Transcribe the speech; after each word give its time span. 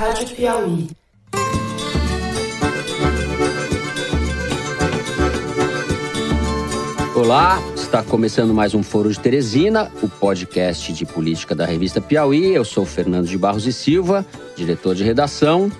Rádio 0.00 0.28
Piauí. 0.28 0.88
Olá, 7.14 7.62
está 7.76 8.02
começando 8.02 8.54
mais 8.54 8.74
um 8.74 8.82
Foro 8.82 9.12
de 9.12 9.20
Teresina, 9.20 9.92
o 10.00 10.08
podcast 10.08 10.90
de 10.94 11.04
política 11.04 11.54
da 11.54 11.66
revista 11.66 12.00
Piauí. 12.00 12.54
Eu 12.54 12.64
sou 12.64 12.86
Fernando 12.86 13.26
de 13.26 13.36
Barros 13.36 13.66
e 13.66 13.74
Silva, 13.74 14.24
diretor 14.56 14.94
de 14.94 15.04
redação. 15.04 15.70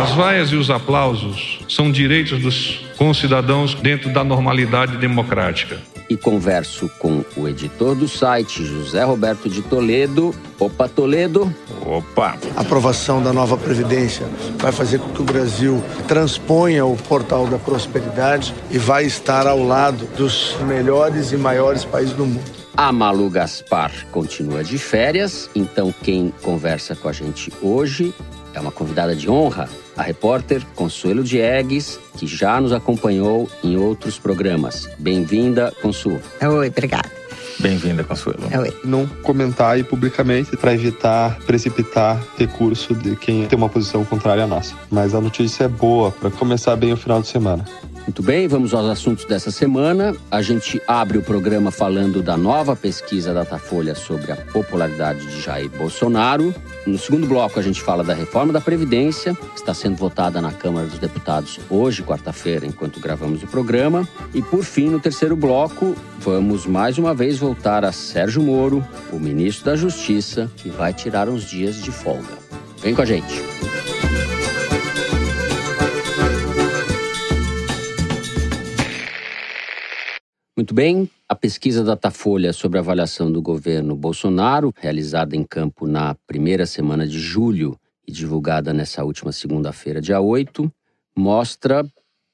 As 0.00 0.12
vaias 0.12 0.50
e 0.50 0.54
os 0.54 0.70
aplausos 0.70 1.58
são 1.68 1.90
direitos 1.90 2.40
dos 2.40 2.86
concidadãos 2.96 3.74
dentro 3.74 4.12
da 4.12 4.22
normalidade 4.22 4.96
democrática. 4.96 5.80
E 6.08 6.16
converso 6.16 6.90
com 6.98 7.24
o 7.36 7.48
editor 7.48 7.94
do 7.94 8.06
site, 8.06 8.64
José 8.64 9.02
Roberto 9.04 9.48
de 9.48 9.62
Toledo. 9.62 10.34
Opa, 10.58 10.88
Toledo. 10.88 11.52
Opa! 11.84 12.36
A 12.56 12.60
aprovação 12.60 13.22
da 13.22 13.32
nova 13.32 13.56
Previdência 13.56 14.26
vai 14.58 14.70
fazer 14.70 14.98
com 14.98 15.08
que 15.10 15.22
o 15.22 15.24
Brasil 15.24 15.82
transponha 16.06 16.84
o 16.84 16.96
portal 16.96 17.46
da 17.46 17.58
prosperidade 17.58 18.54
e 18.70 18.78
vai 18.78 19.04
estar 19.04 19.46
ao 19.46 19.62
lado 19.62 20.06
dos 20.16 20.56
melhores 20.66 21.32
e 21.32 21.36
maiores 21.36 21.84
países 21.84 22.14
do 22.14 22.26
mundo. 22.26 22.64
A 22.76 22.90
Malu 22.90 23.30
Gaspar 23.30 23.92
continua 24.10 24.64
de 24.64 24.78
férias, 24.78 25.48
então 25.54 25.94
quem 26.02 26.34
conversa 26.42 26.96
com 26.96 27.08
a 27.08 27.12
gente 27.12 27.52
hoje 27.62 28.12
é 28.52 28.60
uma 28.60 28.72
convidada 28.72 29.14
de 29.14 29.30
honra, 29.30 29.68
a 29.96 30.02
repórter 30.02 30.64
Consuelo 30.74 31.22
Diegues, 31.22 31.98
que 32.16 32.26
já 32.26 32.60
nos 32.60 32.72
acompanhou 32.72 33.48
em 33.62 33.76
outros 33.76 34.18
programas. 34.18 34.88
Bem-vinda, 34.98 35.72
Consu. 35.80 36.20
Oi, 36.40 36.68
obrigada. 36.68 37.10
Bem-vinda, 37.58 38.02
Consuelo. 38.02 38.42
Oi. 38.58 38.76
Não 38.84 39.06
comentar 39.06 39.74
aí 39.74 39.84
publicamente 39.84 40.56
para 40.56 40.74
evitar 40.74 41.38
precipitar 41.46 42.20
recurso 42.36 42.94
de 42.94 43.14
quem 43.16 43.46
tem 43.46 43.56
uma 43.56 43.68
posição 43.68 44.04
contrária 44.04 44.44
à 44.44 44.46
nossa. 44.46 44.74
Mas 44.90 45.14
a 45.14 45.20
notícia 45.20 45.64
é 45.64 45.68
boa 45.68 46.10
para 46.10 46.30
começar 46.30 46.74
bem 46.76 46.92
o 46.92 46.96
final 46.96 47.22
de 47.22 47.28
semana. 47.28 47.64
Muito 48.04 48.22
bem, 48.22 48.46
vamos 48.46 48.74
aos 48.74 48.86
assuntos 48.86 49.24
dessa 49.24 49.50
semana. 49.50 50.14
A 50.30 50.42
gente 50.42 50.80
abre 50.86 51.16
o 51.16 51.22
programa 51.22 51.70
falando 51.70 52.22
da 52.22 52.36
nova 52.36 52.76
pesquisa 52.76 53.32
Datafolha 53.32 53.94
sobre 53.94 54.30
a 54.30 54.36
popularidade 54.36 55.24
de 55.24 55.40
Jair 55.40 55.70
Bolsonaro. 55.70 56.54
No 56.86 56.98
segundo 56.98 57.26
bloco, 57.26 57.58
a 57.58 57.62
gente 57.62 57.80
fala 57.80 58.04
da 58.04 58.12
reforma 58.12 58.52
da 58.52 58.60
Previdência, 58.60 59.34
que 59.34 59.56
está 59.56 59.72
sendo 59.72 59.96
votada 59.96 60.38
na 60.38 60.52
Câmara 60.52 60.86
dos 60.86 60.98
Deputados 60.98 61.58
hoje, 61.70 62.02
quarta-feira, 62.02 62.66
enquanto 62.66 63.00
gravamos 63.00 63.42
o 63.42 63.46
programa. 63.46 64.06
E, 64.34 64.42
por 64.42 64.62
fim, 64.62 64.90
no 64.90 65.00
terceiro 65.00 65.34
bloco, 65.34 65.96
vamos 66.20 66.66
mais 66.66 66.98
uma 66.98 67.14
vez 67.14 67.38
voltar 67.38 67.86
a 67.86 67.90
Sérgio 67.90 68.42
Moro, 68.42 68.86
o 69.10 69.18
ministro 69.18 69.64
da 69.64 69.76
Justiça, 69.76 70.50
que 70.58 70.68
vai 70.68 70.92
tirar 70.92 71.26
uns 71.26 71.44
dias 71.44 71.76
de 71.76 71.90
folga. 71.90 72.34
Vem 72.82 72.94
com 72.94 73.00
a 73.00 73.06
gente. 73.06 73.42
Muito 80.56 80.72
bem, 80.72 81.10
a 81.28 81.34
pesquisa 81.34 81.82
Datafolha 81.82 82.52
sobre 82.52 82.78
a 82.78 82.80
avaliação 82.80 83.30
do 83.30 83.42
governo 83.42 83.96
Bolsonaro, 83.96 84.72
realizada 84.76 85.34
em 85.34 85.42
campo 85.42 85.84
na 85.84 86.14
primeira 86.28 86.64
semana 86.64 87.08
de 87.08 87.18
julho 87.18 87.76
e 88.06 88.12
divulgada 88.12 88.72
nessa 88.72 89.02
última 89.02 89.32
segunda-feira, 89.32 90.00
dia 90.00 90.20
8, 90.20 90.72
mostra, 91.16 91.84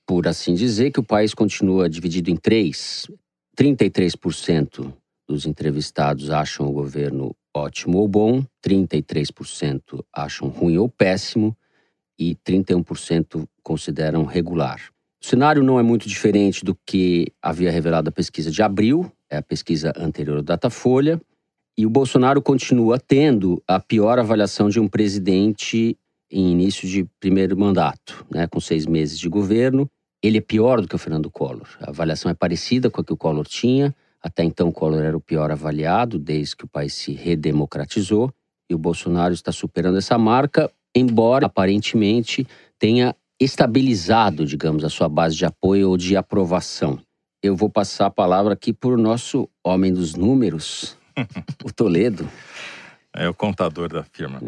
por 0.07 0.29
assim 0.29 0.53
dizer, 0.53 0.91
que 0.91 1.01
o 1.01 1.03
país 1.03 1.33
continua 1.33 1.89
dividido 1.89 2.31
em 2.31 2.37
três. 2.37 3.11
33% 3.59 4.93
dos 5.27 5.47
entrevistados 5.47 6.29
acham 6.29 6.67
o 6.67 6.73
governo 6.73 7.35
ótimo 7.57 8.01
ou 8.01 8.07
bom, 8.07 8.45
33% 8.63 10.05
acham 10.13 10.48
ruim 10.48 10.77
ou 10.77 10.91
péssimo 10.91 11.57
e 12.19 12.37
31% 12.47 13.48
consideram 13.63 14.27
regular. 14.27 14.91
O 15.23 15.27
cenário 15.27 15.63
não 15.63 15.79
é 15.79 15.83
muito 15.83 16.08
diferente 16.08 16.64
do 16.64 16.75
que 16.86 17.33
havia 17.42 17.70
revelado 17.70 18.08
a 18.08 18.13
pesquisa 18.13 18.51
de 18.51 18.63
abril, 18.63 19.13
é 19.29 19.36
a 19.36 19.42
pesquisa 19.42 19.92
anterior 19.97 20.39
ao 20.39 20.42
Datafolha, 20.42 21.20
e 21.77 21.85
o 21.85 21.91
Bolsonaro 21.91 22.41
continua 22.41 22.98
tendo 22.98 23.63
a 23.67 23.79
pior 23.79 24.19
avaliação 24.19 24.69
de 24.69 24.80
um 24.80 24.89
presidente 24.89 25.97
em 26.30 26.53
início 26.53 26.89
de 26.89 27.05
primeiro 27.19 27.57
mandato, 27.59 28.25
né, 28.30 28.47
com 28.47 28.61
seis 28.61 28.86
meses 28.86 29.19
de 29.19 29.29
governo. 29.29 29.91
Ele 30.23 30.39
é 30.39 30.41
pior 30.41 30.80
do 30.80 30.89
que 30.89 30.95
o 30.95 30.98
Fernando 30.98 31.30
Collor. 31.30 31.67
A 31.80 31.91
avaliação 31.91 32.30
é 32.30 32.35
parecida 32.35 32.91
com 32.91 33.01
a 33.01 33.05
que 33.05 33.13
o 33.13 33.17
Collor 33.17 33.47
tinha. 33.47 33.95
Até 34.23 34.45
então, 34.45 34.69
o 34.69 34.73
Collor 34.73 35.03
era 35.03 35.17
o 35.17 35.20
pior 35.20 35.51
avaliado 35.51 36.19
desde 36.19 36.57
que 36.57 36.64
o 36.64 36.69
país 36.69 36.95
se 36.95 37.13
redemocratizou. 37.13 38.30
E 38.69 38.75
o 38.75 38.79
Bolsonaro 38.79 39.33
está 39.33 39.51
superando 39.51 39.98
essa 39.98 40.19
marca, 40.19 40.70
embora 40.95 41.47
aparentemente 41.47 42.47
tenha 42.79 43.14
estabilizado, 43.40 44.45
digamos, 44.45 44.84
a 44.84 44.90
sua 44.90 45.08
base 45.08 45.34
de 45.34 45.46
apoio 45.46 45.89
ou 45.89 45.96
de 45.96 46.14
aprovação. 46.17 47.01
Eu 47.42 47.56
vou 47.56 47.70
passar 47.70 48.06
a 48.06 48.11
palavra 48.11 48.52
aqui 48.52 48.70
para 48.70 48.90
o 48.90 48.98
nosso 48.98 49.48
homem 49.64 49.92
dos 49.92 50.14
números, 50.14 50.96
o 51.64 51.73
Toledo. 51.73 52.29
É 53.17 53.29
o 53.29 53.34
contador 53.34 53.89
da 53.89 54.05
firma. 54.05 54.40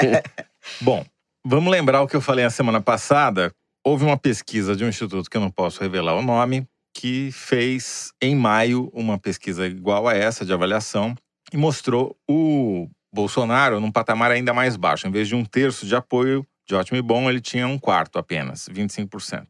Bom, 0.80 1.04
vamos 1.46 1.70
lembrar 1.70 2.00
o 2.00 2.08
que 2.08 2.16
eu 2.16 2.20
falei 2.20 2.44
na 2.44 2.50
semana 2.50 2.80
passada. 2.80 3.52
Houve 3.86 4.04
uma 4.04 4.16
pesquisa 4.16 4.74
de 4.74 4.84
um 4.84 4.88
instituto 4.88 5.28
que 5.28 5.36
eu 5.36 5.40
não 5.40 5.50
posso 5.50 5.80
revelar 5.80 6.16
o 6.16 6.22
nome, 6.22 6.66
que 6.96 7.30
fez 7.30 8.10
em 8.22 8.34
maio 8.34 8.90
uma 8.94 9.18
pesquisa 9.18 9.66
igual 9.66 10.08
a 10.08 10.14
essa 10.14 10.46
de 10.46 10.52
avaliação 10.52 11.14
e 11.52 11.58
mostrou 11.58 12.16
o 12.28 12.88
Bolsonaro 13.14 13.78
num 13.78 13.92
patamar 13.92 14.30
ainda 14.30 14.54
mais 14.54 14.76
baixo. 14.76 15.06
Em 15.06 15.10
vez 15.10 15.28
de 15.28 15.34
um 15.34 15.44
terço 15.44 15.86
de 15.86 15.94
apoio 15.94 16.44
de 16.66 16.74
ótimo 16.74 16.98
e 16.98 17.02
bom, 17.02 17.28
ele 17.28 17.40
tinha 17.40 17.66
um 17.66 17.78
quarto 17.78 18.18
apenas, 18.18 18.68
25%. 18.68 19.46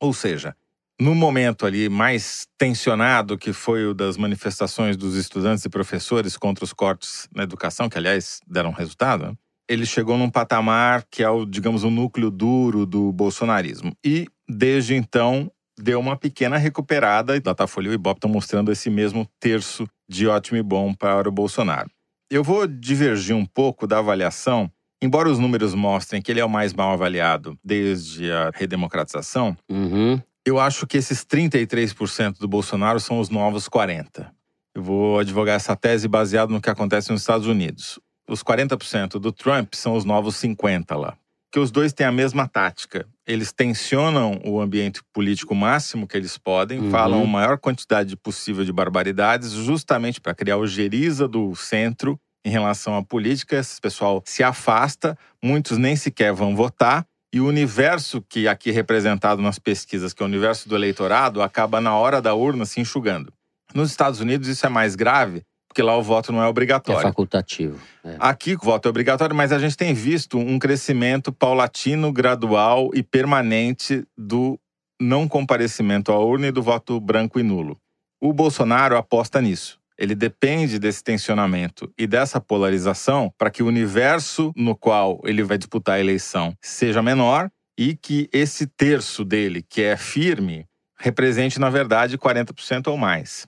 Ou 0.00 0.12
seja, 0.12 0.56
no 1.00 1.14
momento 1.14 1.66
ali 1.66 1.88
mais 1.88 2.46
tensionado, 2.56 3.36
que 3.36 3.52
foi 3.52 3.86
o 3.86 3.94
das 3.94 4.16
manifestações 4.16 4.96
dos 4.96 5.16
estudantes 5.16 5.64
e 5.64 5.68
professores 5.68 6.36
contra 6.36 6.64
os 6.64 6.72
cortes 6.72 7.28
na 7.34 7.42
educação, 7.42 7.88
que 7.88 7.98
aliás 7.98 8.40
deram 8.46 8.70
resultado, 8.70 9.36
ele 9.68 9.86
chegou 9.86 10.16
num 10.16 10.30
patamar 10.30 11.04
que 11.10 11.22
é 11.22 11.28
o, 11.28 11.44
digamos, 11.44 11.84
o 11.84 11.90
núcleo 11.90 12.30
duro 12.30 12.86
do 12.86 13.12
bolsonarismo. 13.12 13.92
E 14.04 14.26
desde 14.48 14.94
então 14.94 15.50
deu 15.76 15.98
uma 15.98 16.16
pequena 16.16 16.56
recuperada 16.56 17.34
e 17.34 17.40
Datafolha 17.40 17.90
e 17.90 17.94
Ibope 17.94 18.18
estão 18.18 18.30
mostrando 18.30 18.70
esse 18.70 18.88
mesmo 18.88 19.28
terço 19.40 19.88
de 20.08 20.26
ótimo 20.26 20.58
e 20.58 20.62
bom 20.62 20.94
para 20.94 21.28
o 21.28 21.32
Bolsonaro. 21.32 21.90
Eu 22.30 22.44
vou 22.44 22.66
divergir 22.66 23.34
um 23.34 23.44
pouco 23.44 23.86
da 23.86 23.98
avaliação 23.98 24.70
Embora 25.04 25.28
os 25.28 25.38
números 25.38 25.74
mostrem 25.74 26.22
que 26.22 26.32
ele 26.32 26.40
é 26.40 26.44
o 26.44 26.48
mais 26.48 26.72
mal 26.72 26.90
avaliado 26.94 27.58
desde 27.62 28.32
a 28.32 28.50
redemocratização, 28.54 29.54
Uhum. 29.70 30.18
eu 30.46 30.58
acho 30.58 30.86
que 30.86 30.96
esses 30.96 31.22
33% 31.26 32.38
do 32.38 32.48
Bolsonaro 32.48 32.98
são 32.98 33.20
os 33.20 33.28
novos 33.28 33.68
40%. 33.68 34.26
Eu 34.74 34.82
vou 34.82 35.18
advogar 35.18 35.56
essa 35.56 35.76
tese 35.76 36.08
baseado 36.08 36.48
no 36.50 36.60
que 36.60 36.70
acontece 36.70 37.12
nos 37.12 37.20
Estados 37.20 37.46
Unidos. 37.46 38.00
Os 38.26 38.42
40% 38.42 39.18
do 39.20 39.30
Trump 39.30 39.74
são 39.74 39.94
os 39.94 40.06
novos 40.06 40.36
50% 40.36 40.96
lá. 40.96 41.14
Que 41.52 41.60
os 41.60 41.70
dois 41.70 41.92
têm 41.92 42.06
a 42.06 42.10
mesma 42.10 42.48
tática. 42.48 43.06
Eles 43.26 43.52
tensionam 43.52 44.40
o 44.42 44.58
ambiente 44.58 45.02
político 45.12 45.54
máximo 45.54 46.06
que 46.08 46.16
eles 46.16 46.38
podem, 46.38 46.80
Uhum. 46.80 46.90
falam 46.90 47.22
a 47.24 47.26
maior 47.26 47.58
quantidade 47.58 48.16
possível 48.16 48.64
de 48.64 48.72
barbaridades, 48.72 49.50
justamente 49.52 50.18
para 50.18 50.34
criar 50.34 50.56
o 50.56 50.66
geriza 50.66 51.28
do 51.28 51.54
centro 51.54 52.18
em 52.44 52.50
relação 52.50 52.96
à 52.96 53.02
política. 53.02 53.56
Esse 53.56 53.80
pessoal 53.80 54.22
se 54.24 54.42
afasta, 54.42 55.16
muitos 55.42 55.78
nem 55.78 55.96
sequer 55.96 56.32
vão 56.32 56.54
votar. 56.54 57.06
E 57.32 57.40
o 57.40 57.46
universo 57.48 58.22
que 58.28 58.46
aqui 58.46 58.70
é 58.70 58.72
representado 58.72 59.42
nas 59.42 59.58
pesquisas, 59.58 60.12
que 60.12 60.22
é 60.22 60.24
o 60.24 60.28
universo 60.28 60.68
do 60.68 60.76
eleitorado, 60.76 61.42
acaba 61.42 61.80
na 61.80 61.96
hora 61.96 62.22
da 62.22 62.34
urna 62.34 62.64
se 62.64 62.80
enxugando. 62.80 63.32
Nos 63.74 63.90
Estados 63.90 64.20
Unidos 64.20 64.46
isso 64.46 64.64
é 64.64 64.68
mais 64.68 64.94
grave, 64.94 65.42
porque 65.68 65.82
lá 65.82 65.96
o 65.96 66.02
voto 66.02 66.30
não 66.30 66.40
é 66.40 66.46
É 66.46 66.48
obrigatório. 66.48 67.02
facultativo. 67.02 67.80
É. 68.04 68.16
Aqui 68.20 68.54
o 68.54 68.58
voto 68.58 68.86
é 68.86 68.88
obrigatório, 68.90 69.34
mas 69.34 69.50
a 69.50 69.58
gente 69.58 69.76
tem 69.76 69.92
visto 69.92 70.38
um 70.38 70.60
crescimento 70.60 71.32
paulatino, 71.32 72.12
gradual 72.12 72.90
e 72.94 73.02
permanente 73.02 74.06
do 74.16 74.56
não 75.00 75.26
comparecimento 75.26 76.12
à 76.12 76.18
urna 76.20 76.46
e 76.46 76.52
do 76.52 76.62
voto 76.62 77.00
branco 77.00 77.40
e 77.40 77.42
nulo. 77.42 77.76
O 78.22 78.32
Bolsonaro 78.32 78.96
aposta 78.96 79.40
nisso. 79.42 79.80
Ele 79.98 80.14
depende 80.14 80.78
desse 80.78 81.02
tensionamento 81.02 81.92
e 81.96 82.06
dessa 82.06 82.40
polarização 82.40 83.32
para 83.38 83.50
que 83.50 83.62
o 83.62 83.66
universo 83.66 84.52
no 84.56 84.74
qual 84.74 85.20
ele 85.24 85.42
vai 85.42 85.56
disputar 85.56 85.96
a 85.96 86.00
eleição 86.00 86.56
seja 86.60 87.02
menor 87.02 87.50
e 87.78 87.96
que 87.96 88.28
esse 88.32 88.66
terço 88.66 89.24
dele, 89.24 89.62
que 89.62 89.82
é 89.82 89.96
firme, 89.96 90.66
represente, 90.98 91.58
na 91.58 91.70
verdade, 91.70 92.18
40% 92.18 92.88
ou 92.88 92.96
mais. 92.96 93.46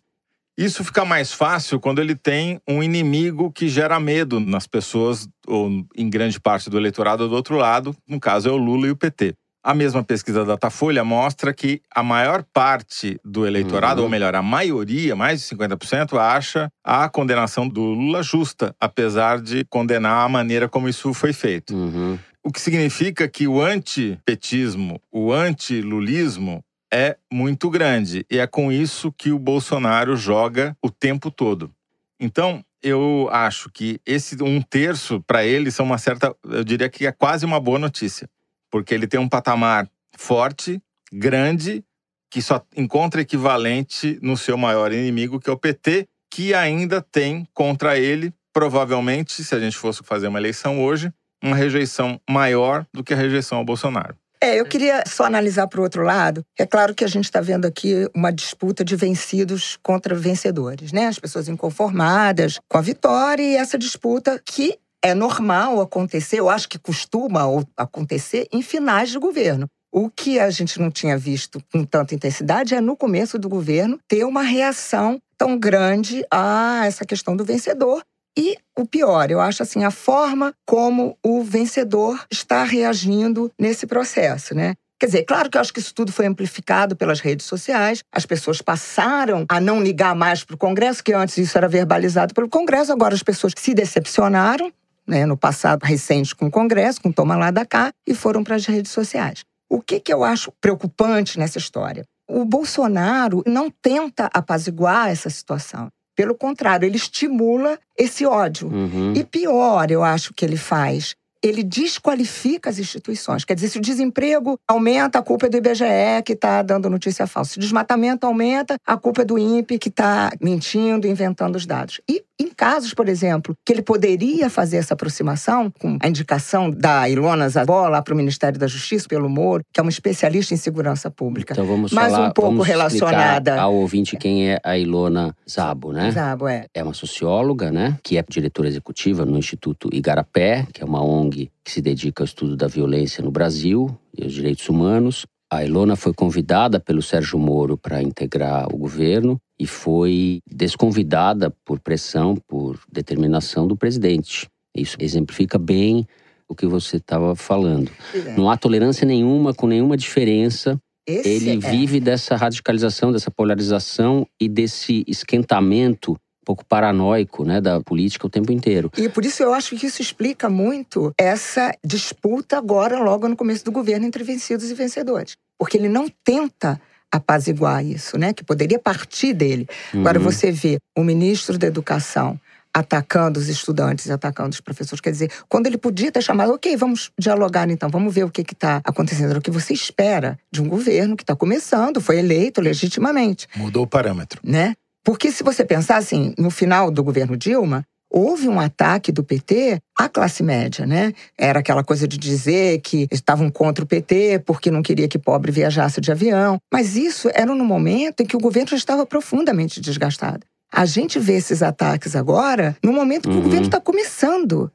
Isso 0.58 0.82
fica 0.82 1.04
mais 1.04 1.32
fácil 1.32 1.78
quando 1.78 2.00
ele 2.00 2.16
tem 2.16 2.60
um 2.66 2.82
inimigo 2.82 3.52
que 3.52 3.68
gera 3.68 4.00
medo 4.00 4.40
nas 4.40 4.66
pessoas, 4.66 5.28
ou 5.46 5.68
em 5.94 6.08
grande 6.08 6.40
parte 6.40 6.70
do 6.70 6.78
eleitorado 6.78 7.28
do 7.28 7.34
outro 7.34 7.56
lado, 7.56 7.94
no 8.08 8.18
caso 8.18 8.48
é 8.48 8.52
o 8.52 8.56
Lula 8.56 8.86
e 8.86 8.90
o 8.90 8.96
PT. 8.96 9.34
A 9.68 9.74
mesma 9.74 10.04
pesquisa 10.04 10.44
da 10.44 10.52
Datafolha 10.52 11.02
mostra 11.02 11.52
que 11.52 11.82
a 11.92 12.00
maior 12.00 12.44
parte 12.54 13.18
do 13.24 13.44
eleitorado, 13.44 13.98
Uhum. 13.98 14.04
ou 14.04 14.08
melhor, 14.08 14.32
a 14.36 14.40
maioria, 14.40 15.16
mais 15.16 15.40
de 15.40 15.46
50%, 15.48 16.16
acha 16.16 16.70
a 16.84 17.08
condenação 17.08 17.68
do 17.68 17.82
Lula 17.82 18.22
justa, 18.22 18.72
apesar 18.78 19.40
de 19.40 19.64
condenar 19.64 20.24
a 20.24 20.28
maneira 20.28 20.68
como 20.68 20.88
isso 20.88 21.12
foi 21.12 21.32
feito. 21.32 21.74
Uhum. 21.74 22.16
O 22.44 22.52
que 22.52 22.60
significa 22.60 23.26
que 23.26 23.48
o 23.48 23.60
antipetismo, 23.60 25.00
o 25.10 25.32
antilulismo 25.32 26.62
é 26.94 27.16
muito 27.28 27.68
grande. 27.68 28.24
E 28.30 28.38
é 28.38 28.46
com 28.46 28.70
isso 28.70 29.10
que 29.10 29.32
o 29.32 29.38
Bolsonaro 29.38 30.16
joga 30.16 30.76
o 30.80 30.88
tempo 30.88 31.28
todo. 31.28 31.72
Então, 32.20 32.64
eu 32.80 33.28
acho 33.32 33.68
que 33.68 34.00
esse 34.06 34.40
um 34.40 34.62
terço, 34.62 35.20
para 35.26 35.44
ele, 35.44 35.72
são 35.72 35.84
uma 35.84 35.98
certa. 35.98 36.32
Eu 36.44 36.62
diria 36.62 36.88
que 36.88 37.04
é 37.04 37.10
quase 37.10 37.44
uma 37.44 37.58
boa 37.58 37.80
notícia. 37.80 38.28
Porque 38.76 38.92
ele 38.92 39.06
tem 39.06 39.18
um 39.18 39.26
patamar 39.26 39.88
forte, 40.18 40.78
grande, 41.10 41.82
que 42.30 42.42
só 42.42 42.60
encontra 42.76 43.22
equivalente 43.22 44.18
no 44.20 44.36
seu 44.36 44.58
maior 44.58 44.92
inimigo, 44.92 45.40
que 45.40 45.48
é 45.48 45.52
o 45.54 45.56
PT, 45.56 46.06
que 46.30 46.52
ainda 46.52 47.00
tem 47.00 47.48
contra 47.54 47.98
ele, 47.98 48.34
provavelmente, 48.52 49.42
se 49.42 49.54
a 49.54 49.58
gente 49.58 49.78
fosse 49.78 50.02
fazer 50.02 50.28
uma 50.28 50.38
eleição 50.38 50.84
hoje, 50.84 51.10
uma 51.42 51.56
rejeição 51.56 52.20
maior 52.28 52.86
do 52.92 53.02
que 53.02 53.14
a 53.14 53.16
rejeição 53.16 53.56
ao 53.56 53.64
Bolsonaro. 53.64 54.14
É, 54.42 54.60
eu 54.60 54.66
queria 54.66 55.02
só 55.06 55.24
analisar 55.24 55.66
para 55.68 55.80
o 55.80 55.82
outro 55.82 56.02
lado. 56.02 56.44
É 56.58 56.66
claro 56.66 56.94
que 56.94 57.02
a 57.02 57.08
gente 57.08 57.24
está 57.24 57.40
vendo 57.40 57.64
aqui 57.64 58.06
uma 58.14 58.30
disputa 58.30 58.84
de 58.84 58.94
vencidos 58.94 59.78
contra 59.82 60.14
vencedores, 60.14 60.92
né? 60.92 61.06
As 61.06 61.18
pessoas 61.18 61.48
inconformadas 61.48 62.60
com 62.68 62.76
a 62.76 62.82
vitória 62.82 63.42
e 63.42 63.56
essa 63.56 63.78
disputa 63.78 64.38
que 64.44 64.78
é 65.06 65.14
normal 65.14 65.80
acontecer, 65.80 66.40
eu 66.40 66.48
acho 66.48 66.68
que 66.68 66.78
costuma 66.78 67.42
acontecer 67.76 68.46
em 68.52 68.62
finais 68.62 69.10
de 69.10 69.18
governo. 69.18 69.66
O 69.92 70.10
que 70.10 70.38
a 70.38 70.50
gente 70.50 70.78
não 70.80 70.90
tinha 70.90 71.16
visto 71.16 71.62
com 71.72 71.84
tanta 71.84 72.14
intensidade 72.14 72.74
é 72.74 72.80
no 72.80 72.96
começo 72.96 73.38
do 73.38 73.48
governo 73.48 73.98
ter 74.08 74.24
uma 74.24 74.42
reação 74.42 75.18
tão 75.38 75.58
grande 75.58 76.24
a 76.30 76.82
essa 76.84 77.04
questão 77.04 77.36
do 77.36 77.44
vencedor 77.44 78.02
e 78.38 78.58
o 78.76 78.84
pior, 78.84 79.30
eu 79.30 79.40
acho 79.40 79.62
assim, 79.62 79.84
a 79.84 79.90
forma 79.90 80.52
como 80.66 81.16
o 81.24 81.42
vencedor 81.42 82.22
está 82.30 82.64
reagindo 82.64 83.50
nesse 83.58 83.86
processo, 83.86 84.54
né? 84.54 84.74
Quer 84.98 85.06
dizer, 85.06 85.24
claro 85.24 85.50
que 85.50 85.56
eu 85.56 85.60
acho 85.60 85.72
que 85.72 85.80
isso 85.80 85.94
tudo 85.94 86.10
foi 86.10 86.26
amplificado 86.26 86.96
pelas 86.96 87.20
redes 87.20 87.46
sociais. 87.46 88.02
As 88.10 88.24
pessoas 88.24 88.62
passaram 88.62 89.44
a 89.48 89.60
não 89.60 89.82
ligar 89.82 90.14
mais 90.14 90.42
para 90.42 90.54
o 90.54 90.58
Congresso, 90.58 91.04
que 91.04 91.12
antes 91.12 91.36
isso 91.36 91.56
era 91.56 91.68
verbalizado 91.68 92.34
pelo 92.34 92.48
Congresso. 92.48 92.92
Agora 92.92 93.14
as 93.14 93.22
pessoas 93.22 93.52
se 93.56 93.74
decepcionaram, 93.74 94.72
né, 95.06 95.24
no 95.26 95.36
passado 95.36 95.84
recente 95.84 96.34
com 96.34 96.46
o 96.46 96.50
Congresso, 96.50 97.00
com 97.00 97.12
toma 97.12 97.36
lá 97.36 97.50
da 97.50 97.64
cá, 97.64 97.92
e 98.06 98.14
foram 98.14 98.42
para 98.42 98.56
as 98.56 98.66
redes 98.66 98.90
sociais. 98.90 99.44
O 99.68 99.80
que, 99.80 100.00
que 100.00 100.12
eu 100.12 100.24
acho 100.24 100.52
preocupante 100.60 101.38
nessa 101.38 101.58
história? 101.58 102.04
O 102.28 102.44
Bolsonaro 102.44 103.42
não 103.46 103.70
tenta 103.70 104.28
apaziguar 104.32 105.08
essa 105.08 105.30
situação. 105.30 105.88
Pelo 106.16 106.34
contrário, 106.34 106.86
ele 106.86 106.96
estimula 106.96 107.78
esse 107.96 108.24
ódio. 108.24 108.68
Uhum. 108.68 109.12
E 109.14 109.22
pior, 109.22 109.90
eu 109.90 110.02
acho 110.02 110.32
que 110.32 110.44
ele 110.44 110.56
faz. 110.56 111.14
Ele 111.48 111.62
desqualifica 111.62 112.70
as 112.70 112.78
instituições. 112.78 113.44
Quer 113.44 113.54
dizer, 113.54 113.68
se 113.68 113.78
o 113.78 113.80
desemprego 113.80 114.58
aumenta, 114.68 115.18
a 115.18 115.22
culpa 115.22 115.46
é 115.46 115.48
do 115.48 115.56
IBGE 115.56 116.22
que 116.24 116.32
está 116.32 116.62
dando 116.62 116.90
notícia 116.90 117.26
falsa. 117.26 117.52
Se 117.52 117.58
o 117.58 117.60
desmatamento 117.60 118.26
aumenta, 118.26 118.76
a 118.86 118.96
culpa 118.96 119.22
é 119.22 119.24
do 119.24 119.38
INPE 119.38 119.78
que 119.78 119.88
está 119.88 120.30
mentindo, 120.40 121.06
inventando 121.06 121.56
os 121.56 121.66
dados. 121.66 122.00
E 122.08 122.22
em 122.38 122.48
casos, 122.48 122.92
por 122.92 123.08
exemplo, 123.08 123.56
que 123.64 123.72
ele 123.72 123.80
poderia 123.82 124.50
fazer 124.50 124.76
essa 124.76 124.92
aproximação, 124.94 125.70
com 125.80 125.96
a 126.02 126.08
indicação 126.08 126.70
da 126.70 127.08
Ilona 127.08 127.48
Zabó 127.48 127.88
lá 127.88 128.02
para 128.02 128.12
o 128.12 128.16
Ministério 128.16 128.58
da 128.58 128.66
Justiça, 128.66 129.08
pelo 129.08 129.28
Moro, 129.28 129.62
que 129.72 129.80
é 129.80 129.82
uma 129.82 129.90
especialista 129.90 130.52
em 130.52 130.56
segurança 130.56 131.10
pública. 131.10 131.54
Então 131.54 131.64
vamos 131.66 131.92
Mais 131.92 132.12
falar, 132.12 132.28
um 132.28 132.32
pouco 132.32 132.62
relacionada- 132.62 133.60
ao 133.60 133.74
ouvinte 133.74 134.16
quem 134.16 134.50
é 134.50 134.58
a 134.62 134.76
Ilona 134.76 135.34
Zabo, 135.48 135.92
né? 135.92 136.10
Zabo, 136.10 136.46
é. 136.48 136.66
É 136.74 136.82
uma 136.82 136.92
socióloga, 136.92 137.70
né? 137.70 137.96
Que 138.02 138.18
é 138.18 138.24
diretora 138.28 138.68
executiva 138.68 139.24
no 139.24 139.38
Instituto 139.38 139.88
Igarapé, 139.92 140.66
que 140.72 140.82
é 140.82 140.84
uma 140.84 141.02
ONG 141.02 141.35
que 141.44 141.70
se 141.70 141.82
dedica 141.82 142.22
ao 142.22 142.26
estudo 142.26 142.56
da 142.56 142.66
violência 142.66 143.22
no 143.22 143.30
Brasil 143.30 143.96
e 144.16 144.24
aos 144.24 144.32
direitos 144.32 144.68
humanos. 144.68 145.26
A 145.50 145.64
Ilona 145.64 145.94
foi 145.94 146.12
convidada 146.12 146.80
pelo 146.80 147.02
Sérgio 147.02 147.38
Moro 147.38 147.76
para 147.76 148.02
integrar 148.02 148.66
o 148.72 148.76
governo 148.76 149.38
e 149.58 149.66
foi 149.66 150.40
desconvidada 150.50 151.54
por 151.64 151.78
pressão, 151.78 152.36
por 152.48 152.78
determinação 152.90 153.66
do 153.66 153.76
presidente. 153.76 154.48
Isso 154.76 154.96
exemplifica 154.98 155.58
bem 155.58 156.06
o 156.48 156.54
que 156.54 156.66
você 156.66 156.96
estava 156.96 157.34
falando. 157.36 157.90
Não 158.36 158.50
há 158.50 158.56
tolerância 158.56 159.06
nenhuma 159.06 159.54
com 159.54 159.66
nenhuma 159.66 159.96
diferença 159.96 160.78
Esse 161.06 161.28
ele 161.28 161.50
é. 161.50 161.70
vive 161.70 162.00
dessa 162.00 162.36
radicalização, 162.36 163.12
dessa 163.12 163.30
polarização 163.30 164.26
e 164.40 164.48
desse 164.48 165.04
esquentamento 165.06 166.16
pouco 166.46 166.64
paranoico 166.64 167.44
né, 167.44 167.60
da 167.60 167.80
política 167.80 168.26
o 168.26 168.30
tempo 168.30 168.52
inteiro. 168.52 168.90
E 168.96 169.08
por 169.08 169.24
isso 169.24 169.42
eu 169.42 169.52
acho 169.52 169.76
que 169.76 169.86
isso 169.86 170.00
explica 170.00 170.48
muito 170.48 171.12
essa 171.18 171.74
disputa 171.84 172.56
agora, 172.56 172.98
logo 173.00 173.28
no 173.28 173.36
começo 173.36 173.64
do 173.64 173.72
governo, 173.72 174.06
entre 174.06 174.22
vencidos 174.22 174.70
e 174.70 174.74
vencedores. 174.74 175.36
Porque 175.58 175.76
ele 175.76 175.88
não 175.88 176.06
tenta 176.24 176.80
apaziguar 177.10 177.84
isso, 177.84 178.16
né? 178.16 178.32
Que 178.32 178.44
poderia 178.44 178.78
partir 178.78 179.32
dele. 179.32 179.66
Agora 179.92 180.18
Uhum. 180.18 180.24
você 180.24 180.52
vê 180.52 180.78
o 180.96 181.02
ministro 181.02 181.58
da 181.58 181.66
Educação 181.66 182.38
atacando 182.72 183.40
os 183.40 183.48
estudantes, 183.48 184.10
atacando 184.10 184.50
os 184.50 184.60
professores. 184.60 185.00
Quer 185.00 185.10
dizer, 185.10 185.30
quando 185.48 185.66
ele 185.66 185.78
podia 185.78 186.12
ter 186.12 186.22
chamado, 186.22 186.52
ok, 186.52 186.76
vamos 186.76 187.10
dialogar 187.18 187.70
então, 187.70 187.88
vamos 187.88 188.12
ver 188.14 188.24
o 188.24 188.30
que 188.30 188.42
está 188.42 188.82
acontecendo. 188.84 189.30
Era 189.30 189.38
o 189.38 189.42
que 189.42 189.50
você 189.50 189.72
espera 189.72 190.38
de 190.52 190.60
um 190.60 190.68
governo 190.68 191.16
que 191.16 191.22
está 191.22 191.34
começando, 191.34 192.02
foi 192.02 192.18
eleito 192.18 192.60
legitimamente 192.60 193.48
Mudou 193.56 193.84
o 193.84 193.86
parâmetro. 193.86 194.40
né? 194.44 194.74
Porque 195.06 195.30
se 195.30 195.44
você 195.44 195.64
pensar 195.64 195.98
assim, 195.98 196.34
no 196.36 196.50
final 196.50 196.90
do 196.90 197.04
governo 197.04 197.36
Dilma, 197.36 197.84
houve 198.10 198.48
um 198.48 198.58
ataque 198.58 199.12
do 199.12 199.22
PT 199.22 199.78
à 199.96 200.08
classe 200.08 200.42
média, 200.42 200.84
né? 200.84 201.12
Era 201.38 201.60
aquela 201.60 201.84
coisa 201.84 202.08
de 202.08 202.18
dizer 202.18 202.80
que 202.80 203.06
estavam 203.12 203.48
contra 203.48 203.84
o 203.84 203.86
PT 203.86 204.40
porque 204.44 204.68
não 204.68 204.82
queria 204.82 205.06
que 205.06 205.16
pobre 205.16 205.52
viajasse 205.52 206.00
de 206.00 206.10
avião. 206.10 206.58
Mas 206.72 206.96
isso 206.96 207.30
era 207.32 207.54
no 207.54 207.64
momento 207.64 208.20
em 208.20 208.26
que 208.26 208.36
o 208.36 208.40
governo 208.40 208.70
já 208.70 208.76
estava 208.76 209.06
profundamente 209.06 209.80
desgastado. 209.80 210.40
A 210.72 210.84
gente 210.84 211.20
vê 211.20 211.34
esses 211.34 211.62
ataques 211.62 212.16
agora 212.16 212.76
no 212.82 212.92
momento 212.92 213.28
que 213.28 213.34
Uhum. 213.34 213.42
o 213.42 213.44
governo 213.44 213.66
está 213.66 213.80
começando. 213.80 214.72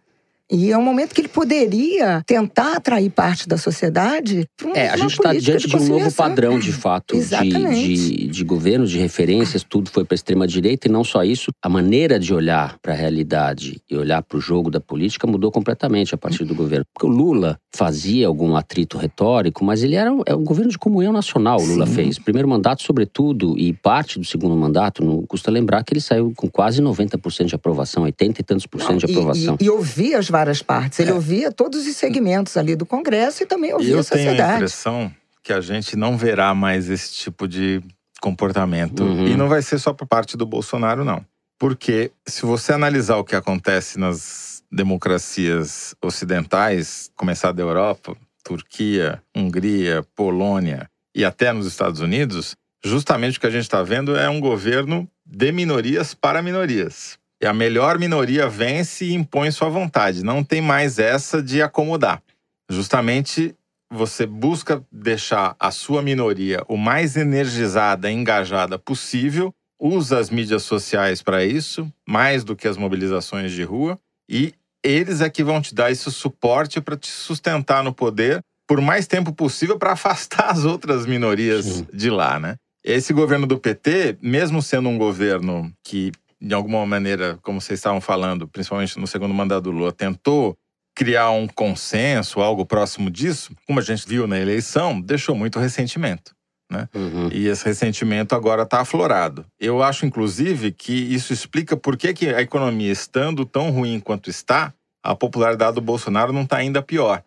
E 0.51 0.71
é 0.71 0.77
um 0.77 0.83
momento 0.83 1.15
que 1.15 1.21
ele 1.21 1.29
poderia 1.29 2.21
tentar 2.27 2.75
atrair 2.75 3.09
parte 3.09 3.47
da 3.47 3.57
sociedade 3.57 4.45
para 4.57 4.77
É, 4.77 4.89
a 4.89 4.97
gente 4.97 5.11
está 5.13 5.33
diante 5.33 5.67
de 5.67 5.75
um 5.77 5.87
novo 5.87 6.11
padrão, 6.13 6.59
de 6.59 6.73
fato, 6.73 7.15
de, 7.17 7.49
de, 7.49 8.27
de 8.27 8.43
governo, 8.43 8.85
de 8.85 8.97
referências, 8.97 9.63
tudo 9.63 9.89
foi 9.89 10.03
para 10.03 10.13
a 10.13 10.17
extrema-direita 10.17 10.87
e 10.87 10.91
não 10.91 11.03
só 11.03 11.23
isso, 11.23 11.51
a 11.63 11.69
maneira 11.69 12.19
de 12.19 12.33
olhar 12.33 12.77
para 12.81 12.93
a 12.93 12.95
realidade 12.95 13.81
e 13.89 13.95
olhar 13.95 14.21
para 14.21 14.37
o 14.37 14.41
jogo 14.41 14.69
da 14.69 14.81
política 14.81 15.25
mudou 15.25 15.51
completamente 15.51 16.13
a 16.13 16.17
partir 16.17 16.43
do 16.43 16.53
governo. 16.53 16.83
Porque 16.93 17.05
o 17.05 17.09
Lula 17.09 17.57
fazia 17.73 18.27
algum 18.27 18.55
atrito 18.55 18.97
retórico, 18.97 19.63
mas 19.63 19.83
ele 19.83 19.95
era 19.95 20.11
um, 20.11 20.21
é 20.25 20.35
um 20.35 20.43
governo 20.43 20.71
de 20.71 20.77
comunhão 20.77 21.13
nacional, 21.13 21.59
o 21.61 21.65
Lula 21.65 21.87
Sim. 21.87 21.93
fez. 21.93 22.19
Primeiro 22.19 22.47
mandato, 22.47 22.83
sobretudo, 22.83 23.57
e 23.57 23.71
parte 23.71 24.19
do 24.19 24.25
segundo 24.25 24.55
mandato, 24.55 25.03
não 25.03 25.23
custa 25.25 25.49
lembrar 25.49 25.83
que 25.83 25.93
ele 25.93 26.01
saiu 26.01 26.33
com 26.35 26.49
quase 26.49 26.81
90% 26.81 27.45
de 27.45 27.55
aprovação, 27.55 28.03
80 28.03 28.41
e 28.41 28.43
tantos 28.43 28.65
por 28.65 28.81
cento 28.81 29.05
de 29.05 29.07
Não, 29.07 29.13
e- 29.13 29.15
aprovação. 29.15 29.57
E, 29.59 29.65
e 29.65 29.69
ouvia 29.69 30.19
as 30.19 30.29
várias 30.41 30.61
partes. 30.61 30.99
Ele 30.99 31.11
ouvia 31.11 31.51
todos 31.51 31.85
os 31.85 31.95
segmentos 31.95 32.57
ali 32.57 32.75
do 32.75 32.85
Congresso 32.85 33.43
e 33.43 33.45
também 33.45 33.73
ouvia 33.73 33.93
eu 33.93 33.99
a 33.99 34.03
tenho 34.03 34.21
a 34.21 34.25
sociedade. 34.25 34.55
impressão 34.55 35.11
que 35.43 35.53
a 35.53 35.61
gente 35.61 35.95
não 35.95 36.17
verá 36.17 36.53
mais 36.53 36.89
esse 36.89 37.13
tipo 37.13 37.47
de 37.47 37.81
comportamento. 38.19 39.03
Uhum. 39.03 39.27
E 39.27 39.35
não 39.35 39.47
vai 39.47 39.61
ser 39.61 39.79
só 39.79 39.93
por 39.93 40.07
parte 40.07 40.37
do 40.37 40.45
Bolsonaro, 40.45 41.03
não. 41.03 41.25
Porque 41.57 42.11
se 42.27 42.43
você 42.43 42.73
analisar 42.73 43.17
o 43.17 43.23
que 43.23 43.35
acontece 43.35 43.99
nas 43.99 44.63
democracias 44.71 45.93
ocidentais, 46.01 47.11
começar 47.15 47.51
da 47.51 47.61
Europa, 47.61 48.15
Turquia, 48.43 49.21
Hungria, 49.35 50.03
Polônia 50.15 50.89
e 51.13 51.25
até 51.25 51.51
nos 51.51 51.67
Estados 51.67 51.99
Unidos, 51.99 52.55
justamente 52.83 53.37
o 53.37 53.41
que 53.41 53.47
a 53.47 53.51
gente 53.51 53.63
está 53.63 53.83
vendo 53.83 54.15
é 54.15 54.29
um 54.29 54.39
governo 54.39 55.07
de 55.25 55.51
minorias 55.51 56.13
para 56.13 56.41
minorias. 56.41 57.19
E 57.41 57.47
a 57.47 57.53
melhor 57.53 57.97
minoria 57.97 58.47
vence 58.47 59.05
e 59.05 59.13
impõe 59.13 59.49
sua 59.49 59.67
vontade. 59.67 60.23
Não 60.23 60.43
tem 60.43 60.61
mais 60.61 60.99
essa 60.99 61.41
de 61.41 61.61
acomodar. 61.61 62.21
Justamente 62.69 63.55
você 63.91 64.25
busca 64.25 64.83
deixar 64.91 65.55
a 65.59 65.71
sua 65.71 66.01
minoria 66.01 66.63
o 66.67 66.77
mais 66.77 67.17
energizada 67.17 68.09
e 68.09 68.13
engajada 68.13 68.79
possível, 68.79 69.53
usa 69.79 70.19
as 70.19 70.29
mídias 70.29 70.63
sociais 70.63 71.21
para 71.21 71.43
isso, 71.43 71.91
mais 72.07 72.43
do 72.43 72.55
que 72.55 72.67
as 72.67 72.77
mobilizações 72.77 73.51
de 73.51 73.63
rua, 73.63 73.99
e 74.29 74.53
eles 74.83 75.19
é 75.19 75.29
que 75.29 75.43
vão 75.43 75.61
te 75.61 75.75
dar 75.75 75.91
esse 75.91 76.09
suporte 76.11 76.79
para 76.79 76.95
te 76.95 77.09
sustentar 77.09 77.83
no 77.83 77.93
poder 77.93 78.41
por 78.67 78.79
mais 78.79 79.05
tempo 79.05 79.33
possível 79.33 79.77
para 79.77 79.91
afastar 79.93 80.51
as 80.51 80.63
outras 80.63 81.05
minorias 81.05 81.65
Sim. 81.65 81.87
de 81.91 82.09
lá, 82.09 82.39
né? 82.39 82.55
Esse 82.83 83.13
governo 83.13 83.45
do 83.45 83.59
PT, 83.59 84.17
mesmo 84.21 84.61
sendo 84.61 84.89
um 84.89 84.97
governo 84.97 85.71
que, 85.83 86.11
de 86.41 86.55
alguma 86.55 86.85
maneira, 86.85 87.37
como 87.43 87.61
vocês 87.61 87.79
estavam 87.79 88.01
falando, 88.01 88.47
principalmente 88.47 88.97
no 88.97 89.05
segundo 89.05 89.33
mandato 89.33 89.63
do 89.63 89.71
Lula, 89.71 89.91
tentou 89.91 90.57
criar 90.95 91.29
um 91.31 91.47
consenso, 91.47 92.41
algo 92.41 92.65
próximo 92.65 93.09
disso, 93.09 93.55
como 93.65 93.79
a 93.79 93.83
gente 93.83 94.07
viu 94.07 94.27
na 94.27 94.39
eleição, 94.39 94.99
deixou 94.99 95.35
muito 95.35 95.59
ressentimento. 95.59 96.35
Né? 96.69 96.87
Uhum. 96.95 97.29
E 97.31 97.47
esse 97.47 97.65
ressentimento 97.65 98.33
agora 98.33 98.63
está 98.63 98.81
aflorado. 98.81 99.45
Eu 99.59 99.83
acho, 99.83 100.05
inclusive, 100.05 100.71
que 100.71 100.93
isso 100.93 101.33
explica 101.33 101.75
por 101.75 101.97
que, 101.97 102.13
que 102.13 102.29
a 102.29 102.41
economia, 102.41 102.91
estando 102.91 103.45
tão 103.45 103.71
ruim 103.71 103.99
quanto 103.99 104.29
está, 104.29 104.73
a 105.03 105.15
popularidade 105.15 105.75
do 105.75 105.81
Bolsonaro 105.81 106.31
não 106.31 106.43
está 106.43 106.57
ainda 106.57 106.81
pior. 106.81 107.23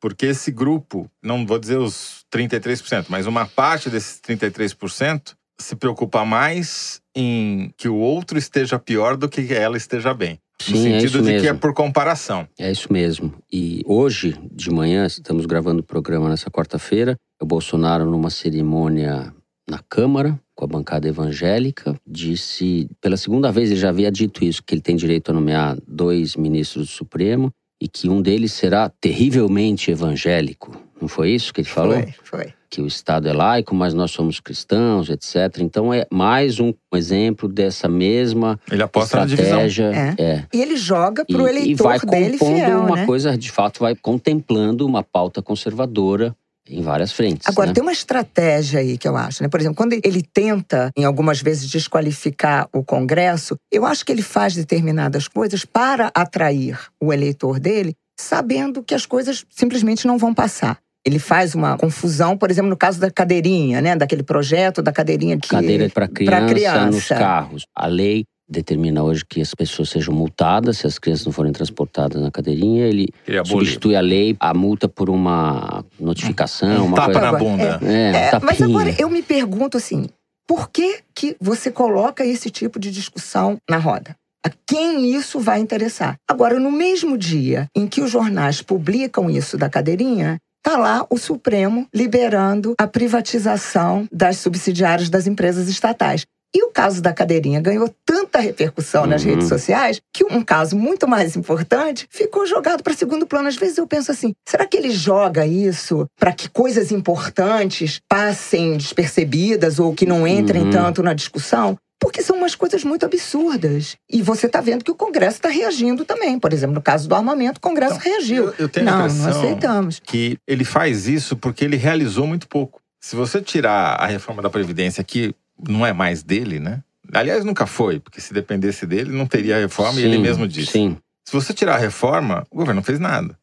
Porque 0.00 0.26
esse 0.26 0.50
grupo, 0.50 1.10
não 1.22 1.46
vou 1.46 1.58
dizer 1.58 1.78
os 1.78 2.24
33%, 2.32 3.06
mas 3.08 3.26
uma 3.26 3.46
parte 3.46 3.90
desses 3.90 4.20
33% 4.20 5.34
se 5.60 5.74
preocupa 5.76 6.24
mais 6.24 7.00
em 7.14 7.72
que 7.76 7.88
o 7.88 7.96
outro 7.96 8.38
esteja 8.38 8.78
pior 8.78 9.16
do 9.16 9.28
que 9.28 9.52
ela 9.52 9.76
esteja 9.76 10.12
bem. 10.12 10.38
No 10.68 10.76
Sim, 10.76 10.88
é 10.88 11.00
sentido 11.00 11.04
isso 11.04 11.18
de 11.18 11.24
mesmo. 11.24 11.40
que 11.42 11.48
é 11.48 11.54
por 11.54 11.74
comparação. 11.74 12.48
É 12.58 12.70
isso 12.70 12.92
mesmo. 12.92 13.34
E 13.52 13.82
hoje, 13.84 14.38
de 14.50 14.70
manhã, 14.70 15.06
estamos 15.06 15.44
gravando 15.46 15.80
o 15.80 15.84
programa 15.84 16.28
nessa 16.28 16.50
quarta-feira. 16.50 17.16
O 17.40 17.46
Bolsonaro, 17.46 18.06
numa 18.06 18.30
cerimônia 18.30 19.34
na 19.68 19.80
Câmara, 19.88 20.38
com 20.54 20.64
a 20.64 20.68
bancada 20.68 21.08
evangélica, 21.08 21.94
disse, 22.06 22.88
pela 23.00 23.16
segunda 23.16 23.52
vez 23.52 23.70
ele 23.70 23.80
já 23.80 23.90
havia 23.90 24.10
dito 24.10 24.44
isso, 24.44 24.62
que 24.62 24.74
ele 24.74 24.80
tem 24.80 24.96
direito 24.96 25.30
a 25.30 25.34
nomear 25.34 25.76
dois 25.86 26.36
ministros 26.36 26.86
do 26.86 26.92
Supremo 26.92 27.50
e 27.80 27.88
que 27.88 28.08
um 28.08 28.22
deles 28.22 28.52
será 28.52 28.88
terrivelmente 28.88 29.90
evangélico. 29.90 30.80
Não 31.00 31.08
foi 31.08 31.30
isso 31.32 31.52
que 31.52 31.60
ele 31.60 31.68
falou? 31.68 31.94
Foi, 31.94 32.14
foi. 32.22 32.54
Que 32.68 32.80
o 32.80 32.86
Estado 32.86 33.28
é 33.28 33.32
laico, 33.32 33.74
mas 33.74 33.94
nós 33.94 34.10
somos 34.10 34.40
cristãos, 34.40 35.08
etc. 35.08 35.58
Então 35.60 35.92
é 35.92 36.06
mais 36.10 36.60
um 36.60 36.72
exemplo 36.94 37.48
dessa 37.48 37.88
mesma 37.88 38.58
Ele 38.70 38.82
aposta 38.82 39.18
na 39.20 39.26
divisão. 39.26 39.66
estratégia. 39.66 40.14
É. 40.18 40.22
É. 40.22 40.44
E 40.52 40.60
ele 40.60 40.76
joga 40.76 41.24
pro 41.24 41.46
E, 41.46 41.50
eleitor 41.50 41.70
e 41.70 41.74
vai 41.74 41.98
dele 42.00 42.38
compondo 42.38 42.56
fiel, 42.56 42.80
uma 42.80 42.96
né? 42.96 43.06
coisa, 43.06 43.36
de 43.36 43.50
fato, 43.50 43.80
vai 43.80 43.94
contemplando 43.94 44.86
uma 44.86 45.02
pauta 45.02 45.40
conservadora 45.42 46.34
em 46.68 46.82
várias 46.82 47.12
frentes. 47.12 47.46
Agora, 47.46 47.68
né? 47.68 47.74
tem 47.74 47.82
uma 47.82 47.92
estratégia 47.92 48.80
aí 48.80 48.98
que 48.98 49.06
eu 49.06 49.16
acho, 49.16 49.42
né? 49.42 49.48
Por 49.48 49.60
exemplo, 49.60 49.76
quando 49.76 49.92
ele 49.92 50.22
tenta, 50.22 50.90
em 50.96 51.04
algumas 51.04 51.40
vezes, 51.40 51.70
desqualificar 51.70 52.68
o 52.72 52.82
Congresso, 52.82 53.56
eu 53.70 53.86
acho 53.86 54.04
que 54.04 54.12
ele 54.12 54.22
faz 54.22 54.54
determinadas 54.54 55.28
coisas 55.28 55.64
para 55.64 56.10
atrair 56.14 56.78
o 57.00 57.12
eleitor 57.12 57.60
dele, 57.60 57.94
sabendo 58.18 58.82
que 58.82 58.94
as 58.94 59.06
coisas 59.06 59.44
simplesmente 59.50 60.06
não 60.06 60.18
vão 60.18 60.34
passar. 60.34 60.78
Ele 61.06 61.20
faz 61.20 61.54
uma 61.54 61.78
confusão, 61.78 62.36
por 62.36 62.50
exemplo, 62.50 62.68
no 62.68 62.76
caso 62.76 62.98
da 62.98 63.08
cadeirinha, 63.08 63.80
né? 63.80 63.94
Daquele 63.94 64.24
projeto 64.24 64.82
da 64.82 64.92
cadeirinha 64.92 65.38
que. 65.38 65.48
Cadeira 65.48 65.88
para 65.88 66.08
criança, 66.08 66.46
criança. 66.46 66.86
nos 66.86 67.06
carros. 67.06 67.66
A 67.72 67.86
lei 67.86 68.24
determina 68.48 69.04
hoje 69.04 69.24
que 69.24 69.40
as 69.40 69.54
pessoas 69.54 69.90
sejam 69.90 70.12
multadas 70.12 70.78
se 70.78 70.86
as 70.86 70.98
crianças 70.98 71.24
não 71.24 71.32
forem 71.32 71.52
transportadas 71.52 72.20
na 72.20 72.30
cadeirinha. 72.30 72.86
Ele 72.86 73.08
substitui 73.44 73.94
a 73.94 74.00
lei, 74.00 74.36
a 74.40 74.52
multa 74.52 74.88
por 74.88 75.08
uma 75.08 75.84
notificação, 75.98 76.86
uma 76.86 76.96
Tapa 76.96 77.12
coisa. 77.12 77.20
na 77.20 77.28
Agora, 77.28 77.44
bunda. 77.44 77.80
É, 77.82 77.86
um 77.86 77.88
É, 77.88 78.40
mas 78.42 78.60
agora 78.60 78.94
eu 78.98 79.08
me 79.08 79.22
pergunto 79.22 79.76
assim: 79.76 80.08
por 80.46 80.70
que, 80.70 81.00
que 81.14 81.36
você 81.40 81.70
coloca 81.70 82.24
esse 82.24 82.50
tipo 82.50 82.80
de 82.80 82.90
discussão 82.90 83.58
na 83.70 83.78
roda? 83.78 84.16
A 84.44 84.50
quem 84.64 85.12
isso 85.12 85.40
vai 85.40 85.58
interessar? 85.58 86.16
Agora, 86.28 86.60
no 86.60 86.70
mesmo 86.70 87.18
dia 87.18 87.68
em 87.74 87.86
que 87.88 88.00
os 88.00 88.10
jornais 88.10 88.62
publicam 88.62 89.28
isso 89.28 89.58
da 89.58 89.68
cadeirinha, 89.68 90.38
está 90.66 90.76
lá 90.76 91.06
o 91.08 91.16
Supremo 91.16 91.86
liberando 91.94 92.74
a 92.76 92.88
privatização 92.88 94.08
das 94.10 94.38
subsidiárias 94.38 95.08
das 95.08 95.28
empresas 95.28 95.68
estatais. 95.68 96.26
E 96.54 96.62
o 96.64 96.70
caso 96.70 97.02
da 97.02 97.12
cadeirinha 97.12 97.60
ganhou 97.60 97.92
tanta 98.04 98.40
repercussão 98.40 99.06
nas 99.06 99.22
Uhum. 99.22 99.30
redes 99.30 99.48
sociais 99.48 100.00
que 100.12 100.24
um 100.24 100.42
caso 100.42 100.74
muito 100.74 101.06
mais 101.06 101.36
importante 101.36 102.06
ficou 102.10 102.46
jogado 102.46 102.82
para 102.82 102.94
segundo 102.94 103.26
plano. 103.26 103.46
Às 103.48 103.56
vezes 103.56 103.78
eu 103.78 103.86
penso 103.86 104.10
assim: 104.10 104.32
será 104.48 104.66
que 104.66 104.76
ele 104.76 104.90
joga 104.90 105.46
isso 105.46 106.06
para 106.18 106.32
que 106.32 106.48
coisas 106.48 106.90
importantes 106.90 108.00
passem 108.08 108.76
despercebidas 108.76 109.78
ou 109.78 109.94
que 109.94 110.06
não 110.06 110.26
entrem 110.26 110.64
Uhum. 110.64 110.70
tanto 110.70 111.02
na 111.02 111.12
discussão? 111.14 111.76
Porque 111.98 112.22
são 112.22 112.36
umas 112.36 112.54
coisas 112.54 112.84
muito 112.84 113.06
absurdas. 113.06 113.96
E 114.10 114.22
você 114.22 114.46
está 114.46 114.60
vendo 114.60 114.84
que 114.84 114.90
o 114.90 114.94
Congresso 114.94 115.38
está 115.38 115.48
reagindo 115.48 116.04
também. 116.04 116.38
Por 116.38 116.52
exemplo, 116.52 116.74
no 116.74 116.82
caso 116.82 117.08
do 117.08 117.14
armamento, 117.14 117.58
o 117.58 117.60
Congresso 117.60 117.98
reagiu. 117.98 118.48
Eu, 118.48 118.54
eu 118.58 118.68
tenho 118.68 118.88
a 118.88 118.92
não, 118.92 118.98
não 118.98 119.06
impressão 119.06 119.30
aceitamos. 119.30 120.00
que 120.00 120.38
ele 120.46 120.64
faz 120.64 121.08
isso 121.08 121.36
porque 121.36 121.64
ele 121.64 121.76
realizou 121.76 122.26
muito 122.26 122.46
pouco. 122.48 122.80
Se 123.00 123.16
você 123.16 123.40
tirar 123.40 123.94
a 123.94 124.06
reforma 124.06 124.42
da 124.42 124.50
Previdência, 124.50 125.02
que 125.02 125.34
não 125.68 125.86
é 125.86 125.92
mais 125.92 126.22
dele, 126.22 126.60
né? 126.60 126.82
Aliás, 127.12 127.44
nunca 127.44 127.66
foi, 127.66 128.00
porque 128.00 128.20
se 128.20 128.34
dependesse 128.34 128.84
dele, 128.84 129.12
não 129.12 129.26
teria 129.26 129.58
reforma, 129.58 130.00
e 130.00 130.04
ele 130.04 130.16
Sim, 130.16 130.22
mesmo 130.22 130.48
disse. 130.48 130.72
Sim. 130.72 130.98
Se 131.24 131.32
você 131.32 131.54
tirar 131.54 131.76
a 131.76 131.78
reforma, 131.78 132.46
o 132.50 132.56
governo 132.56 132.80
não 132.80 132.84
fez 132.84 132.98
nada. 132.98 133.38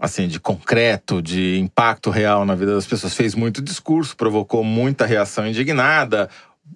Assim, 0.00 0.26
de 0.26 0.40
concreto, 0.40 1.22
de 1.22 1.58
impacto 1.58 2.10
real 2.10 2.44
na 2.44 2.56
vida 2.56 2.74
das 2.74 2.86
pessoas. 2.86 3.14
Fez 3.14 3.34
muito 3.34 3.62
discurso, 3.62 4.16
provocou 4.16 4.64
muita 4.64 5.06
reação 5.06 5.46
indignada 5.46 6.28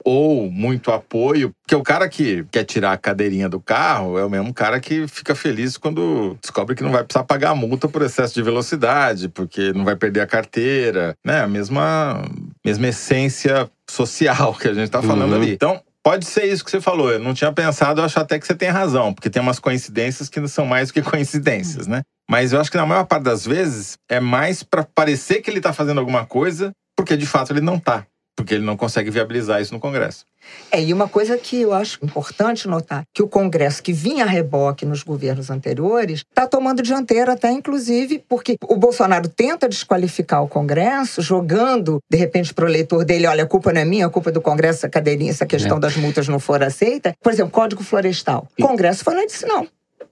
ou 0.04 0.50
muito 0.50 0.90
apoio. 0.92 1.52
Porque 1.62 1.74
o 1.74 1.82
cara 1.82 2.08
que 2.08 2.44
quer 2.50 2.64
tirar 2.64 2.92
a 2.92 2.96
cadeirinha 2.98 3.48
do 3.48 3.60
carro 3.60 4.18
é 4.18 4.24
o 4.24 4.30
mesmo 4.30 4.52
cara 4.54 4.80
que 4.80 5.06
fica 5.08 5.34
feliz 5.34 5.76
quando 5.76 6.36
descobre 6.40 6.74
que 6.74 6.82
não 6.82 6.92
vai 6.92 7.04
precisar 7.04 7.24
pagar 7.24 7.50
a 7.50 7.54
multa 7.54 7.88
por 7.88 8.02
excesso 8.02 8.34
de 8.34 8.42
velocidade, 8.42 9.28
porque 9.28 9.72
não 9.72 9.84
vai 9.84 9.96
perder 9.96 10.20
a 10.20 10.26
carteira, 10.26 11.14
né? 11.24 11.40
A 11.40 11.48
mesma, 11.48 12.22
mesma 12.64 12.88
essência 12.88 13.70
social 13.90 14.54
que 14.54 14.68
a 14.68 14.74
gente 14.74 14.90
tá 14.90 15.02
falando 15.02 15.32
Uhum. 15.32 15.42
ali. 15.42 15.52
Então, 15.52 15.80
Pode 16.00 16.24
ser 16.24 16.44
isso 16.46 16.64
que 16.64 16.70
você 16.70 16.80
falou. 16.80 17.10
Eu 17.10 17.18
não 17.18 17.34
tinha 17.34 17.52
pensado, 17.52 18.00
eu 18.00 18.04
acho 18.04 18.18
até 18.18 18.38
que 18.38 18.46
você 18.46 18.54
tem 18.54 18.70
razão, 18.70 19.12
porque 19.12 19.28
tem 19.28 19.42
umas 19.42 19.58
coincidências 19.58 20.28
que 20.30 20.40
não 20.40 20.48
são 20.48 20.64
mais 20.64 20.88
do 20.88 20.94
que 20.94 21.02
coincidências, 21.02 21.86
né? 21.86 22.00
Mas 22.30 22.52
eu 22.52 22.60
acho 22.60 22.70
que 22.70 22.78
na 22.78 22.86
maior 22.86 23.04
parte 23.04 23.24
das 23.24 23.44
vezes 23.44 23.98
é 24.08 24.18
mais 24.18 24.62
pra 24.62 24.84
parecer 24.84 25.42
que 25.42 25.50
ele 25.50 25.60
tá 25.60 25.70
fazendo 25.72 25.98
alguma 25.98 26.24
coisa, 26.24 26.70
porque 26.96 27.14
de 27.14 27.26
fato 27.26 27.52
ele 27.52 27.60
não 27.60 27.78
tá. 27.78 28.06
Porque 28.38 28.54
ele 28.54 28.64
não 28.64 28.76
consegue 28.76 29.10
viabilizar 29.10 29.60
isso 29.60 29.74
no 29.74 29.80
Congresso. 29.80 30.24
É, 30.70 30.80
e 30.80 30.92
uma 30.94 31.08
coisa 31.08 31.36
que 31.36 31.60
eu 31.60 31.74
acho 31.74 31.98
importante 32.04 32.68
notar, 32.68 33.02
que 33.12 33.20
o 33.20 33.26
Congresso, 33.26 33.82
que 33.82 33.92
vinha 33.92 34.24
a 34.24 34.28
reboque 34.28 34.86
nos 34.86 35.02
governos 35.02 35.50
anteriores, 35.50 36.20
está 36.20 36.46
tomando 36.46 36.80
dianteira 36.80 37.32
até, 37.32 37.50
inclusive, 37.50 38.22
porque 38.28 38.56
o 38.62 38.76
Bolsonaro 38.76 39.28
tenta 39.28 39.68
desqualificar 39.68 40.40
o 40.44 40.48
Congresso, 40.48 41.20
jogando, 41.20 41.98
de 42.08 42.16
repente, 42.16 42.54
para 42.54 42.64
o 42.64 42.68
eleitor 42.68 43.04
dele, 43.04 43.26
olha, 43.26 43.42
a 43.42 43.46
culpa 43.46 43.72
não 43.72 43.80
é 43.80 43.84
minha, 43.84 44.06
a 44.06 44.10
culpa 44.10 44.30
é 44.30 44.32
do 44.32 44.40
Congresso, 44.40 44.78
essa 44.78 44.88
cadeirinha, 44.88 45.32
essa 45.32 45.44
questão 45.44 45.78
É. 45.78 45.80
das 45.80 45.96
multas 45.96 46.28
não 46.28 46.38
for 46.38 46.62
aceita. 46.62 47.12
Por 47.20 47.32
exemplo, 47.32 47.50
Código 47.50 47.82
Florestal. 47.82 48.46
O 48.56 48.62
Congresso 48.62 49.02
foi 49.02 49.14
lá 49.16 49.24
e 49.24 49.26
disse, 49.26 49.46
não, 49.46 49.66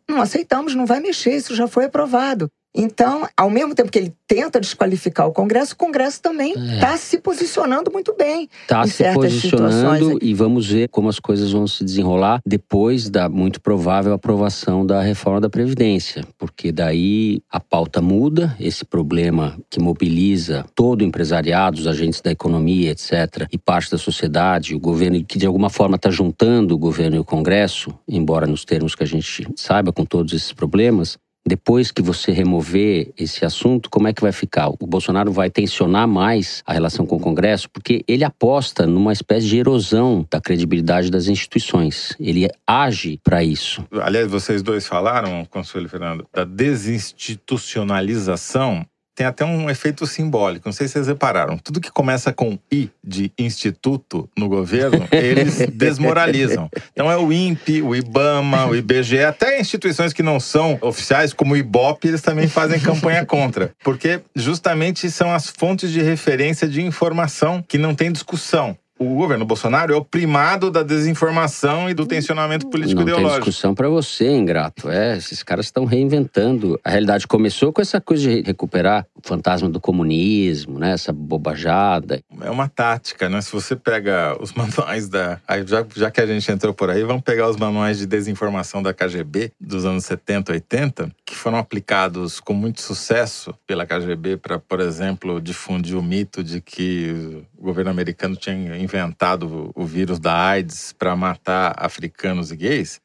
não 0.09 0.21
aceitamos, 0.21 0.75
não 0.75 0.85
vai 0.85 0.99
mexer, 0.99 1.37
isso 1.37 1.54
já 1.54 1.68
foi 1.68 1.85
aprovado. 1.85 2.50
Então, 2.76 3.26
ao 3.37 3.49
mesmo 3.49 3.75
tempo 3.75 3.90
que 3.90 3.99
ele 3.99 4.14
tenta 4.28 4.61
desqualificar 4.61 5.26
o 5.26 5.33
Congresso, 5.33 5.75
o 5.75 5.76
Congresso 5.76 6.21
também 6.21 6.52
É. 6.56 6.75
está 6.75 6.97
se 6.97 7.18
posicionando 7.18 7.90
muito 7.90 8.14
bem. 8.14 8.49
Está 8.62 8.85
em 8.85 8.88
se 8.88 9.04
posicionando 9.12 10.18
e 10.21 10.35
vamos 10.35 10.66
ver 10.66 10.88
como 10.88 11.09
as 11.09 11.18
coisas 11.18 11.52
vão 11.52 11.66
se 11.66 11.85
desenrolar 11.85 12.40
depois 12.45 13.09
da 13.09 13.28
muito 13.28 13.61
provável 13.61 14.12
aprovação 14.12 14.85
da 14.85 15.00
reforma 15.00 15.40
da 15.40 15.49
Previdência. 15.49 16.25
Porque 16.37 16.71
daí 16.71 17.40
a 17.50 17.59
pauta 17.61 18.02
muda, 18.02 18.54
esse 18.61 18.85
problema 18.85 19.56
que 19.71 19.80
mobiliza 19.80 20.66
todo 20.75 21.00
o 21.00 21.04
empresariado, 21.04 21.78
os 21.78 21.87
agentes 21.87 22.21
da 22.21 22.30
economia, 22.30 22.90
etc., 22.90 23.47
e 23.50 23.56
parte 23.59 23.90
da 23.90 23.99
sociedade, 23.99 24.75
o 24.75 24.78
governo, 24.80 25.25
que 25.25 25.38
de 25.38 25.47
alguma 25.47 25.71
forma 25.71 25.97
está 25.97 26.11
juntando 26.11 26.75
o 26.75 26.78
governo 26.78 27.16
e 27.16 27.21
o 27.21 27.25
Congresso, 27.25 27.95
embora 28.09 28.47
nos 28.47 28.64
termos 28.64 28.95
que 28.95 29.02
a 29.02 29.06
gente 29.06 29.47
saiba 29.56 29.92
com 29.92 30.04
todos 30.04 30.33
esses 30.33 30.52
problemas, 30.52 31.16
depois 31.47 31.93
que 31.93 32.03
você 32.03 32.33
remover 32.33 33.12
esse 33.17 33.45
assunto, 33.45 33.88
como 33.88 34.09
é 34.09 34.12
que 34.12 34.21
vai 34.21 34.33
ficar? 34.33 34.69
O 34.69 34.76
Bolsonaro 34.87 35.31
vai 35.31 35.49
tensionar 35.49 36.09
mais 36.09 36.65
a 36.67 36.73
relação 36.73 37.07
com 37.07 37.15
o 37.17 37.21
Congresso, 37.21 37.71
porque 37.71 38.03
ele 38.09 38.25
aposta 38.25 38.85
numa 38.87 39.12
espécie 39.12 39.47
de 39.47 39.59
erosão 39.59 40.26
da 40.31 40.41
credibilidade 40.41 41.11
das 41.11 41.26
instituições. 41.29 42.17
Ele 42.19 42.49
age 42.67 43.21
para 43.23 43.45
isso. 43.45 43.85
Aliás, 43.93 44.26
vocês 44.29 44.62
dois 44.62 44.87
falaram, 44.87 45.45
Consuelo 45.45 45.87
e 45.87 45.91
Fernando, 45.91 46.26
da 46.33 46.45
desinstitucionalização. 46.45 48.87
Tem 49.16 49.26
até 49.26 49.46
um 49.46 49.70
efeito 49.70 50.06
simbólico. 50.06 50.68
Não 50.68 50.75
sei 50.75 50.87
se 50.87 50.92
vocês 50.92 51.06
repararam. 51.06 51.56
Tudo 51.56 51.80
que 51.80 51.90
começa 51.90 52.35
com 52.35 52.58
I 52.70 52.90
de 53.02 53.32
instituto 53.38 54.28
no 54.37 54.46
governo, 54.46 55.08
eles 55.11 55.66
desmoralizam. 55.73 56.68
Então 56.92 57.11
é 57.11 57.16
o 57.16 57.32
INPE, 57.32 57.80
o 57.80 57.96
IBAMA, 57.96 58.66
o 58.66 58.76
IBGE, 58.76 59.20
até 59.20 59.58
instituições 59.58 60.12
que 60.12 60.23
não 60.23 60.38
são 60.38 60.78
oficiais, 60.82 61.32
como 61.32 61.54
o 61.54 61.56
IBOP, 61.56 62.06
eles 62.06 62.20
também 62.20 62.46
fazem 62.46 62.78
campanha 62.78 63.25
contra. 63.25 63.73
Porque 63.82 64.20
justamente 64.35 65.11
são 65.11 65.32
as 65.32 65.49
fontes 65.49 65.90
de 65.90 66.02
referência 66.02 66.68
de 66.68 66.82
informação 66.82 67.64
que 67.66 67.78
não 67.78 67.94
tem 67.94 68.12
discussão. 68.12 68.76
O 68.99 69.15
governo 69.15 69.45
Bolsonaro 69.45 69.93
é 69.93 69.97
o 69.97 70.05
primado 70.05 70.71
da 70.71 70.83
desinformação 70.83 71.91
e 71.91 71.93
do 71.93 72.07
tensionamento 72.07 72.67
político 72.69 73.05
Não 73.05 73.17
tem 73.17 73.29
discussão 73.29 73.75
para 73.75 73.91
você, 73.91 74.31
ingrato. 74.31 74.91
É, 74.91 75.19
esses 75.19 75.43
caras 75.43 75.67
estão 75.67 75.85
reinventando. 75.85 76.81
A 76.83 76.91
realidade 76.91 77.26
começou 77.26 77.75
com 77.75 77.83
essa 77.83 78.00
coisa 78.00 78.23
de 78.23 78.41
recuperar 78.41 79.07
fantasma 79.23 79.69
do 79.69 79.79
comunismo, 79.79 80.79
né? 80.79 80.93
Essa 80.93 81.12
bobajada. 81.12 82.23
É 82.41 82.50
uma 82.50 82.69
tática, 82.69 83.29
né? 83.29 83.43
Se 83.43 83.53
você 83.53 83.76
pega 83.76 84.35
os 84.41 84.53
manuais 84.57 85.09
da. 85.09 85.41
Já, 85.67 85.85
já 85.95 86.11
que 86.11 86.21
a 86.21 86.26
gente 86.26 86.50
entrou 86.50 86.73
por 86.73 86.88
aí, 86.88 87.03
vamos 87.03 87.23
pegar 87.23 87.50
os 87.50 87.57
manuais 87.57 87.99
de 87.99 88.07
desinformação 88.07 88.83
da 88.83 88.95
KGB 88.95 89.53
dos 89.61 89.85
anos 89.85 90.07
70, 90.07 90.53
80, 90.53 91.12
que 91.25 91.35
foram 91.35 91.59
aplicados 91.59 92.41
com 92.41 92.55
muito 92.55 92.81
sucesso 92.81 93.55
pela 93.67 93.85
KGB 93.85 94.38
para, 94.38 94.59
por 94.59 94.81
exemplo, 94.81 95.38
difundir 95.38 95.99
o 95.99 96.03
mito 96.03 96.43
de 96.43 96.62
que 96.62 97.45
o 97.59 97.62
governo 97.62 97.91
americano 97.91 98.37
tinha 98.37 98.79
inventado 98.87 99.71
o 99.75 99.85
vírus 99.85 100.19
da 100.19 100.35
AIDS 100.35 100.95
para 100.99 101.14
matar 101.14 101.75
africanos 101.76 102.50
e 102.50 102.57
gays. 102.57 103.00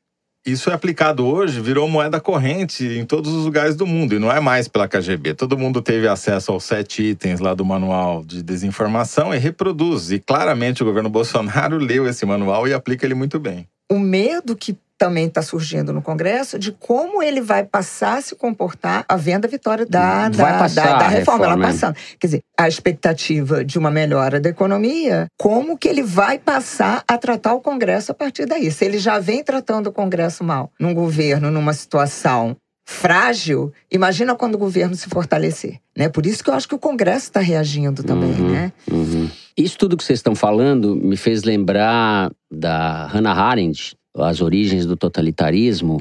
Isso 0.45 0.71
é 0.71 0.73
aplicado 0.73 1.23
hoje, 1.27 1.61
virou 1.61 1.87
moeda 1.87 2.19
corrente 2.19 2.83
em 2.83 3.05
todos 3.05 3.31
os 3.31 3.45
lugares 3.45 3.75
do 3.75 3.85
mundo 3.85 4.15
e 4.15 4.19
não 4.19 4.31
é 4.31 4.39
mais 4.39 4.67
pela 4.67 4.87
KGB. 4.87 5.35
Todo 5.35 5.57
mundo 5.57 5.83
teve 5.83 6.07
acesso 6.07 6.51
aos 6.51 6.63
sete 6.63 7.03
itens 7.03 7.39
lá 7.39 7.53
do 7.53 7.63
manual 7.63 8.23
de 8.23 8.41
desinformação 8.41 9.35
e 9.35 9.37
reproduz. 9.37 10.11
E 10.11 10.19
claramente 10.19 10.81
o 10.81 10.85
governo 10.85 11.09
Bolsonaro 11.09 11.77
leu 11.77 12.07
esse 12.07 12.25
manual 12.25 12.67
e 12.67 12.73
aplica 12.73 13.05
ele 13.05 13.13
muito 13.13 13.39
bem. 13.39 13.67
O 13.91 13.99
medo 13.99 14.55
que 14.55 14.75
também 15.01 15.25
está 15.25 15.41
surgindo 15.41 15.91
no 15.91 15.99
Congresso 15.99 16.59
de 16.59 16.71
como 16.73 17.23
ele 17.23 17.41
vai 17.41 17.63
passar 17.63 18.19
a 18.19 18.21
se 18.21 18.35
comportar 18.35 19.03
a 19.09 19.15
venda 19.15 19.47
vitória 19.47 19.83
da, 19.83 20.29
da, 20.29 20.59
passar 20.59 20.85
da, 20.85 20.97
da 20.99 21.07
reforma, 21.07 21.17
reforma, 21.17 21.45
ela 21.45 21.55
né? 21.57 21.65
passando. 21.65 21.95
Quer 22.19 22.27
dizer, 22.27 22.41
a 22.55 22.67
expectativa 22.67 23.65
de 23.65 23.79
uma 23.79 23.89
melhora 23.89 24.39
da 24.39 24.49
economia, 24.49 25.25
como 25.39 25.75
que 25.75 25.87
ele 25.87 26.03
vai 26.03 26.37
passar 26.37 27.03
a 27.07 27.17
tratar 27.17 27.55
o 27.55 27.61
Congresso 27.61 28.11
a 28.11 28.13
partir 28.13 28.45
daí? 28.45 28.69
Se 28.69 28.85
ele 28.85 28.99
já 28.99 29.17
vem 29.17 29.43
tratando 29.43 29.87
o 29.87 29.91
Congresso 29.91 30.43
mal, 30.43 30.71
num 30.79 30.93
governo, 30.93 31.49
numa 31.49 31.73
situação 31.73 32.55
frágil, 32.85 33.73
imagina 33.91 34.35
quando 34.35 34.53
o 34.53 34.59
governo 34.59 34.93
se 34.93 35.09
fortalecer. 35.09 35.79
Né? 35.97 36.09
Por 36.09 36.27
isso 36.27 36.43
que 36.43 36.49
eu 36.51 36.53
acho 36.53 36.67
que 36.67 36.75
o 36.75 36.79
Congresso 36.79 37.25
está 37.25 37.39
reagindo 37.39 38.03
também, 38.03 38.33
Uhum. 38.33 38.51
né? 38.51 38.71
Uhum. 38.91 39.27
Isso 39.57 39.77
tudo 39.77 39.97
que 39.97 40.03
vocês 40.03 40.19
estão 40.19 40.35
falando 40.35 40.95
me 40.95 41.17
fez 41.17 41.43
lembrar 41.43 42.31
da 42.51 43.07
Hannah 43.07 43.33
Arendt, 43.33 43.95
As 44.17 44.41
Origens 44.41 44.85
do 44.85 44.97
Totalitarismo, 44.97 45.97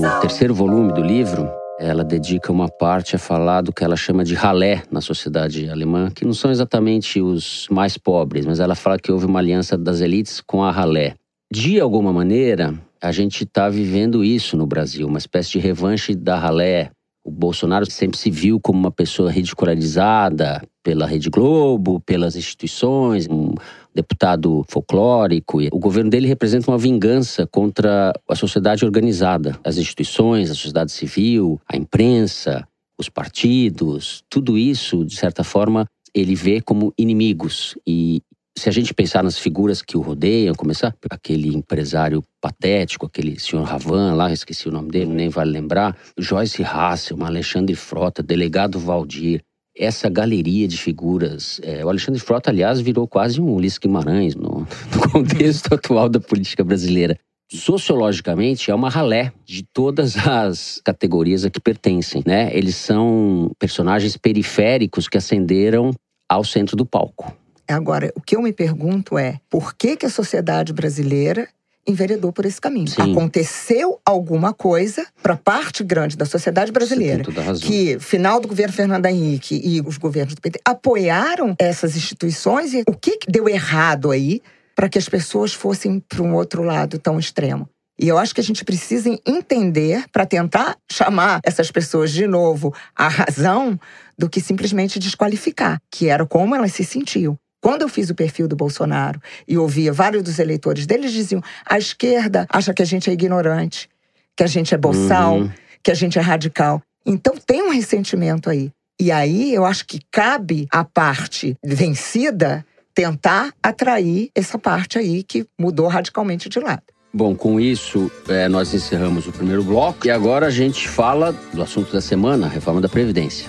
no 0.00 0.20
terceiro 0.20 0.54
volume 0.54 0.90
do 0.94 1.02
livro. 1.02 1.50
Ela 1.78 2.02
dedica 2.02 2.50
uma 2.50 2.66
parte 2.66 3.14
a 3.14 3.18
falar 3.18 3.60
do 3.60 3.72
que 3.72 3.84
ela 3.84 3.94
chama 3.96 4.24
de 4.24 4.34
ralé 4.34 4.82
na 4.90 5.02
sociedade 5.02 5.68
alemã, 5.68 6.10
que 6.10 6.24
não 6.24 6.32
são 6.32 6.50
exatamente 6.50 7.20
os 7.20 7.66
mais 7.70 7.98
pobres, 7.98 8.46
mas 8.46 8.58
ela 8.58 8.74
fala 8.74 8.98
que 8.98 9.12
houve 9.12 9.26
uma 9.26 9.38
aliança 9.38 9.76
das 9.76 10.00
elites 10.00 10.40
com 10.40 10.62
a 10.62 10.70
ralé. 10.70 11.14
De 11.52 11.78
alguma 11.78 12.10
maneira, 12.10 12.74
a 13.02 13.12
gente 13.12 13.44
está 13.44 13.68
vivendo 13.68 14.24
isso 14.24 14.56
no 14.56 14.66
Brasil, 14.66 15.06
uma 15.06 15.18
espécie 15.18 15.50
de 15.50 15.58
revanche 15.58 16.14
da 16.14 16.38
ralé. 16.38 16.90
O 17.24 17.30
Bolsonaro 17.30 17.88
sempre 17.90 18.18
se 18.18 18.30
viu 18.30 18.58
como 18.60 18.78
uma 18.78 18.90
pessoa 18.90 19.30
ridicularizada 19.30 20.62
pela 20.82 21.06
Rede 21.06 21.28
Globo, 21.28 22.00
pelas 22.00 22.34
instituições, 22.34 23.28
um 23.28 23.54
deputado 23.94 24.64
folclórico. 24.68 25.58
O 25.72 25.78
governo 25.78 26.10
dele 26.10 26.26
representa 26.26 26.70
uma 26.70 26.78
vingança 26.78 27.46
contra 27.46 28.12
a 28.28 28.34
sociedade 28.34 28.84
organizada, 28.84 29.58
as 29.64 29.76
instituições, 29.76 30.50
a 30.50 30.54
sociedade 30.54 30.92
civil, 30.92 31.60
a 31.68 31.76
imprensa, 31.76 32.66
os 32.98 33.08
partidos. 33.08 34.22
Tudo 34.28 34.56
isso, 34.56 35.04
de 35.04 35.16
certa 35.16 35.44
forma, 35.44 35.86
ele 36.14 36.34
vê 36.34 36.60
como 36.60 36.92
inimigos. 36.98 37.76
E 37.86 38.22
se 38.56 38.68
a 38.68 38.72
gente 38.72 38.92
pensar 38.92 39.22
nas 39.24 39.38
figuras 39.38 39.82
que 39.82 39.96
o 39.96 40.00
rodeiam, 40.00 40.54
começar 40.54 40.94
aquele 41.10 41.54
empresário 41.54 42.22
patético, 42.40 43.06
aquele 43.06 43.38
senhor 43.38 43.64
Ravan 43.64 44.14
lá, 44.14 44.32
esqueci 44.32 44.68
o 44.68 44.72
nome 44.72 44.90
dele, 44.90 45.12
nem 45.12 45.28
vale 45.28 45.50
lembrar, 45.50 45.96
Joyce 46.18 46.62
Hasselman, 46.62 47.26
Alexandre 47.26 47.74
Frota, 47.74 48.22
delegado 48.22 48.78
Valdir, 48.78 49.42
essa 49.76 50.08
galeria 50.08 50.68
de 50.68 50.76
figuras. 50.76 51.60
é, 51.62 51.84
o 51.84 51.88
Alexandre 51.88 52.20
Frota, 52.20 52.50
aliás, 52.50 52.80
virou 52.80 53.06
quase 53.08 53.40
um 53.40 53.52
Ulisses 53.52 53.78
Guimarães 53.78 54.34
no, 54.34 54.66
no 54.94 55.00
contexto 55.12 55.74
atual 55.74 56.08
da 56.08 56.20
política 56.20 56.62
brasileira. 56.62 57.18
Sociologicamente, 57.50 58.70
é 58.70 58.74
uma 58.74 58.88
ralé 58.88 59.30
de 59.44 59.62
todas 59.62 60.16
as 60.16 60.80
categorias 60.82 61.44
a 61.44 61.50
que 61.50 61.60
pertencem, 61.60 62.22
né? 62.26 62.50
Eles 62.56 62.76
são 62.76 63.50
personagens 63.58 64.16
periféricos 64.16 65.06
que 65.06 65.18
ascenderam 65.18 65.90
ao 66.28 66.44
centro 66.44 66.74
do 66.74 66.86
palco. 66.86 67.36
Agora, 67.68 68.10
o 68.14 68.20
que 68.20 68.36
eu 68.36 68.42
me 68.42 68.52
pergunto 68.52 69.18
é 69.18 69.38
por 69.50 69.74
que, 69.74 69.96
que 69.96 70.06
a 70.06 70.10
sociedade 70.10 70.72
brasileira 70.72 71.46
enveredou 71.86 72.32
por 72.32 72.44
esse 72.44 72.60
caminho? 72.60 72.88
Sim. 72.88 73.12
Aconteceu 73.12 74.00
alguma 74.04 74.52
coisa 74.52 75.06
para 75.22 75.36
parte 75.36 75.82
grande 75.82 76.16
da 76.16 76.24
sociedade 76.24 76.72
brasileira. 76.72 77.24
Que 77.60 77.98
final 77.98 78.40
do 78.40 78.48
governo 78.48 78.72
Fernando 78.72 79.06
Henrique 79.06 79.60
e 79.64 79.80
os 79.80 79.96
governos 79.96 80.34
do 80.34 80.40
PT 80.40 80.60
apoiaram 80.64 81.54
essas 81.58 81.96
instituições 81.96 82.72
e 82.74 82.82
o 82.86 82.94
que, 82.94 83.18
que 83.18 83.30
deu 83.30 83.48
errado 83.48 84.10
aí 84.10 84.40
para 84.74 84.88
que 84.88 84.98
as 84.98 85.08
pessoas 85.08 85.52
fossem 85.52 86.00
para 86.00 86.22
um 86.22 86.34
outro 86.34 86.62
lado 86.62 86.98
tão 86.98 87.18
extremo? 87.18 87.68
E 87.98 88.08
eu 88.08 88.18
acho 88.18 88.34
que 88.34 88.40
a 88.40 88.44
gente 88.44 88.64
precisa 88.64 89.08
entender 89.26 90.04
para 90.10 90.26
tentar 90.26 90.76
chamar 90.90 91.40
essas 91.44 91.70
pessoas 91.70 92.10
de 92.10 92.26
novo 92.26 92.74
à 92.96 93.06
razão 93.06 93.78
do 94.18 94.28
que 94.28 94.40
simplesmente 94.40 94.98
desqualificar, 94.98 95.80
que 95.90 96.08
era 96.08 96.26
como 96.26 96.54
elas 96.54 96.72
se 96.72 96.84
sentiam. 96.84 97.38
Quando 97.62 97.82
eu 97.82 97.88
fiz 97.88 98.10
o 98.10 98.14
perfil 98.14 98.48
do 98.48 98.56
Bolsonaro 98.56 99.18
e 99.46 99.56
ouvia 99.56 99.92
vários 99.92 100.22
dos 100.22 100.38
eleitores 100.40 100.84
deles 100.84 101.12
diziam: 101.12 101.40
a 101.64 101.78
esquerda 101.78 102.44
acha 102.50 102.74
que 102.74 102.82
a 102.82 102.84
gente 102.84 103.08
é 103.08 103.12
ignorante, 103.12 103.88
que 104.36 104.42
a 104.42 104.46
gente 104.48 104.74
é 104.74 104.76
boçal, 104.76 105.38
Uhum. 105.38 105.50
que 105.82 105.90
a 105.90 105.94
gente 105.94 106.18
é 106.18 106.20
radical. 106.20 106.82
Então 107.06 107.34
tem 107.46 107.62
um 107.62 107.70
ressentimento 107.70 108.50
aí. 108.50 108.70
E 109.00 109.10
aí 109.10 109.54
eu 109.54 109.64
acho 109.64 109.86
que 109.86 110.00
cabe 110.10 110.66
à 110.70 110.84
parte 110.84 111.56
vencida 111.64 112.64
tentar 112.94 113.52
atrair 113.62 114.30
essa 114.34 114.58
parte 114.58 114.98
aí 114.98 115.22
que 115.22 115.46
mudou 115.58 115.86
radicalmente 115.88 116.48
de 116.48 116.58
lado. 116.60 116.82
Bom, 117.14 117.34
com 117.34 117.60
isso, 117.60 118.10
é, 118.28 118.48
nós 118.48 118.72
encerramos 118.74 119.26
o 119.26 119.32
primeiro 119.32 119.62
bloco 119.62 120.06
e 120.06 120.10
agora 120.10 120.46
a 120.46 120.50
gente 120.50 120.88
fala 120.88 121.32
do 121.52 121.62
assunto 121.62 121.92
da 121.92 122.00
semana, 122.00 122.46
a 122.46 122.50
reforma 122.50 122.80
da 122.80 122.88
Previdência. 122.88 123.48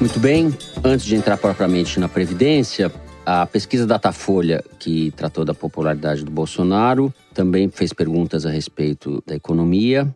Muito 0.00 0.18
bem, 0.18 0.46
antes 0.82 1.04
de 1.04 1.14
entrar 1.14 1.36
propriamente 1.36 2.00
na 2.00 2.08
Previdência, 2.08 2.90
a 3.26 3.44
pesquisa 3.44 3.86
Datafolha, 3.86 4.64
que 4.78 5.10
tratou 5.10 5.44
da 5.44 5.52
popularidade 5.52 6.24
do 6.24 6.30
Bolsonaro, 6.30 7.12
também 7.34 7.68
fez 7.68 7.92
perguntas 7.92 8.46
a 8.46 8.50
respeito 8.50 9.22
da 9.26 9.34
economia. 9.36 10.08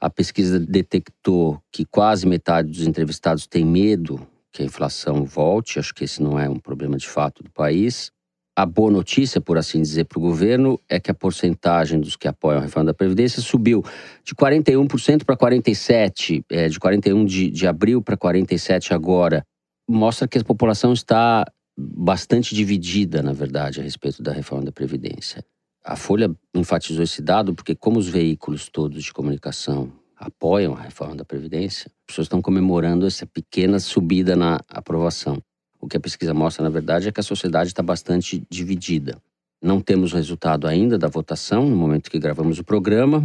A 0.00 0.08
pesquisa 0.08 0.60
detectou 0.60 1.60
que 1.72 1.84
quase 1.84 2.28
metade 2.28 2.70
dos 2.70 2.86
entrevistados 2.86 3.44
tem 3.44 3.64
medo 3.64 4.24
que 4.52 4.62
a 4.62 4.64
inflação 4.64 5.24
volte. 5.24 5.80
Acho 5.80 5.92
que 5.92 6.04
esse 6.04 6.22
não 6.22 6.38
é 6.38 6.48
um 6.48 6.60
problema 6.60 6.96
de 6.96 7.08
fato 7.08 7.42
do 7.42 7.50
país. 7.50 8.12
A 8.56 8.64
boa 8.64 8.88
notícia, 8.88 9.40
por 9.40 9.58
assim 9.58 9.82
dizer, 9.82 10.04
para 10.04 10.18
o 10.18 10.22
governo 10.22 10.80
é 10.88 11.00
que 11.00 11.10
a 11.10 11.14
porcentagem 11.14 11.98
dos 11.98 12.14
que 12.14 12.28
apoiam 12.28 12.60
a 12.60 12.62
reforma 12.62 12.86
da 12.86 12.94
Previdência 12.94 13.42
subiu 13.42 13.82
de 14.22 14.32
41% 14.32 15.24
para 15.24 15.36
47%, 15.36 16.44
é, 16.48 16.68
de 16.68 16.78
41% 16.78 17.24
de, 17.26 17.50
de 17.50 17.66
abril 17.66 18.00
para 18.00 18.16
47% 18.16 18.92
agora. 18.92 19.44
Mostra 19.88 20.28
que 20.28 20.38
a 20.38 20.44
população 20.44 20.92
está 20.92 21.44
bastante 21.76 22.54
dividida, 22.54 23.22
na 23.22 23.32
verdade, 23.32 23.80
a 23.80 23.82
respeito 23.82 24.22
da 24.22 24.32
reforma 24.32 24.66
da 24.66 24.72
Previdência. 24.72 25.44
A 25.84 25.96
Folha 25.96 26.32
enfatizou 26.54 27.02
esse 27.02 27.20
dado 27.20 27.54
porque, 27.54 27.74
como 27.74 27.98
os 27.98 28.08
veículos 28.08 28.68
todos 28.68 29.02
de 29.02 29.12
comunicação 29.12 29.92
apoiam 30.16 30.74
a 30.74 30.80
reforma 30.80 31.16
da 31.16 31.24
Previdência, 31.24 31.88
as 31.88 32.06
pessoas 32.06 32.26
estão 32.26 32.40
comemorando 32.40 33.04
essa 33.04 33.26
pequena 33.26 33.80
subida 33.80 34.36
na 34.36 34.60
aprovação. 34.68 35.42
O 35.84 35.86
que 35.86 35.98
a 35.98 36.00
pesquisa 36.00 36.32
mostra, 36.32 36.64
na 36.64 36.70
verdade, 36.70 37.08
é 37.08 37.12
que 37.12 37.20
a 37.20 37.22
sociedade 37.22 37.68
está 37.68 37.82
bastante 37.82 38.42
dividida. 38.48 39.18
Não 39.62 39.82
temos 39.82 40.14
o 40.14 40.16
resultado 40.16 40.66
ainda 40.66 40.96
da 40.96 41.08
votação 41.08 41.68
no 41.68 41.76
momento 41.76 42.10
que 42.10 42.18
gravamos 42.18 42.58
o 42.58 42.64
programa. 42.64 43.22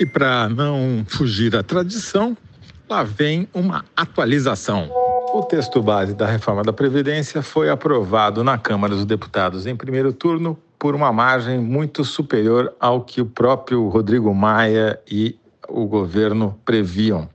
E 0.00 0.06
para 0.06 0.48
não 0.48 1.04
fugir 1.06 1.50
da 1.50 1.62
tradição, 1.62 2.34
lá 2.88 3.02
vem 3.02 3.46
uma 3.52 3.84
atualização. 3.94 4.88
O 5.34 5.42
texto 5.42 5.82
base 5.82 6.14
da 6.14 6.26
reforma 6.26 6.62
da 6.62 6.72
Previdência 6.72 7.42
foi 7.42 7.68
aprovado 7.68 8.42
na 8.42 8.56
Câmara 8.56 8.94
dos 8.94 9.04
Deputados 9.04 9.66
em 9.66 9.76
primeiro 9.76 10.10
turno 10.10 10.58
por 10.78 10.94
uma 10.94 11.12
margem 11.12 11.58
muito 11.58 12.06
superior 12.06 12.74
ao 12.80 13.02
que 13.02 13.20
o 13.20 13.26
próprio 13.26 13.86
Rodrigo 13.86 14.34
Maia 14.34 14.98
e 15.06 15.38
o 15.68 15.84
governo 15.84 16.58
previam. 16.64 17.28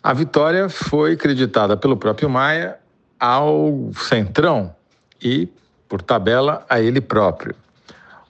A 0.00 0.12
vitória 0.12 0.68
foi 0.68 1.16
creditada 1.16 1.76
pelo 1.76 1.96
próprio 1.96 2.30
Maia 2.30 2.78
ao 3.18 3.90
Centrão 3.94 4.74
e, 5.22 5.48
por 5.88 6.02
tabela, 6.02 6.64
a 6.68 6.80
ele 6.80 7.00
próprio. 7.00 7.54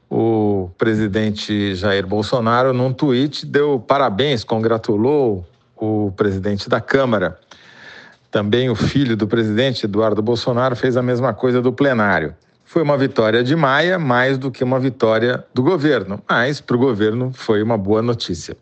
O 0.09 0.71
presidente 0.79 1.75
Jair 1.75 2.07
Bolsonaro, 2.07 2.73
num 2.73 2.93
tweet, 2.93 3.45
deu 3.45 3.81
parabéns, 3.81 4.45
congratulou 4.45 5.45
o 5.77 6.13
presidente 6.17 6.69
da 6.69 6.81
Câmara. 6.81 7.39
Também 8.31 8.71
o 8.71 8.75
filho 8.75 9.17
do 9.17 9.27
presidente, 9.27 9.85
Eduardo 9.85 10.23
Bolsonaro, 10.23 10.77
fez 10.77 10.97
a 10.97 11.03
mesma 11.03 11.35
coisa 11.35 11.61
do 11.61 11.73
plenário. 11.73 12.35
Foi 12.65 12.83
uma 12.83 12.97
vitória 12.97 13.43
de 13.43 13.55
Maia 13.57 13.99
mais 13.99 14.39
do 14.39 14.51
que 14.51 14.63
uma 14.63 14.79
vitória 14.79 15.45
do 15.55 15.63
governo, 15.63 16.23
mas 16.29 16.61
para 16.61 16.77
o 16.77 16.79
governo 16.79 17.33
foi 17.33 17.63
uma 17.63 17.79
boa 17.79 18.03
notícia. 18.03 18.57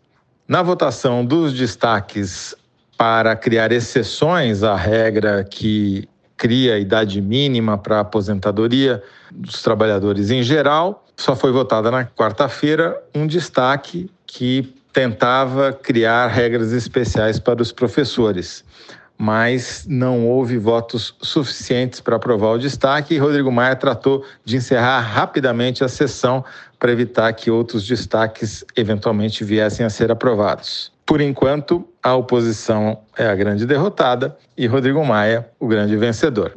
Na 0.47 0.61
votação 0.61 1.25
dos 1.25 1.53
destaques 1.53 2.55
para 2.97 3.35
criar 3.35 3.71
exceções 3.71 4.63
à 4.63 4.75
regra 4.75 5.43
que 5.43 6.07
cria 6.37 6.75
a 6.75 6.79
idade 6.79 7.21
mínima 7.21 7.77
para 7.77 7.99
aposentadoria 7.99 9.01
dos 9.31 9.61
trabalhadores 9.61 10.29
em 10.31 10.43
geral, 10.43 11.05
só 11.15 11.35
foi 11.35 11.51
votada 11.51 11.89
na 11.89 12.05
quarta-feira 12.05 13.01
um 13.13 13.25
destaque 13.25 14.09
que 14.25 14.73
tentava 14.91 15.73
criar 15.73 16.27
regras 16.27 16.71
especiais 16.71 17.39
para 17.39 17.61
os 17.61 17.71
professores, 17.71 18.63
mas 19.17 19.85
não 19.87 20.25
houve 20.27 20.57
votos 20.57 21.15
suficientes 21.21 21.99
para 22.01 22.17
aprovar 22.17 22.51
o 22.51 22.57
destaque 22.57 23.13
e 23.13 23.17
Rodrigo 23.17 23.51
Maia 23.51 23.75
tratou 23.75 24.25
de 24.43 24.57
encerrar 24.57 24.99
rapidamente 25.01 25.83
a 25.83 25.87
sessão 25.87 26.43
para 26.79 26.91
evitar 26.91 27.31
que 27.33 27.49
outros 27.49 27.85
destaques 27.85 28.63
eventualmente 28.75 29.43
viessem 29.43 29.85
a 29.85 29.89
ser 29.89 30.11
aprovados. 30.11 30.94
Por 31.05 31.21
enquanto, 31.21 31.87
a 32.01 32.15
oposição 32.15 32.99
é 33.15 33.27
a 33.27 33.35
grande 33.35 33.65
derrotada 33.65 34.35
e 34.57 34.65
Rodrigo 34.65 35.05
Maia 35.05 35.49
o 35.59 35.67
grande 35.67 35.95
vencedor. 35.95 36.53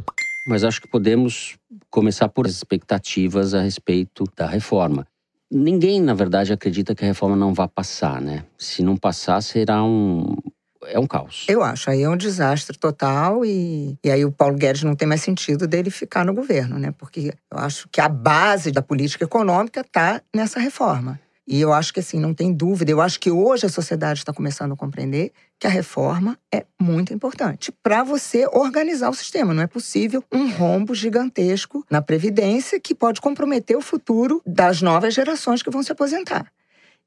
Mas 0.49 0.65
acho 0.65 0.81
que 0.81 0.89
podemos 0.89 1.59
começar 1.91 2.29
por 2.31 2.47
expectativas 2.47 3.53
a 3.53 3.61
respeito 3.61 4.25
da 4.35 4.47
reforma. 4.47 5.07
Ninguém, 5.51 6.01
na 6.01 6.15
verdade, 6.15 6.53
acredita 6.53 6.95
que 6.95 7.05
a 7.05 7.07
reforma 7.07 7.37
não 7.37 7.53
vai 7.53 7.69
passar, 7.69 8.21
né? 8.21 8.45
Se 8.57 8.83
não 8.83 8.97
passar, 8.97 9.43
será 9.43 9.83
um. 9.83 10.37
É 10.85 10.99
um 10.99 11.07
caos. 11.07 11.45
Eu 11.49 11.63
acho. 11.63 11.91
Aí 11.91 12.03
é 12.03 12.09
um 12.09 12.17
desastre 12.17 12.79
total 12.79 13.45
e, 13.45 13.99
e 14.03 14.11
aí 14.11 14.25
o 14.25 14.33
Paulo 14.33 14.57
Guedes 14.57 14.83
não 14.83 14.95
tem 14.95 15.09
mais 15.09 15.21
sentido 15.21 15.67
dele 15.67 15.91
ficar 15.91 16.25
no 16.25 16.33
governo, 16.33 16.79
né? 16.79 16.95
Porque 16.97 17.35
eu 17.51 17.59
acho 17.59 17.89
que 17.91 18.01
a 18.01 18.09
base 18.09 18.71
da 18.71 18.81
política 18.81 19.25
econômica 19.25 19.81
está 19.81 20.23
nessa 20.35 20.61
reforma. 20.61 21.21
E 21.51 21.59
eu 21.63 21.73
acho 21.73 21.95
que 21.95 22.01
assim, 22.01 22.21
não 22.21 22.35
tem 22.35 22.53
dúvida. 22.53 22.91
Eu 22.91 23.01
acho 23.01 23.19
que 23.19 23.31
hoje 23.31 23.65
a 23.65 23.71
sociedade 23.71 24.19
está 24.19 24.35
começando 24.35 24.73
a 24.73 24.77
compreender 24.77 25.33
que 25.59 25.67
a 25.67 25.71
reforma 25.71 26.39
é 26.55 26.67
muito 26.79 27.15
importante 27.15 27.73
para 27.83 28.05
você 28.05 28.47
organizar 28.53 29.09
o 29.09 29.15
sistema. 29.15 29.55
Não 29.55 29.63
é 29.63 29.67
possível 29.67 30.23
um 30.31 30.51
rombo 30.51 30.95
gigantesco 30.95 31.87
na 31.91 32.03
Previdência 32.03 32.79
que 32.79 32.95
pode 32.95 33.23
comprometer 33.23 33.79
o 33.79 33.81
futuro 33.81 34.43
das 34.47 34.83
novas 34.83 35.15
gerações 35.15 35.63
que 35.63 35.71
vão 35.71 35.83
se 35.83 35.91
aposentar. 35.91 36.53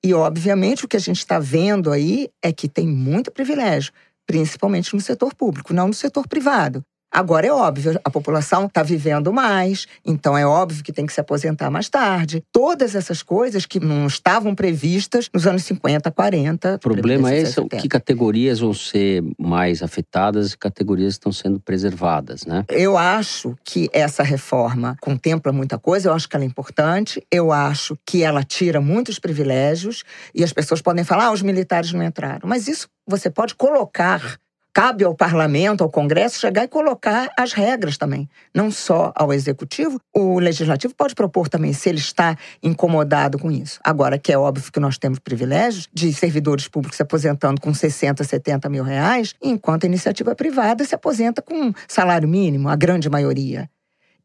E, 0.04 0.12
obviamente, 0.12 0.86
o 0.86 0.88
que 0.88 0.98
a 0.98 1.00
gente 1.00 1.20
está 1.20 1.38
vendo 1.38 1.92
aí 1.92 2.28
é 2.42 2.52
que 2.52 2.68
tem 2.68 2.88
muito 2.88 3.32
privilégio, 3.32 3.94
principalmente 4.26 4.96
no 4.96 5.02
setor 5.02 5.36
público, 5.36 5.72
não 5.72 5.90
no 5.90 5.94
setor 5.94 6.28
privado. 6.28 6.84
Agora 7.12 7.46
é 7.46 7.52
óbvio, 7.52 8.00
a 8.04 8.10
população 8.10 8.68
está 8.68 8.82
vivendo 8.82 9.34
mais, 9.34 9.86
então 10.06 10.38
é 10.38 10.46
óbvio 10.46 10.82
que 10.82 10.94
tem 10.94 11.06
que 11.06 11.12
se 11.12 11.20
aposentar 11.20 11.70
mais 11.70 11.90
tarde. 11.90 12.42
Todas 12.54 12.96
essas 12.96 13.22
coisas 13.22 13.66
que 13.66 13.82
não 13.82 14.08
estavam 14.08 14.56
previstas 14.56 15.30
nos 15.34 15.46
anos 15.46 15.64
50, 15.64 16.10
40. 16.10 16.76
O 16.76 16.80
problema 16.80 17.34
é 17.34 17.42
esse, 17.42 17.62
que 17.66 17.90
categorias 17.90 18.60
vão 18.60 18.74
ser 18.74 19.22
mais 19.38 19.84
afetadas 19.84 20.54
e 20.54 20.58
categorias 20.58 21.14
estão 21.14 21.34
sendo 21.34 21.60
preservadas, 21.60 22.46
né? 22.46 22.64
Eu 22.70 22.98
acho 22.98 23.58
que 23.64 23.90
essa 23.92 24.24
reforma 24.24 24.96
contempla 25.02 25.52
muita 25.52 25.78
coisa, 25.78 26.08
eu 26.08 26.14
acho 26.14 26.30
que 26.30 26.36
ela 26.38 26.46
é 26.46 26.48
importante, 26.48 27.22
eu 27.30 27.52
acho 27.52 27.98
que 28.06 28.24
ela 28.24 28.42
tira 28.44 28.80
muitos 28.80 29.20
privilégios 29.20 30.04
e 30.34 30.46
as 30.46 30.54
pessoas 30.54 30.82
podem 30.82 31.04
falar, 31.04 31.26
ah, 31.26 31.32
os 31.34 31.42
militares 31.42 31.92
não 31.92 32.04
entraram. 32.04 32.48
Mas 32.48 32.70
isso 32.70 32.88
você 33.06 33.30
pode 33.30 33.54
colocar 33.56 34.40
cabe 34.74 35.04
ao 35.04 35.14
parlamento, 35.14 35.84
ao 35.84 35.90
Congresso, 35.90 36.40
chegar 36.40 36.64
e 36.64 36.68
colocar 36.68 37.30
as 37.38 37.54
regras 37.54 37.98
também. 37.98 38.30
Não 38.54 38.72
só 38.72 39.12
ao 39.16 39.34
executivo, 39.34 40.00
o 40.14 40.40
legislativo 40.40 40.94
pode 40.96 41.16
propor 41.16 41.50
também 41.50 41.74
se 41.74 41.90
ele 41.90 42.00
está 42.00 42.38
incomodado 42.64 43.38
com 43.38 43.52
isso. 43.52 43.80
Agora, 43.84 44.18
que 44.18 44.32
é 44.32 44.38
óbvio 44.38 44.72
que 44.72 44.80
nós 44.80 44.98
temos 44.98 45.20
privilégios 45.20 45.88
de 45.94 46.14
servidores 46.14 46.68
públicos 46.68 46.98
se 46.98 47.04
aposentando 47.04 47.60
com 47.62 47.74
60, 47.74 48.24
70 48.24 48.70
mil 48.70 48.84
reais, 48.84 49.34
enquanto 49.42 49.84
a 49.84 49.88
iniciativa 49.88 50.36
privada 50.36 50.84
se 50.86 50.96
aposenta 50.96 51.42
com 51.42 51.74
salário 51.88 52.28
mínimo, 52.28 52.70
a 52.70 52.76
grande 52.76 53.10
maioria. 53.10 53.70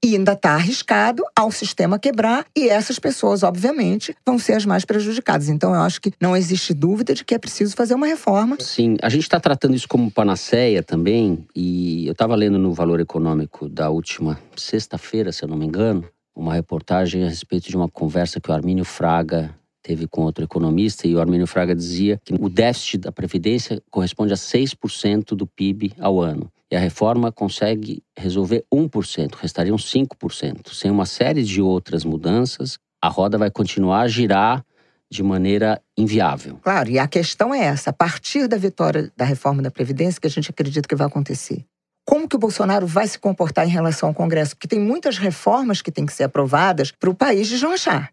E 0.04 0.14
ainda 0.14 0.32
está 0.32 0.54
arriscado 0.54 1.22
ao 1.34 1.50
sistema 1.50 1.98
quebrar, 1.98 2.46
e 2.56 2.68
essas 2.68 2.98
pessoas, 2.98 3.42
obviamente, 3.42 4.14
vão 4.24 4.38
ser 4.38 4.54
as 4.54 4.66
mais 4.66 4.84
prejudicadas. 4.84 5.48
Então, 5.48 5.74
eu 5.74 5.80
acho 5.80 6.00
que 6.00 6.12
não 6.20 6.36
existe 6.36 6.72
dúvida 6.74 7.14
de 7.14 7.24
que 7.24 7.34
é 7.34 7.38
preciso 7.38 7.74
fazer 7.74 7.94
uma 7.94 8.06
reforma. 8.06 8.56
Sim, 8.60 8.96
a 9.02 9.08
gente 9.08 9.22
está 9.22 9.40
tratando 9.40 9.74
isso 9.74 9.88
como 9.88 10.10
panaceia 10.10 10.82
também, 10.82 11.46
e 11.54 12.06
eu 12.06 12.12
estava 12.12 12.34
lendo 12.34 12.58
no 12.58 12.72
Valor 12.72 13.00
Econômico 13.00 13.68
da 13.68 13.90
última 13.90 14.38
sexta-feira, 14.56 15.32
se 15.32 15.42
eu 15.42 15.48
não 15.48 15.56
me 15.56 15.66
engano, 15.66 16.04
uma 16.34 16.54
reportagem 16.54 17.24
a 17.24 17.28
respeito 17.28 17.68
de 17.68 17.76
uma 17.76 17.88
conversa 17.88 18.40
que 18.40 18.50
o 18.50 18.54
Armínio 18.54 18.84
Fraga 18.84 19.54
teve 19.82 20.06
com 20.06 20.22
outro 20.22 20.44
economista, 20.44 21.06
e 21.06 21.14
o 21.14 21.20
Armínio 21.20 21.46
Fraga 21.46 21.74
dizia 21.74 22.20
que 22.24 22.34
o 22.34 22.48
déficit 22.48 22.98
da 22.98 23.12
Previdência 23.12 23.80
corresponde 23.90 24.32
a 24.32 24.36
6% 24.36 25.36
do 25.36 25.46
PIB 25.46 25.92
ao 25.98 26.20
ano. 26.20 26.50
E 26.70 26.76
a 26.76 26.80
reforma 26.80 27.30
consegue 27.30 28.02
resolver 28.16 28.64
1%, 28.72 29.34
restariam 29.34 29.76
5%. 29.76 30.72
Sem 30.72 30.90
uma 30.90 31.06
série 31.06 31.44
de 31.44 31.62
outras 31.62 32.04
mudanças, 32.04 32.78
a 33.00 33.08
roda 33.08 33.38
vai 33.38 33.50
continuar 33.50 34.00
a 34.00 34.08
girar 34.08 34.64
de 35.10 35.22
maneira 35.22 35.80
inviável. 35.96 36.58
Claro, 36.62 36.90
e 36.90 36.98
a 36.98 37.06
questão 37.06 37.54
é 37.54 37.60
essa: 37.60 37.90
a 37.90 37.92
partir 37.92 38.48
da 38.48 38.56
vitória 38.56 39.12
da 39.16 39.24
reforma 39.24 39.62
da 39.62 39.70
Previdência, 39.70 40.20
que 40.20 40.26
a 40.26 40.30
gente 40.30 40.50
acredita 40.50 40.88
que 40.88 40.96
vai 40.96 41.06
acontecer. 41.06 41.64
Como 42.04 42.28
que 42.28 42.36
o 42.36 42.38
Bolsonaro 42.38 42.86
vai 42.86 43.06
se 43.06 43.18
comportar 43.18 43.66
em 43.66 43.70
relação 43.70 44.08
ao 44.08 44.14
Congresso? 44.14 44.54
Porque 44.54 44.68
tem 44.68 44.78
muitas 44.78 45.18
reformas 45.18 45.82
que 45.82 45.90
têm 45.90 46.06
que 46.06 46.12
ser 46.12 46.24
aprovadas 46.24 46.92
para 46.92 47.10
o 47.10 47.14
país 47.14 47.48
deslanchar. 47.48 48.12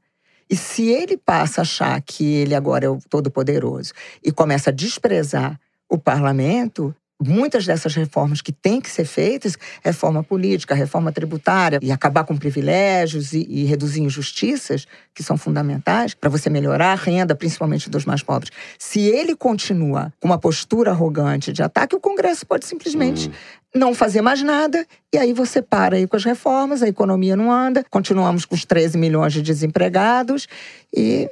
E 0.50 0.56
se 0.56 0.90
ele 0.90 1.16
passa 1.16 1.62
a 1.62 1.64
achar 1.64 2.02
que 2.02 2.24
ele 2.24 2.56
agora 2.56 2.86
é 2.86 2.90
o 2.90 3.00
todo-poderoso 3.10 3.94
e 4.24 4.32
começa 4.32 4.72
a 4.72 4.74
desprezar 4.74 5.60
o 5.90 5.98
parlamento, 5.98 6.94
muitas 7.24 7.66
dessas 7.66 7.96
reformas 7.96 8.42
que 8.42 8.52
têm 8.52 8.82
que 8.82 8.90
ser 8.90 9.06
feitas, 9.06 9.58
reforma 9.84 10.24
política, 10.24 10.76
reforma 10.76 11.12
tributária, 11.12 11.80
e 11.82 11.92
acabar 11.92 12.24
com 12.24 12.38
privilégios 12.38 13.34
e, 13.34 13.46
e 13.50 13.66
reduzir 13.66 14.02
injustiças, 14.02 14.86
que 15.14 15.24
são 15.24 15.38
fundamentais 15.38 16.14
para 16.14 16.30
você 16.30 16.50
melhorar 16.50 16.94
a 16.94 16.96
renda, 16.96 17.36
principalmente 17.36 17.90
dos 17.90 18.06
mais 18.06 18.24
pobres. 18.24 18.52
Se 18.78 19.02
ele 19.02 19.36
continua 19.36 20.14
com 20.20 20.28
uma 20.28 20.38
postura 20.38 20.92
arrogante 20.92 21.54
de 21.54 21.62
ataque, 21.62 21.96
o 21.96 22.00
Congresso 22.00 22.46
pode 22.46 22.66
simplesmente 22.66 23.30
hum. 23.30 23.32
não 23.76 23.94
fazer 23.94 24.22
mais 24.22 24.42
nada, 24.42 24.86
e 25.14 25.18
aí 25.18 25.34
você 25.34 25.62
para 25.62 25.96
aí 25.96 26.08
com 26.08 26.16
as 26.16 26.24
reformas, 26.24 26.82
a 26.82 26.88
economia 26.88 27.36
não 27.36 27.52
anda, 27.52 27.86
continuamos 27.90 28.46
com 28.46 28.56
os 28.56 28.66
13 28.66 28.98
milhões 28.98 29.34
de 29.34 29.42
desempregados 29.42 30.48
e 30.96 31.30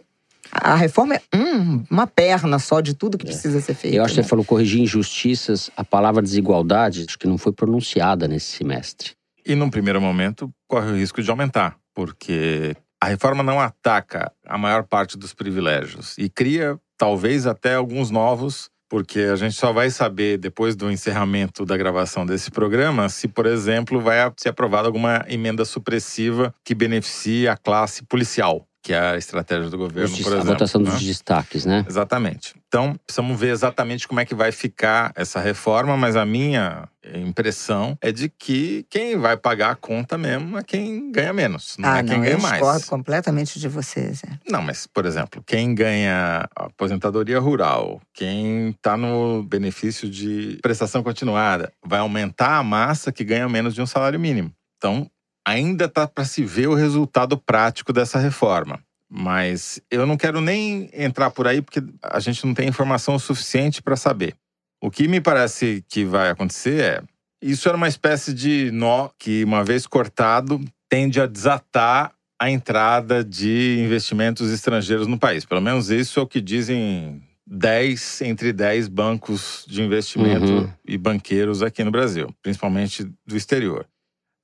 a 0.51 0.75
reforma 0.75 1.15
é 1.15 1.21
hum, 1.33 1.83
uma 1.89 2.05
perna 2.05 2.59
só 2.59 2.81
de 2.81 2.93
tudo 2.93 3.17
que 3.17 3.25
é. 3.25 3.29
precisa 3.29 3.61
ser 3.61 3.73
feito. 3.73 3.95
Eu 3.95 4.03
acho 4.03 4.15
né? 4.15 4.21
que 4.21 4.23
você 4.23 4.29
falou 4.29 4.43
corrigir 4.43 4.81
injustiças. 4.81 5.71
A 5.77 5.83
palavra 5.83 6.21
desigualdade 6.21 7.05
acho 7.07 7.17
que 7.17 7.27
não 7.27 7.37
foi 7.37 7.53
pronunciada 7.53 8.27
nesse 8.27 8.57
semestre. 8.57 9.11
E 9.45 9.55
num 9.55 9.69
primeiro 9.69 10.01
momento 10.01 10.51
corre 10.67 10.91
o 10.91 10.95
risco 10.95 11.21
de 11.23 11.29
aumentar, 11.31 11.77
porque 11.95 12.75
a 13.01 13.07
reforma 13.07 13.41
não 13.41 13.59
ataca 13.59 14.31
a 14.45 14.57
maior 14.57 14.83
parte 14.83 15.17
dos 15.17 15.33
privilégios 15.33 16.15
e 16.17 16.29
cria 16.29 16.77
talvez 16.97 17.47
até 17.47 17.73
alguns 17.73 18.11
novos, 18.11 18.69
porque 18.87 19.21
a 19.21 19.35
gente 19.35 19.55
só 19.55 19.73
vai 19.73 19.89
saber 19.89 20.37
depois 20.37 20.75
do 20.75 20.91
encerramento 20.91 21.65
da 21.65 21.75
gravação 21.75 22.25
desse 22.25 22.51
programa 22.51 23.09
se, 23.09 23.27
por 23.27 23.47
exemplo, 23.47 23.99
vai 23.99 24.31
ser 24.37 24.49
aprovada 24.49 24.87
alguma 24.87 25.25
emenda 25.27 25.65
supressiva 25.65 26.53
que 26.63 26.75
beneficie 26.75 27.47
a 27.47 27.57
classe 27.57 28.03
policial 28.03 28.67
que 28.81 28.93
é 28.93 28.99
a 28.99 29.17
estratégia 29.17 29.69
do 29.69 29.77
governo, 29.77 30.09
por 30.09 30.19
exemplo. 30.19 30.39
A 30.39 30.43
votação 30.43 30.81
né? 30.81 30.89
dos 30.89 31.01
destaques, 31.01 31.65
né? 31.65 31.85
Exatamente. 31.87 32.55
Então, 32.67 32.95
precisamos 33.05 33.39
ver 33.39 33.49
exatamente 33.49 34.07
como 34.07 34.19
é 34.19 34.25
que 34.25 34.33
vai 34.33 34.51
ficar 34.51 35.11
essa 35.15 35.39
reforma, 35.39 35.95
mas 35.97 36.15
a 36.15 36.25
minha 36.25 36.87
impressão 37.15 37.97
é 38.01 38.11
de 38.11 38.29
que 38.29 38.85
quem 38.89 39.17
vai 39.17 39.35
pagar 39.35 39.71
a 39.71 39.75
conta 39.75 40.17
mesmo 40.17 40.57
é 40.57 40.63
quem 40.63 41.11
ganha 41.11 41.33
menos, 41.33 41.75
não 41.77 41.89
ah, 41.89 41.97
é 41.97 42.03
quem 42.03 42.13
não, 42.13 42.21
ganha 42.21 42.35
eu 42.35 42.39
mais. 42.39 42.53
discordo 42.53 42.85
completamente 42.87 43.59
de 43.59 43.67
você, 43.67 44.13
Zé. 44.13 44.27
Não, 44.49 44.61
mas, 44.61 44.87
por 44.87 45.05
exemplo, 45.05 45.43
quem 45.45 45.75
ganha 45.75 46.47
aposentadoria 46.55 47.39
rural, 47.39 48.01
quem 48.13 48.69
está 48.69 48.95
no 48.95 49.43
benefício 49.43 50.09
de 50.09 50.57
prestação 50.61 51.03
continuada, 51.03 51.71
vai 51.85 51.99
aumentar 51.99 52.57
a 52.57 52.63
massa 52.63 53.11
que 53.11 53.23
ganha 53.23 53.49
menos 53.49 53.75
de 53.75 53.81
um 53.81 53.85
salário 53.85 54.19
mínimo. 54.19 54.51
Então, 54.77 55.09
ainda 55.51 55.85
está 55.85 56.07
para 56.07 56.25
se 56.25 56.43
ver 56.43 56.67
o 56.67 56.73
resultado 56.73 57.37
prático 57.37 57.93
dessa 57.93 58.19
reforma. 58.19 58.79
Mas 59.09 59.81
eu 59.91 60.05
não 60.05 60.15
quero 60.15 60.39
nem 60.39 60.89
entrar 60.93 61.31
por 61.31 61.47
aí 61.47 61.61
porque 61.61 61.83
a 62.01 62.19
gente 62.19 62.45
não 62.45 62.53
tem 62.53 62.69
informação 62.69 63.19
suficiente 63.19 63.81
para 63.81 63.95
saber. 63.95 64.35
O 64.81 64.89
que 64.89 65.07
me 65.07 65.19
parece 65.19 65.83
que 65.87 66.05
vai 66.05 66.29
acontecer 66.29 66.81
é. 66.81 67.03
Isso 67.41 67.67
era 67.67 67.75
uma 67.75 67.87
espécie 67.87 68.33
de 68.33 68.71
nó 68.71 69.09
que, 69.17 69.43
uma 69.43 69.63
vez 69.63 69.85
cortado, 69.85 70.61
tende 70.87 71.19
a 71.19 71.25
desatar 71.25 72.13
a 72.39 72.49
entrada 72.49 73.23
de 73.23 73.79
investimentos 73.79 74.51
estrangeiros 74.51 75.07
no 75.07 75.19
país. 75.19 75.45
Pelo 75.45 75.61
menos 75.61 75.89
isso 75.89 76.19
é 76.19 76.23
o 76.23 76.27
que 76.27 76.39
dizem 76.39 77.21
10 77.45 78.21
entre 78.21 78.53
10 78.53 78.87
bancos 78.87 79.65
de 79.67 79.81
investimento 79.81 80.51
uhum. 80.51 80.69
e 80.87 80.97
banqueiros 80.97 81.61
aqui 81.61 81.83
no 81.83 81.91
Brasil, 81.91 82.33
principalmente 82.41 83.03
do 83.25 83.35
exterior. 83.35 83.85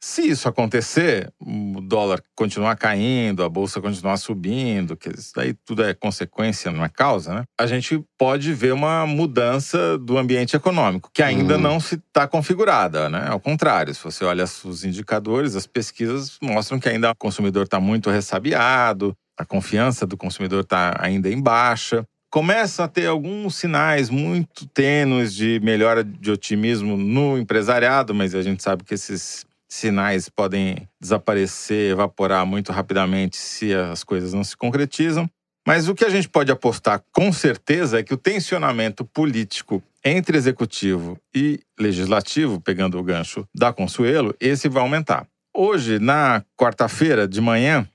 Se 0.04 0.22
isso 0.22 0.48
acontecer, 0.48 1.32
o 1.40 1.82
dólar 1.82 2.22
continuar 2.36 2.76
caindo, 2.76 3.44
a 3.44 3.50
bolsa 3.50 3.82
continuar 3.82 4.18
subindo, 4.18 4.96
que 4.96 5.10
isso 5.10 5.32
daí 5.36 5.56
tudo 5.66 5.84
é 5.84 5.94
consequência, 5.94 6.72
não 6.72 6.86
é 6.86 6.90
causa, 6.90 7.34
né? 7.34 7.44
A 7.60 7.66
gente 7.66 8.04
pode 8.18 8.54
ver 8.54 8.74
uma 8.74 9.08
mudança 9.08 9.98
do 9.98 10.18
ambiente 10.18 10.56
econômico, 10.56 11.10
que 11.12 11.24
ainda 11.24 11.58
Hum. 11.58 11.62
não 11.62 11.80
se 11.80 11.96
está 11.96 12.28
configurada, 12.28 13.10
né? 13.10 13.26
Ao 13.28 13.40
contrário, 13.40 13.94
se 13.94 14.04
você 14.04 14.24
olha 14.24 14.44
os 14.44 14.86
indicadores, 14.86 15.56
as 15.56 15.66
pesquisas 15.66 16.38
mostram 16.42 16.80
que 16.80 16.88
ainda 16.88 17.12
o 17.12 17.16
consumidor 17.16 17.64
está 17.64 17.80
muito 17.80 18.12
ressabiado, 18.12 19.16
a 19.36 19.46
confiança 19.46 20.06
do 20.06 20.16
consumidor 20.16 20.62
está 20.62 20.96
ainda 21.00 21.30
em 21.30 21.42
baixa. 21.42 22.04
Começa 22.30 22.84
a 22.84 22.88
ter 22.88 23.08
alguns 23.08 23.56
sinais 23.56 24.10
muito 24.10 24.68
tênues 24.68 25.34
de 25.34 25.60
melhora 25.64 26.04
de 26.04 26.30
otimismo 26.30 26.98
no 26.98 27.38
empresariado, 27.38 28.14
mas 28.14 28.36
a 28.36 28.42
gente 28.42 28.62
sabe 28.62 28.84
que 28.84 28.94
esses 28.94 29.46
sinais 29.70 30.30
podem 30.30 30.88
desaparecer, 31.00 31.92
evaporar 31.92 32.46
muito 32.46 32.72
rapidamente 32.72 33.38
se 33.38 33.74
as 33.74 34.04
coisas 34.04 34.34
não 34.34 34.44
se 34.44 34.56
concretizam. 34.56 35.30
Mas 35.68 35.90
o 35.90 35.96
que 35.96 36.06
a 36.06 36.10
gente 36.10 36.30
pode 36.30 36.50
apostar 36.50 37.04
com 37.12 37.34
certeza 37.34 38.00
é 38.00 38.04
que 38.04 38.14
o 38.14 38.18
tensionamento 38.18 39.04
político 39.04 39.84
entre 40.04 40.38
executivo 40.38 41.20
e 41.36 41.60
legislativo, 41.78 42.62
pegando 42.62 42.98
o 42.98 43.04
gancho 43.04 43.46
da 43.54 43.74
Consuelo, 43.74 44.34
esse 44.40 44.70
vai 44.70 44.82
aumentar. 44.82 45.28
Hoje, 45.54 46.00
na 46.00 46.42
quarta-feira 46.56 47.28
de 47.28 47.42
manhã, 47.42 47.86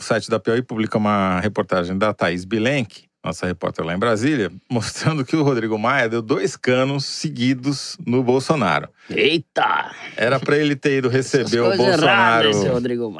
o 0.00 0.02
site 0.02 0.30
da 0.30 0.40
Piauí 0.40 0.62
publica 0.62 0.96
uma 0.96 1.38
reportagem 1.40 1.98
da 1.98 2.14
Thaís 2.14 2.46
Bilenque, 2.46 3.04
nossa 3.24 3.46
repórter 3.46 3.84
lá 3.84 3.94
em 3.94 3.98
Brasília, 3.98 4.50
mostrando 4.70 5.24
que 5.24 5.36
o 5.36 5.42
Rodrigo 5.42 5.78
Maia 5.78 6.08
deu 6.08 6.22
dois 6.22 6.56
canos 6.56 7.04
seguidos 7.04 7.96
no 8.04 8.22
Bolsonaro. 8.22 8.88
Eita! 9.08 9.90
Era 10.16 10.40
para 10.40 10.56
ele 10.56 10.74
ter 10.74 10.98
ido 10.98 11.08
receber 11.08 11.60
o 11.60 11.76
Bolsonaro 11.76 12.50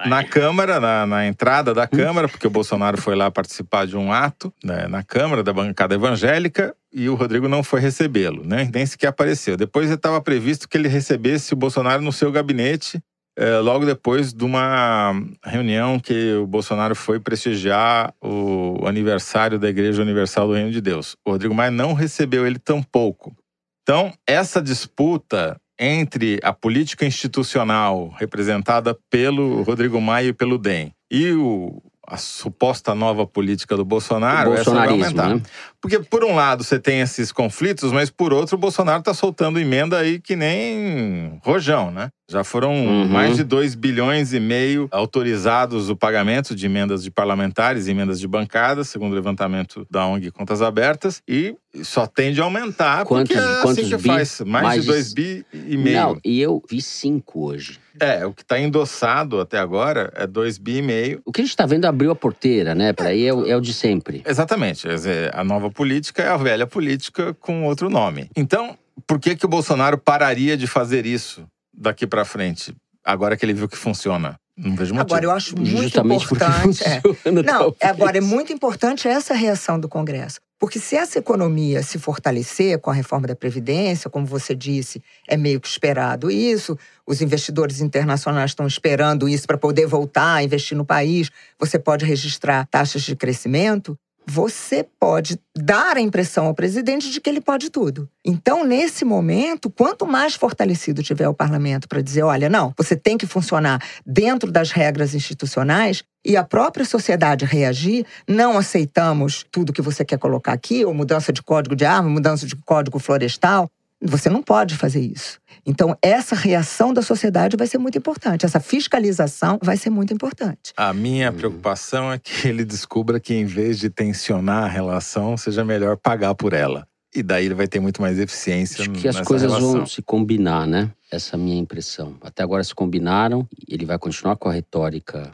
na 0.07 0.25
Câmara, 0.25 0.81
na, 0.81 1.07
na 1.07 1.27
entrada 1.27 1.73
da 1.73 1.87
Câmara, 1.87 2.29
porque 2.29 2.47
o 2.47 2.51
Bolsonaro 2.51 3.01
foi 3.01 3.15
lá 3.15 3.31
participar 3.31 3.87
de 3.87 3.97
um 3.97 4.13
ato 4.13 4.53
né, 4.63 4.87
na 4.89 5.03
Câmara, 5.03 5.43
da 5.43 5.53
bancada 5.53 5.95
evangélica, 5.95 6.75
e 6.93 7.09
o 7.09 7.15
Rodrigo 7.15 7.49
não 7.49 7.63
foi 7.63 7.81
recebê-lo, 7.81 8.45
né? 8.45 8.71
Nem 8.73 8.85
sequer 8.85 9.07
apareceu. 9.07 9.57
Depois 9.57 9.91
estava 9.91 10.21
previsto 10.21 10.69
que 10.69 10.77
ele 10.77 10.89
recebesse 10.89 11.55
o 11.55 11.57
Bolsonaro 11.57 12.03
no 12.03 12.13
seu 12.13 12.31
gabinete, 12.31 13.03
eh, 13.37 13.59
logo 13.59 13.87
depois 13.87 14.33
de 14.33 14.45
uma 14.45 15.15
reunião 15.45 15.99
que 15.99 16.35
o 16.35 16.47
Bolsonaro 16.47 16.95
foi 16.95 17.19
prestigiar 17.19 18.13
o 18.23 18.87
aniversário 18.87 19.59
da 19.59 19.69
Igreja 19.69 20.03
Universal 20.03 20.49
do 20.49 20.55
Reino 20.55 20.71
de 20.71 20.81
Deus. 20.81 21.17
O 21.25 21.31
Rodrigo 21.31 21.55
Maia 21.55 21.71
não 21.71 21.95
recebeu 21.95 22.47
ele 22.47 22.59
tampouco. 22.59 23.35
Então, 23.83 24.13
essa 24.27 24.63
disputa 24.63 25.61
entre 25.79 26.39
a 26.43 26.53
política 26.53 27.05
institucional 27.05 28.15
representada 28.17 28.97
pelo 29.11 29.63
Rodrigo 29.63 30.01
Maia 30.01 30.29
e 30.29 30.33
pelo 30.33 30.59
DEM 30.59 30.93
e 31.11 31.33
o, 31.33 31.83
a 32.07 32.17
suposta 32.17 32.95
nova 32.95 33.27
política 33.27 33.77
do 33.77 33.85
Bolsonaro, 33.85 34.51
o 34.51 34.55
essa 34.55 34.71
vai 34.71 34.89
aumentar. 34.89 35.35
né? 35.35 35.43
Porque, 35.83 35.99
por 35.99 36.23
um 36.25 36.35
lado, 36.37 36.63
você 36.63 36.79
tem 36.79 37.01
esses 37.01 37.33
conflitos, 37.33 37.91
mas 37.91 38.09
por 38.09 38.33
outro, 38.33 38.57
o 38.57 38.59
Bolsonaro 38.59 39.01
está 39.01 39.13
soltando 39.13 39.59
emenda 39.59 39.99
aí 39.99 40.21
que 40.21 40.37
nem 40.37 41.41
rojão, 41.45 41.91
né? 41.91 42.09
Já 42.31 42.45
foram 42.45 42.73
Uhum. 42.73 43.09
mais 43.09 43.37
de 43.37 43.45
2 43.45 43.75
bilhões 43.75 44.33
e 44.33 44.41
meio 44.41 44.89
autorizados 44.91 45.91
o 45.91 45.97
pagamento 45.97 46.55
de 46.55 46.65
emendas 46.65 47.03
de 47.03 47.11
parlamentares 47.11 47.87
e 47.87 47.91
emendas 47.91 48.19
de 48.19 48.27
bancadas, 48.27 48.89
segundo 48.89 49.13
o 49.13 49.15
levantamento 49.17 49.85
da 49.91 50.07
ONG 50.07 50.31
Contas 50.31 50.63
Abertas, 50.63 51.21
e 51.29 51.55
só 51.83 52.07
tende 52.07 52.41
a 52.41 52.45
aumentar 52.45 53.05
Quantos- 53.05 53.35
porque 53.35 53.35
é 53.35 53.53
assim 53.53 53.63
quantos 53.63 53.89
que 53.89 53.97
bi? 53.97 54.09
faz. 54.09 54.41
Mais, 54.47 54.65
Mais 54.65 54.75
de 54.77 54.87
de- 54.87 54.87
2 54.87 55.13
bi 55.13 55.47
e 55.53 55.77
meio. 55.77 55.97
Não, 56.01 56.19
e 56.25 56.41
eu 56.41 56.63
vi 56.71 56.81
cinco 56.81 57.45
hoje. 57.47 57.79
É, 58.01 58.25
o 58.25 58.33
que 58.33 58.41
está 58.43 58.59
endossado 58.59 59.39
até 59.39 59.59
agora 59.59 60.11
é 60.17 60.27
2 60.27 60.57
bi 60.57 60.79
e 60.79 60.83
meio. 60.83 61.21
O 61.27 61.33
que 61.33 61.43
a 61.43 61.45
gente 61.45 61.55
tá 61.57 61.67
vendo 61.67 61.85
abriu 61.85 62.11
a 62.11 62.17
porteira, 62.17 62.75
né? 62.75 62.95
Para 62.95 63.09
aí 63.11 63.27
é 63.27 63.35
o, 63.35 63.47
é 63.47 63.55
o 63.55 63.61
de 63.61 63.75
sempre. 63.75 64.23
Exatamente. 64.27 64.83
Quer 64.87 64.95
dizer, 64.95 65.31
a 65.37 65.45
nova 65.45 65.71
política 65.73 66.23
é 66.23 66.29
a 66.29 66.37
velha 66.37 66.67
política 66.67 67.35
com 67.35 67.65
outro 67.65 67.91
nome. 67.91 68.31
Então, 68.37 68.79
por 69.07 69.19
que, 69.19 69.35
que 69.35 69.47
o 69.47 69.49
Bolsonaro 69.49 69.99
pararia 69.99 70.57
de 70.57 70.67
fazer 70.67 71.07
isso 71.07 71.47
daqui 71.73 72.07
para 72.07 72.25
frente, 72.25 72.75
agora 73.05 73.37
que 73.37 73.45
ele 73.45 73.55
viu 73.55 73.69
que 73.69 73.77
funciona? 73.77 74.37
Não 74.57 74.77
vejo 74.77 74.95
motivo. 74.95 75.15
Agora, 75.15 75.25
eu 75.25 75.31
acho 75.31 75.57
muito 75.57 75.83
Justamente 75.83 76.25
importante. 76.25 76.85
é. 76.85 77.01
Não, 77.31 77.43
talvez. 77.43 77.77
agora 77.83 78.19
é 78.19 78.21
muito 78.21 78.53
importante 78.53 79.09
essa 79.09 79.35
reação 79.35 79.81
do 79.81 79.89
Congresso. 79.89 80.41
Porque 80.63 80.79
se 80.79 80.95
essa 80.95 81.19
economia 81.19 81.83
se 81.83 81.99
fortalecer 81.99 82.79
com 82.79 82.89
a 82.89 82.95
reforma 82.95 83.27
da 83.27 83.35
Previdência, 83.35 84.09
como 84.09 84.25
você 84.25 84.55
disse, 84.55 85.03
é 85.27 85.37
meio 85.37 85.61
que 85.61 85.67
esperado 85.67 86.31
isso, 86.31 86.79
os 87.05 87.21
investidores 87.21 87.81
internacionais 87.81 88.53
estão 88.53 88.65
esperando 88.65 89.29
isso 89.29 89.45
para 89.45 89.59
poder 89.59 89.87
voltar 89.87 90.35
a 90.35 90.45
investir 90.45 90.79
no 90.79 90.85
país, 90.85 91.31
você 91.59 91.81
pode 91.81 92.05
registrar 92.05 92.65
taxas 92.67 93.03
de 93.03 93.17
crescimento. 93.17 93.99
Você 94.27 94.87
pode 95.01 95.39
dar 95.57 95.97
a 95.97 96.01
impressão 96.01 96.47
ao 96.47 96.55
presidente 96.55 97.11
de 97.11 97.21
que 97.21 97.29
ele 97.29 97.41
pode 97.41 97.71
tudo. 97.71 98.09
Então, 98.25 98.65
nesse 98.65 99.05
momento, 99.05 99.69
quanto 99.69 100.07
mais 100.07 100.35
fortalecido 100.35 101.03
tiver 101.03 101.29
o 101.29 101.35
parlamento 101.35 101.89
para 101.89 102.01
dizer: 102.01 102.23
olha, 102.23 102.49
não, 102.49 102.73
você 102.77 102.95
tem 102.95 103.19
que 103.19 103.27
funcionar 103.27 103.83
dentro 104.07 104.51
das 104.51 104.71
regras 104.71 105.15
institucionais, 105.15 106.05
e 106.25 106.37
a 106.37 106.45
própria 106.45 106.85
sociedade 106.85 107.45
reagir, 107.45 108.07
não 108.29 108.57
aceitamos 108.57 109.45
tudo 109.51 109.73
que 109.73 109.83
você 109.83 110.05
quer 110.05 110.19
colocar 110.19 110.53
aqui, 110.53 110.85
ou 110.85 110.95
mudança 110.95 111.33
de 111.33 111.43
código 111.43 111.75
de 111.75 111.85
arma, 111.85 112.09
mudança 112.09 112.47
de 112.47 112.55
código 112.57 112.99
florestal. 112.99 113.69
Você 114.03 114.29
não 114.29 114.43
pode 114.43 114.77
fazer 114.77 115.01
isso. 115.01 115.39
Então, 115.65 115.97
essa 116.03 116.35
reação 116.35 116.93
da 116.93 117.03
sociedade 117.03 117.57
vai 117.57 117.67
ser 117.69 117.79
muito 117.79 117.97
importante. 117.97 118.45
Essa 118.45 118.59
fiscalização 118.59 119.59
vai 119.63 119.77
ser 119.77 119.91
muito 119.91 120.13
importante. 120.13 120.73
A 120.77 120.93
minha 120.93 121.31
Uhum. 121.31 121.37
preocupação 121.37 122.11
é 122.13 122.19
que 122.19 122.49
ele 122.49 122.65
descubra 122.65 123.21
que, 123.21 123.33
em 123.33 123.45
vez 123.45 123.79
de 123.79 123.89
tensionar 123.89 124.65
a 124.65 124.69
relação, 124.69 125.37
seja 125.37 125.65
melhor 125.65 125.97
pagar 125.97 126.35
por 126.35 126.53
ela. 126.53 126.87
E 127.15 127.23
daí 127.23 127.45
ele 127.45 127.55
vai 127.55 127.69
ter 127.69 127.79
muito 127.79 128.01
mais 128.03 128.19
eficiência 128.19 128.81
Acho 128.83 128.91
que 128.91 129.07
as 129.07 129.21
coisas 129.21 129.49
relação. 129.53 129.73
vão 129.73 129.87
se 129.87 130.01
combinar, 130.03 130.67
né? 130.67 130.91
Essa 131.11 131.37
é 131.37 131.39
a 131.39 131.41
minha 131.41 131.59
impressão. 131.61 132.17
Até 132.23 132.43
agora 132.43 132.65
se 132.65 132.75
combinaram, 132.75 133.47
ele 133.69 133.85
vai 133.85 133.99
continuar 133.99 134.35
com 134.37 134.49
a 134.49 134.53
retórica 134.53 135.31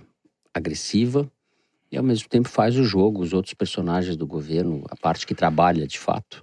agressiva 0.52 1.30
e 1.90 1.96
ao 1.96 2.02
mesmo 2.02 2.28
tempo 2.28 2.48
faz 2.48 2.76
o 2.76 2.84
jogo, 2.84 3.22
os 3.22 3.32
outros 3.32 3.54
personagens 3.54 4.16
do 4.16 4.26
governo, 4.26 4.84
a 4.90 4.96
parte 4.96 5.26
que 5.26 5.34
trabalha 5.34 5.86
de 5.86 5.98
fato. 5.98 6.42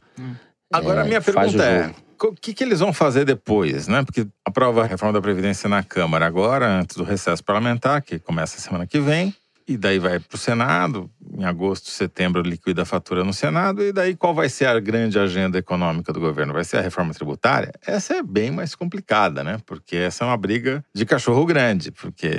Agora, 0.71 1.01
É, 1.01 1.03
a 1.03 1.05
minha 1.05 1.21
faz 1.21 1.53
o 1.53 1.57
pergunta 1.57 1.63
é. 1.65 2.04
O 2.21 2.33
que, 2.33 2.53
que 2.53 2.63
eles 2.63 2.79
vão 2.79 2.93
fazer 2.93 3.25
depois, 3.25 3.87
né? 3.87 4.03
Porque 4.03 4.27
aprova 4.45 4.83
a 4.83 4.87
reforma 4.87 5.13
da 5.13 5.21
Previdência 5.21 5.69
na 5.69 5.83
Câmara 5.83 6.25
agora, 6.25 6.67
antes 6.67 6.95
do 6.95 7.03
recesso 7.03 7.43
parlamentar, 7.43 8.01
que 8.01 8.19
começa 8.19 8.59
semana 8.59 8.87
que 8.87 8.99
vem, 8.99 9.33
e 9.67 9.77
daí 9.77 9.97
vai 9.97 10.19
para 10.19 10.35
o 10.35 10.37
Senado. 10.37 11.09
Em 11.37 11.43
agosto, 11.43 11.89
setembro, 11.89 12.41
liquida 12.41 12.83
a 12.83 12.85
fatura 12.85 13.23
no 13.23 13.33
Senado. 13.33 13.83
E 13.83 13.91
daí, 13.91 14.15
qual 14.15 14.33
vai 14.33 14.47
ser 14.47 14.67
a 14.67 14.79
grande 14.79 15.17
agenda 15.17 15.57
econômica 15.57 16.13
do 16.13 16.19
governo? 16.19 16.53
Vai 16.53 16.63
ser 16.63 16.77
a 16.77 16.81
reforma 16.81 17.13
tributária? 17.13 17.73
Essa 17.85 18.17
é 18.17 18.23
bem 18.23 18.51
mais 18.51 18.75
complicada, 18.75 19.43
né? 19.43 19.59
Porque 19.65 19.95
essa 19.95 20.23
é 20.23 20.27
uma 20.27 20.37
briga 20.37 20.85
de 20.93 21.05
cachorro 21.05 21.45
grande, 21.45 21.91
porque 21.91 22.29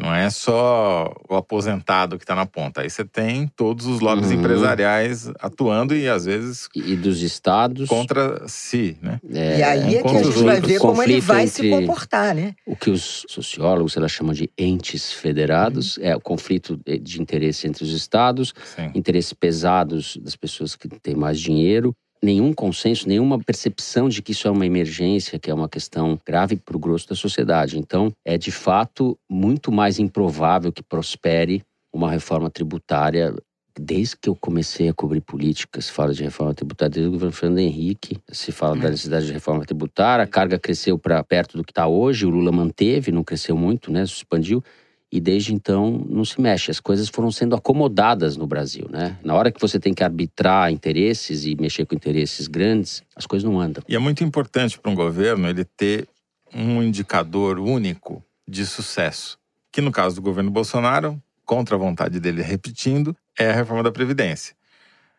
não 0.00 0.14
é 0.14 0.30
só 0.30 1.12
o 1.28 1.36
aposentado 1.36 2.16
que 2.16 2.24
está 2.24 2.34
na 2.34 2.46
ponta. 2.46 2.80
Aí 2.80 2.88
você 2.90 3.04
tem 3.04 3.46
todos 3.54 3.86
os 3.86 4.00
lobbies 4.00 4.30
Uhum. 4.30 4.38
empresariais 4.38 5.30
atuando 5.40 5.94
e, 5.94 6.08
às 6.08 6.24
vezes, 6.24 6.68
E, 6.74 6.92
e 6.92 6.96
dos 6.96 7.22
estados. 7.22 7.88
contra 7.88 8.46
si, 8.48 8.96
né? 9.02 9.20
é, 9.34 9.58
e 9.58 9.62
aí 9.62 9.96
é 9.96 10.02
que 10.02 10.16
a 10.16 10.22
gente 10.22 10.42
vai 10.42 10.60
ver 10.60 10.78
como 10.80 11.02
ele 11.02 11.20
vai 11.20 11.46
se 11.46 11.68
comportar, 11.68 12.34
né? 12.34 12.54
o 12.66 12.74
que 12.74 12.90
os 12.90 13.24
sociólogos 13.28 13.96
ela 13.96 14.08
chamam 14.08 14.32
de 14.32 14.50
entes 14.58 15.12
federados, 15.12 15.98
é 16.00 16.14
o 16.16 16.20
conflito 16.20 16.80
de 17.02 17.20
interesse 17.20 17.66
entre 17.66 17.84
os 17.84 17.92
estados, 17.92 18.54
Sim. 18.76 18.90
interesses 18.94 19.32
pesados 19.32 20.16
das 20.16 20.36
pessoas 20.36 20.74
que 20.76 20.88
têm 20.88 21.14
mais 21.14 21.38
dinheiro, 21.38 21.94
nenhum 22.22 22.52
consenso, 22.52 23.08
nenhuma 23.08 23.38
percepção 23.38 24.08
de 24.08 24.22
que 24.22 24.32
isso 24.32 24.46
é 24.46 24.50
uma 24.50 24.66
emergência, 24.66 25.38
que 25.38 25.50
é 25.50 25.54
uma 25.54 25.68
questão 25.68 26.18
grave 26.26 26.56
para 26.56 26.76
o 26.76 26.80
grosso 26.80 27.08
da 27.08 27.14
sociedade. 27.14 27.78
Então, 27.78 28.12
é 28.24 28.36
de 28.36 28.52
fato 28.52 29.18
muito 29.28 29.72
mais 29.72 29.98
improvável 29.98 30.72
que 30.72 30.82
prospere 30.82 31.62
uma 31.92 32.10
reforma 32.10 32.50
tributária. 32.50 33.34
Desde 33.78 34.16
que 34.16 34.28
eu 34.28 34.36
comecei 34.36 34.88
a 34.88 34.94
cobrir 34.94 35.20
política, 35.20 35.80
se 35.80 35.90
fala 35.90 36.12
de 36.12 36.22
reforma 36.22 36.52
tributária, 36.52 36.90
desde 36.90 37.08
o 37.08 37.12
governo 37.12 37.32
Fernando 37.32 37.60
Henrique, 37.60 38.18
se 38.30 38.52
fala 38.52 38.76
da 38.76 38.90
necessidade 38.90 39.26
de 39.26 39.32
reforma 39.32 39.64
tributária, 39.64 40.24
a 40.24 40.28
carga 40.28 40.58
cresceu 40.58 40.98
para 40.98 41.22
perto 41.24 41.56
do 41.56 41.64
que 41.64 41.70
está 41.70 41.86
hoje, 41.86 42.26
o 42.26 42.30
Lula 42.30 42.52
manteve, 42.52 43.12
não 43.12 43.24
cresceu 43.24 43.56
muito, 43.56 43.90
né, 43.90 44.02
expandiu, 44.02 44.62
e 45.12 45.20
desde 45.20 45.52
então 45.52 46.04
não 46.08 46.24
se 46.24 46.40
mexe. 46.40 46.70
As 46.70 46.80
coisas 46.80 47.08
foram 47.08 47.30
sendo 47.30 47.56
acomodadas 47.56 48.36
no 48.36 48.46
Brasil, 48.46 48.86
né? 48.90 49.18
Na 49.24 49.34
hora 49.34 49.50
que 49.50 49.60
você 49.60 49.78
tem 49.78 49.92
que 49.92 50.04
arbitrar 50.04 50.70
interesses 50.70 51.44
e 51.44 51.56
mexer 51.56 51.84
com 51.84 51.94
interesses 51.94 52.46
grandes, 52.46 53.02
as 53.16 53.26
coisas 53.26 53.48
não 53.48 53.60
andam. 53.60 53.82
E 53.88 53.96
é 53.96 53.98
muito 53.98 54.22
importante 54.22 54.78
para 54.78 54.90
um 54.90 54.94
governo 54.94 55.48
ele 55.48 55.64
ter 55.64 56.08
um 56.54 56.82
indicador 56.82 57.58
único 57.58 58.22
de 58.46 58.66
sucesso, 58.66 59.38
que 59.72 59.80
no 59.80 59.92
caso 59.92 60.16
do 60.16 60.22
governo 60.22 60.50
Bolsonaro, 60.50 61.20
contra 61.44 61.76
a 61.76 61.78
vontade 61.78 62.20
dele 62.20 62.42
repetindo, 62.42 63.16
é 63.38 63.50
a 63.50 63.54
reforma 63.54 63.82
da 63.82 63.92
Previdência. 63.92 64.54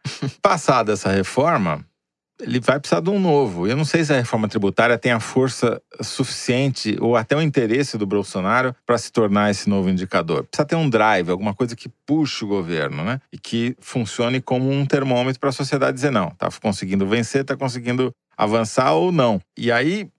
Passada 0.42 0.94
essa 0.94 1.10
reforma, 1.10 1.86
ele 2.42 2.60
vai 2.60 2.80
precisar 2.80 3.02
de 3.02 3.10
um 3.10 3.20
novo. 3.20 3.68
Eu 3.68 3.76
não 3.76 3.86
sei 3.86 4.04
se 4.04 4.14
a 4.14 4.18
reforma 4.18 4.48
tributária 4.48 4.98
tem 4.98 5.12
a 5.12 5.20
força 5.20 5.82
suficiente 6.02 6.98
ou 7.00 7.16
até 7.16 7.36
o 7.36 7.42
interesse 7.42 7.98
do 7.98 8.06
Bolsonaro 8.06 8.76
para 8.86 8.98
se 8.98 9.12
tornar 9.12 9.52
esse 9.52 9.70
novo 9.70 9.90
indicador. 9.90 10.44
Precisa 10.44 10.66
ter 10.66 10.76
um 10.76 10.90
drive, 10.90 11.30
alguma 11.30 11.54
coisa 11.54 11.76
que 11.76 11.90
puxe 12.06 12.44
o 12.44 12.48
governo, 12.48 13.04
né? 13.04 13.20
E 13.32 13.38
que 13.38 13.76
funcione 13.80 14.42
como 14.42 14.72
um 14.72 14.86
termômetro 14.86 15.40
para 15.40 15.50
a 15.50 15.54
sociedade 15.54 15.94
dizer 15.94 16.12
não, 16.12 16.30
tá 16.32 16.50
conseguindo 16.62 17.08
vencer, 17.08 17.44
tá 17.44 17.56
conseguindo 17.56 18.14
avançar 18.36 18.94
ou 18.94 19.12
não. 19.12 19.40
E 19.58 19.72
aí 19.72 20.10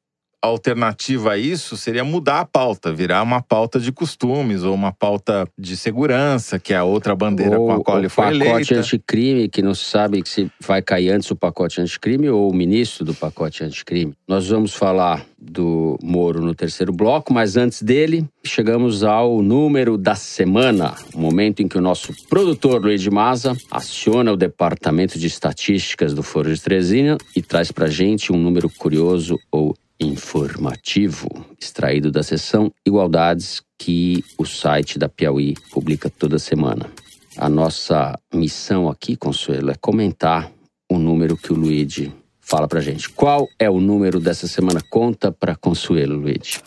alternativa 0.42 1.32
a 1.32 1.38
isso 1.38 1.76
seria 1.76 2.04
mudar 2.04 2.40
a 2.40 2.44
pauta, 2.44 2.92
virar 2.92 3.22
uma 3.22 3.40
pauta 3.40 3.78
de 3.78 3.92
costumes 3.92 4.64
ou 4.64 4.74
uma 4.74 4.92
pauta 4.92 5.46
de 5.56 5.76
segurança, 5.76 6.58
que 6.58 6.74
é 6.74 6.76
a 6.76 6.84
outra 6.84 7.14
bandeira 7.14 7.58
ou, 7.58 7.66
com 7.66 7.72
a 7.72 7.84
qual 7.84 7.98
ele 7.98 8.08
foi 8.08 8.26
eleito. 8.26 8.44
O 8.44 8.52
pacote 8.52 8.74
anticrime, 8.74 9.48
que 9.48 9.62
não 9.62 9.74
se 9.74 9.84
sabe 9.84 10.22
se 10.26 10.50
vai 10.60 10.82
cair 10.82 11.10
antes 11.10 11.30
o 11.30 11.36
pacote 11.36 11.80
anticrime 11.80 12.28
ou 12.28 12.50
o 12.50 12.54
ministro 12.54 13.04
do 13.04 13.14
pacote 13.14 13.62
anticrime. 13.62 14.14
Nós 14.26 14.48
vamos 14.48 14.74
falar 14.74 15.24
do 15.40 15.98
Moro 16.02 16.40
no 16.40 16.54
terceiro 16.54 16.92
bloco, 16.92 17.32
mas 17.32 17.56
antes 17.56 17.82
dele, 17.82 18.24
chegamos 18.44 19.02
ao 19.02 19.42
número 19.42 19.98
da 19.98 20.14
semana, 20.14 20.94
o 21.12 21.18
momento 21.18 21.60
em 21.62 21.68
que 21.68 21.76
o 21.76 21.80
nosso 21.80 22.12
produtor 22.28 22.80
Luiz 22.80 23.02
de 23.02 23.10
Maza 23.10 23.56
aciona 23.70 24.32
o 24.32 24.36
departamento 24.36 25.18
de 25.18 25.26
estatísticas 25.26 26.14
do 26.14 26.22
Foro 26.22 26.52
de 26.52 26.60
Teresina 26.60 27.18
e 27.34 27.42
traz 27.42 27.72
pra 27.72 27.88
gente 27.88 28.32
um 28.32 28.36
número 28.36 28.70
curioso 28.70 29.38
ou 29.50 29.74
informativo 30.02 31.28
extraído 31.60 32.10
da 32.10 32.22
seção 32.22 32.72
Igualdades 32.86 33.62
que 33.78 34.24
o 34.36 34.44
site 34.44 34.98
da 34.98 35.08
Piauí 35.08 35.54
publica 35.70 36.10
toda 36.10 36.38
semana. 36.38 36.90
A 37.36 37.48
nossa 37.48 38.18
missão 38.32 38.88
aqui, 38.88 39.16
Consuelo, 39.16 39.70
é 39.70 39.74
comentar 39.74 40.52
o 40.90 40.98
número 40.98 41.36
que 41.36 41.52
o 41.52 41.56
Luigi 41.56 42.12
fala 42.40 42.68
pra 42.68 42.80
gente. 42.80 43.08
Qual 43.08 43.48
é 43.58 43.68
o 43.70 43.80
número 43.80 44.20
dessa 44.20 44.46
semana? 44.46 44.80
Conta 44.90 45.32
pra 45.32 45.56
Consuelo, 45.56 46.16
Luigi. 46.16 46.60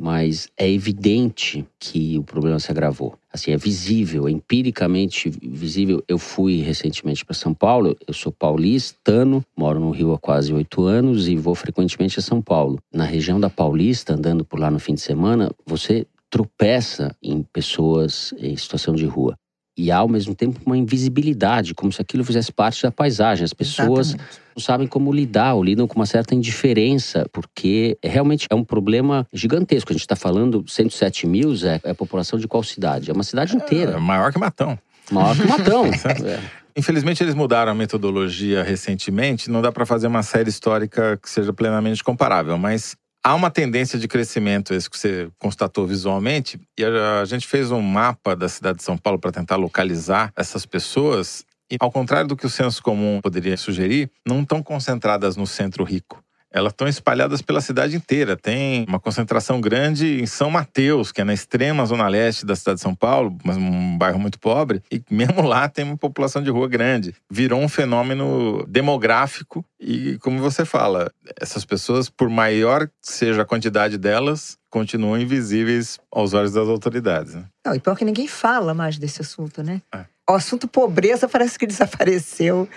mas 0.00 0.48
é 0.56 0.70
evidente 0.70 1.66
que 1.80 2.16
o 2.16 2.22
problema 2.22 2.60
se 2.60 2.70
agravou. 2.70 3.18
Assim, 3.32 3.50
é 3.50 3.56
visível, 3.56 4.28
é 4.28 4.30
empiricamente 4.30 5.28
visível. 5.42 6.02
Eu 6.06 6.18
fui 6.18 6.62
recentemente 6.62 7.24
para 7.24 7.34
São 7.34 7.52
Paulo, 7.52 7.96
eu 8.06 8.14
sou 8.14 8.30
paulistano, 8.30 9.44
moro 9.56 9.80
no 9.80 9.90
Rio 9.90 10.12
há 10.12 10.18
quase 10.18 10.52
oito 10.52 10.84
anos 10.84 11.26
e 11.26 11.34
vou 11.34 11.54
frequentemente 11.54 12.20
a 12.20 12.22
São 12.22 12.40
Paulo. 12.40 12.78
Na 12.92 13.04
região 13.04 13.40
da 13.40 13.50
Paulista, 13.50 14.14
andando 14.14 14.44
por 14.44 14.60
lá 14.60 14.70
no 14.70 14.78
fim 14.78 14.94
de 14.94 15.00
semana, 15.00 15.50
você 15.66 16.06
tropeça 16.30 17.14
em 17.22 17.42
pessoas 17.42 18.32
em 18.38 18.56
situação 18.56 18.94
de 18.94 19.06
rua 19.06 19.36
e 19.78 19.92
há 19.92 19.98
ao 19.98 20.08
mesmo 20.08 20.34
tempo 20.34 20.60
uma 20.66 20.76
invisibilidade, 20.76 21.72
como 21.72 21.92
se 21.92 22.02
aquilo 22.02 22.24
fizesse 22.24 22.52
parte 22.52 22.82
da 22.82 22.90
paisagem. 22.90 23.44
As 23.44 23.52
pessoas 23.52 24.08
Exatamente. 24.08 24.40
não 24.56 24.62
sabem 24.62 24.86
como 24.88 25.12
lidar, 25.12 25.54
ou 25.54 25.62
lidam 25.62 25.86
com 25.86 25.94
uma 25.94 26.04
certa 26.04 26.34
indiferença, 26.34 27.24
porque 27.32 27.96
realmente 28.02 28.48
é 28.50 28.54
um 28.56 28.64
problema 28.64 29.24
gigantesco. 29.32 29.92
A 29.92 29.94
gente 29.94 30.02
está 30.02 30.16
falando 30.16 30.64
107 30.66 31.28
mil, 31.28 31.54
Zé, 31.54 31.80
é 31.84 31.90
a 31.90 31.94
população 31.94 32.38
de 32.38 32.48
qual 32.48 32.64
cidade? 32.64 33.08
É 33.08 33.14
uma 33.14 33.22
cidade 33.22 33.54
inteira. 33.56 33.92
É 33.92 33.98
maior 34.00 34.32
que 34.32 34.38
Matão. 34.38 34.76
Maior 35.12 35.36
que 35.36 35.46
Matão. 35.46 35.86
é. 36.26 36.40
Infelizmente, 36.76 37.22
eles 37.22 37.34
mudaram 37.34 37.70
a 37.70 37.74
metodologia 37.74 38.64
recentemente. 38.64 39.48
Não 39.48 39.62
dá 39.62 39.70
para 39.70 39.86
fazer 39.86 40.08
uma 40.08 40.24
série 40.24 40.48
histórica 40.48 41.16
que 41.22 41.30
seja 41.30 41.52
plenamente 41.52 42.02
comparável, 42.02 42.58
mas 42.58 42.96
Há 43.28 43.34
uma 43.34 43.50
tendência 43.50 43.98
de 43.98 44.08
crescimento, 44.08 44.72
esse 44.72 44.88
que 44.88 44.98
você 44.98 45.28
constatou 45.38 45.86
visualmente, 45.86 46.58
e 46.78 46.82
a 46.82 47.26
gente 47.26 47.46
fez 47.46 47.70
um 47.70 47.82
mapa 47.82 48.34
da 48.34 48.48
cidade 48.48 48.78
de 48.78 48.84
São 48.84 48.96
Paulo 48.96 49.18
para 49.18 49.30
tentar 49.30 49.56
localizar 49.56 50.32
essas 50.34 50.64
pessoas. 50.64 51.44
E, 51.70 51.76
ao 51.78 51.92
contrário 51.92 52.26
do 52.26 52.34
que 52.34 52.46
o 52.46 52.48
senso 52.48 52.82
comum 52.82 53.20
poderia 53.20 53.58
sugerir, 53.58 54.10
não 54.26 54.40
estão 54.40 54.62
concentradas 54.62 55.36
no 55.36 55.46
centro 55.46 55.84
rico 55.84 56.24
elas 56.50 56.72
estão 56.72 56.88
espalhadas 56.88 57.42
pela 57.42 57.60
cidade 57.60 57.96
inteira. 57.96 58.36
Tem 58.36 58.84
uma 58.88 58.98
concentração 58.98 59.60
grande 59.60 60.20
em 60.20 60.26
São 60.26 60.50
Mateus, 60.50 61.12
que 61.12 61.20
é 61.20 61.24
na 61.24 61.34
extrema 61.34 61.84
zona 61.84 62.08
leste 62.08 62.46
da 62.46 62.56
cidade 62.56 62.76
de 62.76 62.82
São 62.82 62.94
Paulo, 62.94 63.36
mas 63.44 63.56
um 63.56 63.98
bairro 63.98 64.18
muito 64.18 64.38
pobre, 64.38 64.82
e 64.90 65.02
mesmo 65.10 65.42
lá 65.42 65.68
tem 65.68 65.84
uma 65.84 65.96
população 65.96 66.42
de 66.42 66.50
rua 66.50 66.68
grande. 66.68 67.14
Virou 67.30 67.60
um 67.60 67.68
fenômeno 67.68 68.64
demográfico 68.66 69.64
e, 69.78 70.18
como 70.18 70.38
você 70.38 70.64
fala, 70.64 71.10
essas 71.40 71.64
pessoas, 71.64 72.08
por 72.08 72.28
maior 72.28 72.86
que 72.86 72.94
seja 73.02 73.42
a 73.42 73.46
quantidade 73.46 73.98
delas, 73.98 74.56
continuam 74.70 75.18
invisíveis 75.18 75.98
aos 76.10 76.34
olhos 76.34 76.52
das 76.52 76.68
autoridades. 76.68 77.34
Né? 77.34 77.44
Não, 77.64 77.74
e 77.74 77.80
pior 77.80 77.96
que 77.96 78.04
ninguém 78.04 78.28
fala 78.28 78.74
mais 78.74 78.98
desse 78.98 79.22
assunto, 79.22 79.62
né? 79.62 79.80
É. 79.94 80.04
O 80.28 80.34
assunto 80.34 80.68
pobreza 80.68 81.26
parece 81.26 81.58
que 81.58 81.66
desapareceu 81.66 82.68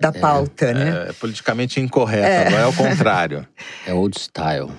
da 0.00 0.08
é, 0.08 0.12
pauta, 0.12 0.64
é, 0.66 0.74
né? 0.74 1.06
É 1.10 1.12
politicamente 1.12 1.78
incorreto, 1.78 2.26
é. 2.26 2.46
agora 2.46 2.62
é 2.62 2.66
o 2.66 2.72
contrário. 2.72 3.46
É 3.86 3.92
old 3.92 4.18
style. 4.18 4.70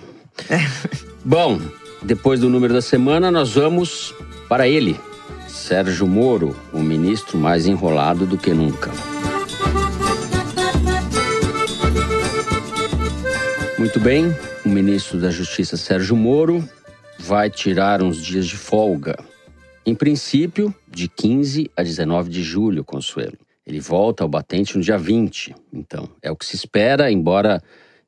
Bom, 1.24 1.60
depois 2.02 2.40
do 2.40 2.50
número 2.50 2.74
da 2.74 2.82
semana, 2.82 3.30
nós 3.30 3.54
vamos 3.54 4.14
para 4.50 4.68
ele, 4.68 5.00
Sérgio 5.48 6.08
Moro, 6.08 6.56
o 6.74 6.80
ministro 6.80 7.38
mais 7.38 7.68
enrolado 7.68 8.26
do 8.26 8.38
que 8.38 8.52
nunca. 8.52 8.92
Muito 13.78 14.00
bem, 14.00 14.36
o 14.66 14.70
ministro 14.70 15.20
da 15.20 15.30
Justiça, 15.30 15.78
Sérgio 15.78 16.16
Moro, 16.16 16.64
vai 17.20 17.50
tirar 17.50 18.02
uns 18.02 18.18
dias 18.18 18.48
de 18.48 18.58
folga. 18.58 19.18
Em 19.86 19.96
princípio, 19.96 20.74
de 20.88 21.08
15 21.08 21.70
a 21.76 21.84
19 21.84 22.30
de 22.30 22.44
julho, 22.44 22.84
Consuelo. 22.84 23.38
Ele 23.66 23.80
volta 23.80 24.24
ao 24.24 24.30
batente 24.30 24.76
no 24.76 24.84
dia 24.84 24.98
20. 24.98 25.56
Então, 25.72 26.10
é 26.22 26.32
o 26.32 26.36
que 26.36 26.46
se 26.46 26.56
espera, 26.56 27.12
embora 27.12 27.62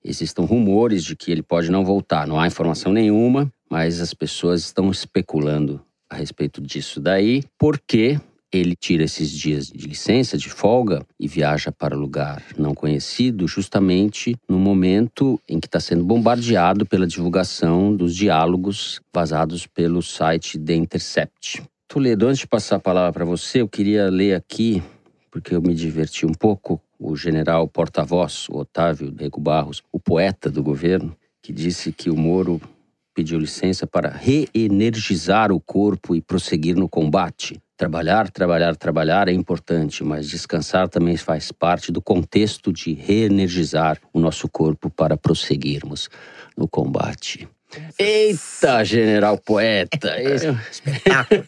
existam 0.04 0.44
rumores 0.44 1.04
de 1.04 1.16
que 1.16 1.32
ele 1.32 1.44
pode 1.44 1.72
não 1.72 1.86
voltar. 1.86 2.28
Não 2.28 2.40
há 2.40 2.48
informação 2.48 2.92
nenhuma, 2.92 3.52
mas 3.70 4.02
as 4.02 4.14
pessoas 4.14 4.62
estão 4.62 4.92
especulando 4.92 5.82
a 6.10 6.16
respeito 6.16 6.62
disso 6.62 7.00
daí, 7.00 7.44
porque 7.58 8.20
ele 8.52 8.76
tira 8.76 9.04
esses 9.04 9.32
dias 9.32 9.68
de 9.68 9.88
licença, 9.88 10.38
de 10.38 10.48
folga, 10.50 11.04
e 11.20 11.28
viaja 11.28 11.72
para 11.72 11.96
lugar 11.96 12.44
não 12.58 12.76
conhecido, 12.76 13.48
justamente 13.48 14.36
no 14.48 14.60
momento 14.60 15.42
em 15.50 15.60
que 15.60 15.66
está 15.66 15.80
sendo 15.80 16.04
bombardeado 16.04 16.86
pela 16.86 17.08
divulgação 17.08 17.96
dos 17.96 18.16
diálogos 18.16 19.02
vazados 19.14 19.66
pelo 19.66 20.04
site 20.04 20.60
The 20.60 20.76
Intercept. 20.76 21.64
Toledo, 21.88 22.28
antes 22.28 22.40
de 22.40 22.48
passar 22.48 22.76
a 22.76 22.80
palavra 22.80 23.12
para 23.12 23.26
você, 23.26 23.62
eu 23.62 23.68
queria 23.68 24.10
ler 24.10 24.36
aqui 24.36 24.84
porque 25.34 25.56
eu 25.56 25.62
me 25.64 25.74
diverti 25.74 26.28
um 26.28 26.32
pouco. 26.32 26.80
O 27.00 27.16
general 27.16 27.68
porta-voz, 27.68 28.46
Otávio 28.52 29.12
Rego 29.18 29.42
Barros, 29.42 29.82
o 29.92 30.00
poeta 30.00 30.48
do 30.48 30.62
governo, 30.62 31.18
que 31.42 31.52
disse 31.52 31.92
que 31.92 32.12
o 32.12 32.16
Moro 32.16 32.62
pediu 33.16 33.40
licença 33.40 33.88
para 33.88 34.12
reenergizar 34.12 35.52
o 35.52 35.60
corpo 35.60 36.16
e 36.16 36.22
prosseguir 36.22 36.76
no 36.76 36.88
combate. 36.88 37.60
Trabalhar, 37.76 38.30
trabalhar, 38.30 38.76
trabalhar 38.76 39.28
é 39.28 39.34
importante, 39.34 40.04
mas 40.04 40.30
descansar 40.30 40.88
também 40.88 41.18
faz 41.18 41.52
parte 41.52 41.92
do 41.92 42.00
contexto 42.00 42.72
de 42.72 42.94
reenergizar 42.94 44.00
o 44.14 44.20
nosso 44.20 44.48
corpo 44.48 44.88
para 44.88 45.18
prosseguirmos 45.18 46.10
no 46.56 46.68
combate. 46.68 47.50
Eita, 47.98 48.84
general 48.84 49.38
poeta! 49.38 50.20
Esse... 50.22 50.48
Espetáculo. 50.72 51.44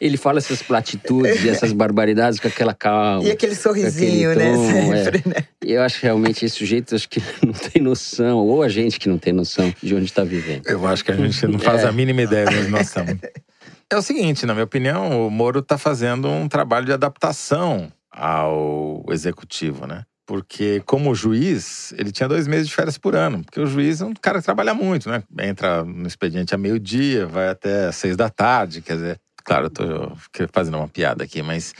Ele 0.00 0.16
fala 0.16 0.38
essas 0.38 0.62
platitudes 0.62 1.44
e 1.44 1.48
essas 1.48 1.72
barbaridades 1.72 2.38
com 2.40 2.48
aquela 2.48 2.74
calma. 2.74 3.24
E 3.26 3.30
aquele 3.30 3.54
sorrisinho, 3.54 4.30
aquele 4.30 4.44
né? 4.44 4.56
tom, 4.56 4.72
Sempre, 4.72 5.22
é. 5.26 5.28
né? 5.28 5.46
E 5.64 5.72
eu 5.72 5.82
acho 5.82 6.00
que 6.00 6.06
realmente 6.06 6.44
esse 6.44 6.56
sujeito 6.56 6.94
acho 6.94 7.08
que 7.08 7.22
não 7.44 7.52
tem 7.52 7.82
noção, 7.82 8.38
ou 8.38 8.62
a 8.62 8.68
gente 8.68 8.98
que 8.98 9.08
não 9.08 9.18
tem 9.18 9.32
noção 9.32 9.72
de 9.82 9.94
onde 9.94 10.06
está 10.06 10.24
vivendo. 10.24 10.66
Eu 10.66 10.86
acho 10.86 11.04
que 11.04 11.12
a 11.12 11.16
gente 11.16 11.46
não 11.46 11.58
faz 11.58 11.82
É. 11.82 11.86
a 11.88 11.92
mínima 11.92 12.22
ideia 12.22 12.46
de 12.46 12.56
onde 12.56 12.68
nós 12.68 12.86
estamos. 12.88 13.18
É 13.90 13.96
o 13.96 14.02
seguinte, 14.02 14.46
na 14.46 14.54
minha 14.54 14.64
opinião, 14.64 15.26
o 15.26 15.30
Moro 15.30 15.60
está 15.60 15.76
fazendo 15.78 16.28
um 16.28 16.48
trabalho 16.48 16.86
de 16.86 16.92
adaptação 16.92 17.92
ao 18.10 19.04
executivo, 19.10 19.86
né? 19.86 20.02
Porque, 20.26 20.82
como 20.86 21.14
juiz, 21.14 21.92
ele 21.98 22.10
tinha 22.10 22.28
dois 22.28 22.46
meses 22.46 22.68
de 22.68 22.74
férias 22.74 22.96
por 22.96 23.14
ano. 23.14 23.42
Porque 23.44 23.60
o 23.60 23.66
juiz 23.66 24.00
é 24.00 24.04
um 24.06 24.14
cara 24.14 24.38
que 24.38 24.44
trabalha 24.44 24.72
muito, 24.72 25.10
né? 25.10 25.22
Entra 25.38 25.84
no 25.84 26.06
expediente 26.06 26.54
a 26.54 26.58
meio-dia, 26.58 27.26
vai 27.26 27.48
até 27.48 27.86
às 27.86 27.96
seis 27.96 28.16
da 28.16 28.30
tarde. 28.30 28.80
Quer 28.80 28.94
dizer, 28.94 29.20
claro, 29.44 29.66
eu 29.66 29.70
tô 29.70 30.16
fazendo 30.52 30.78
uma 30.78 30.88
piada 30.88 31.24
aqui, 31.24 31.42
mas 31.42 31.74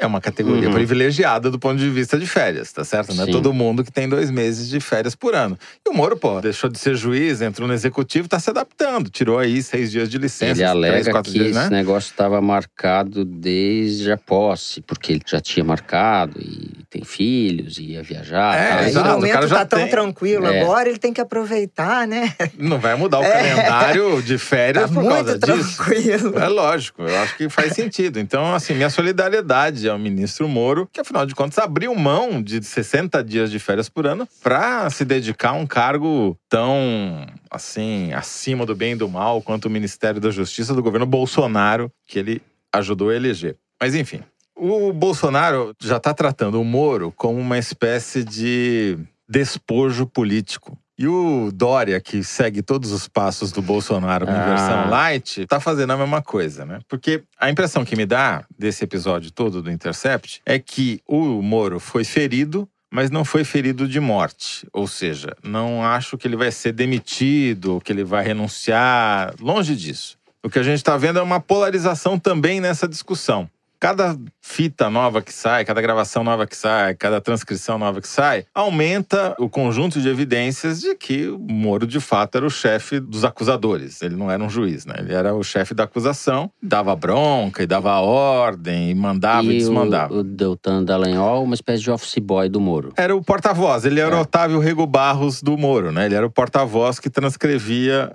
é 0.00 0.06
uma 0.06 0.20
categoria 0.20 0.68
Uhum. 0.68 0.74
privilegiada 0.74 1.50
do 1.50 1.58
ponto 1.58 1.76
de 1.78 1.88
vista 1.90 2.18
de 2.18 2.26
férias, 2.26 2.72
tá 2.72 2.82
certo? 2.84 3.14
Não 3.14 3.24
é 3.24 3.26
Sim. 3.26 3.32
todo 3.32 3.52
mundo 3.52 3.84
que 3.84 3.92
tem 3.92 4.08
dois 4.08 4.30
meses 4.30 4.68
de 4.68 4.80
férias 4.80 5.14
por 5.14 5.34
ano. 5.34 5.58
E 5.86 5.90
o 5.90 5.92
Moro, 5.92 6.16
pô, 6.16 6.40
deixou 6.40 6.70
de 6.70 6.78
ser 6.78 6.94
juiz, 6.96 7.42
entrou 7.42 7.68
no 7.68 7.74
executivo, 7.74 8.26
tá 8.28 8.38
se 8.40 8.48
adaptando. 8.50 9.10
Tirou 9.10 9.38
aí 9.38 9.62
seis 9.62 9.90
dias 9.90 10.08
de 10.08 10.16
licença, 10.18 10.52
Ele 10.52 10.54
três, 10.56 10.70
alega 10.70 11.10
quatro 11.10 11.30
que 11.32 11.38
dias, 11.38 11.50
esse 11.56 11.70
né? 11.70 11.76
negócio 11.76 12.10
estava 12.10 12.40
marcado 12.40 13.24
desde 13.24 14.10
a 14.10 14.16
posse, 14.16 14.80
porque 14.80 15.12
ele 15.12 15.22
já 15.26 15.40
tinha 15.40 15.62
marcado 15.64 16.40
e 16.40 16.70
tem 16.88 17.04
filhos, 17.04 17.78
e 17.78 17.92
ia 17.92 18.02
viajar. 18.02 18.56
É. 18.56 18.72
Aí 18.72 18.88
exato, 18.88 19.06
o 19.08 19.10
o 19.12 19.14
momento 19.16 19.32
cara 19.32 19.46
já 19.46 19.56
tá 19.56 19.64
tão 19.66 19.80
tem. 19.80 19.90
tranquilo 19.90 20.46
É. 20.46 20.60
agora, 20.62 20.88
ele 20.88 20.98
tem 20.98 21.12
que 21.12 21.20
aproveitar, 21.20 22.06
né? 22.06 22.34
Não 22.58 22.78
vai 22.78 22.94
mudar 22.94 23.18
o 23.20 23.22
É. 23.30 23.30
calendário 23.30 24.22
de 24.22 24.38
Tá 24.38 24.44
férias 24.44 24.90
por 24.90 25.04
causa 25.04 25.30
muito 25.32 25.46
disso. 25.52 25.76
tranquilo. 25.76 26.38
É 26.38 26.48
lógico, 26.48 27.02
eu 27.02 27.16
acho 27.20 27.36
que 27.36 27.48
faz 27.48 27.74
sentido. 27.74 28.18
Então, 28.18 28.54
assim, 28.54 28.74
minha 28.74 28.88
solidariedade 28.90 29.89
ao 29.90 29.98
ministro 29.98 30.48
Moro, 30.48 30.88
que 30.92 31.00
afinal 31.00 31.26
de 31.26 31.34
contas 31.34 31.58
abriu 31.58 31.94
mão 31.94 32.42
de 32.42 32.62
60 32.62 33.22
dias 33.22 33.50
de 33.50 33.58
férias 33.58 33.88
por 33.88 34.06
ano 34.06 34.26
para 34.42 34.88
se 34.90 35.04
dedicar 35.04 35.50
a 35.50 35.54
um 35.54 35.66
cargo 35.66 36.36
tão, 36.48 37.26
assim, 37.50 38.12
acima 38.12 38.64
do 38.64 38.74
bem 38.74 38.92
e 38.92 38.96
do 38.96 39.08
mal 39.08 39.42
quanto 39.42 39.66
o 39.66 39.70
Ministério 39.70 40.20
da 40.20 40.30
Justiça 40.30 40.74
do 40.74 40.82
governo 40.82 41.06
Bolsonaro, 41.06 41.90
que 42.06 42.18
ele 42.18 42.42
ajudou 42.72 43.10
a 43.10 43.16
eleger. 43.16 43.56
Mas, 43.80 43.94
enfim, 43.94 44.20
o 44.56 44.92
Bolsonaro 44.92 45.74
já 45.80 45.96
está 45.96 46.12
tratando 46.12 46.60
o 46.60 46.64
Moro 46.64 47.12
como 47.16 47.38
uma 47.38 47.58
espécie 47.58 48.22
de 48.22 48.98
despojo 49.28 50.06
político. 50.06 50.76
E 51.00 51.08
o 51.08 51.50
Dória, 51.50 51.98
que 51.98 52.22
segue 52.22 52.60
todos 52.60 52.92
os 52.92 53.08
passos 53.08 53.50
do 53.52 53.62
Bolsonaro 53.62 54.26
em 54.26 54.28
Ah. 54.34 54.44
versão 54.44 54.90
light, 54.90 55.46
tá 55.46 55.58
fazendo 55.58 55.94
a 55.94 55.96
mesma 55.96 56.20
coisa, 56.20 56.66
né? 56.66 56.78
Porque 56.86 57.22
a 57.38 57.48
impressão 57.48 57.86
que 57.86 57.96
me 57.96 58.04
dá 58.04 58.44
desse 58.58 58.84
episódio 58.84 59.30
todo 59.30 59.62
do 59.62 59.70
Intercept 59.70 60.42
é 60.44 60.58
que 60.58 61.00
o 61.08 61.40
Moro 61.40 61.80
foi 61.80 62.04
ferido, 62.04 62.68
mas 62.92 63.10
não 63.10 63.24
foi 63.24 63.44
ferido 63.44 63.88
de 63.88 63.98
morte. 63.98 64.66
Ou 64.74 64.86
seja, 64.86 65.34
não 65.42 65.82
acho 65.82 66.18
que 66.18 66.28
ele 66.28 66.36
vai 66.36 66.52
ser 66.52 66.72
demitido, 66.72 67.80
que 67.82 67.90
ele 67.90 68.04
vai 68.04 68.22
renunciar. 68.22 69.32
Longe 69.40 69.74
disso. 69.74 70.18
O 70.42 70.50
que 70.50 70.58
a 70.58 70.62
gente 70.62 70.76
está 70.76 70.98
vendo 70.98 71.18
é 71.18 71.22
uma 71.22 71.40
polarização 71.40 72.18
também 72.18 72.60
nessa 72.60 72.86
discussão. 72.86 73.48
Cada 73.80 74.14
fita 74.42 74.90
nova 74.90 75.22
que 75.22 75.32
sai, 75.32 75.64
cada 75.64 75.80
gravação 75.80 76.22
nova 76.22 76.46
que 76.46 76.54
sai, 76.56 76.94
cada 76.94 77.18
transcrição 77.20 77.78
nova 77.78 78.00
que 78.00 78.08
sai, 78.08 78.44
aumenta 78.54 79.34
o 79.38 79.48
conjunto 79.48 80.00
de 80.00 80.08
evidências 80.08 80.80
de 80.80 80.94
que 80.94 81.28
o 81.28 81.38
Moro, 81.38 81.86
de 81.86 81.98
fato, 81.98 82.36
era 82.36 82.46
o 82.46 82.50
chefe 82.50 83.00
dos 83.00 83.24
acusadores. 83.24 84.02
Ele 84.02 84.16
não 84.16 84.30
era 84.30 84.42
um 84.42 84.50
juiz, 84.50 84.84
né? 84.84 84.96
Ele 84.98 85.14
era 85.14 85.34
o 85.34 85.42
chefe 85.42 85.72
da 85.72 85.84
acusação, 85.84 86.50
dava 86.62 86.94
bronca 86.94 87.62
e 87.62 87.66
dava 87.66 87.98
ordem, 88.00 88.90
e 88.90 88.94
mandava 88.94 89.44
e, 89.46 89.56
e 89.56 89.58
desmandava. 89.58 90.12
o, 90.12 90.18
o 90.18 90.22
Deltan 90.24 90.84
Dallagnol, 90.84 91.42
uma 91.44 91.54
espécie 91.54 91.82
de 91.82 91.90
office 91.90 92.18
boy 92.18 92.48
do 92.50 92.60
Moro. 92.60 92.92
Era 92.96 93.16
o 93.16 93.22
porta-voz, 93.24 93.86
ele 93.86 94.00
era 94.00 94.14
É. 94.14 94.18
o 94.18 94.22
Otávio 94.22 94.58
Rego 94.58 94.86
Barros 94.86 95.40
do 95.42 95.56
Moro, 95.56 95.90
né? 95.90 96.04
Ele 96.04 96.14
era 96.14 96.26
o 96.26 96.30
porta-voz 96.30 96.98
que 96.98 97.08
transcrevia 97.08 98.12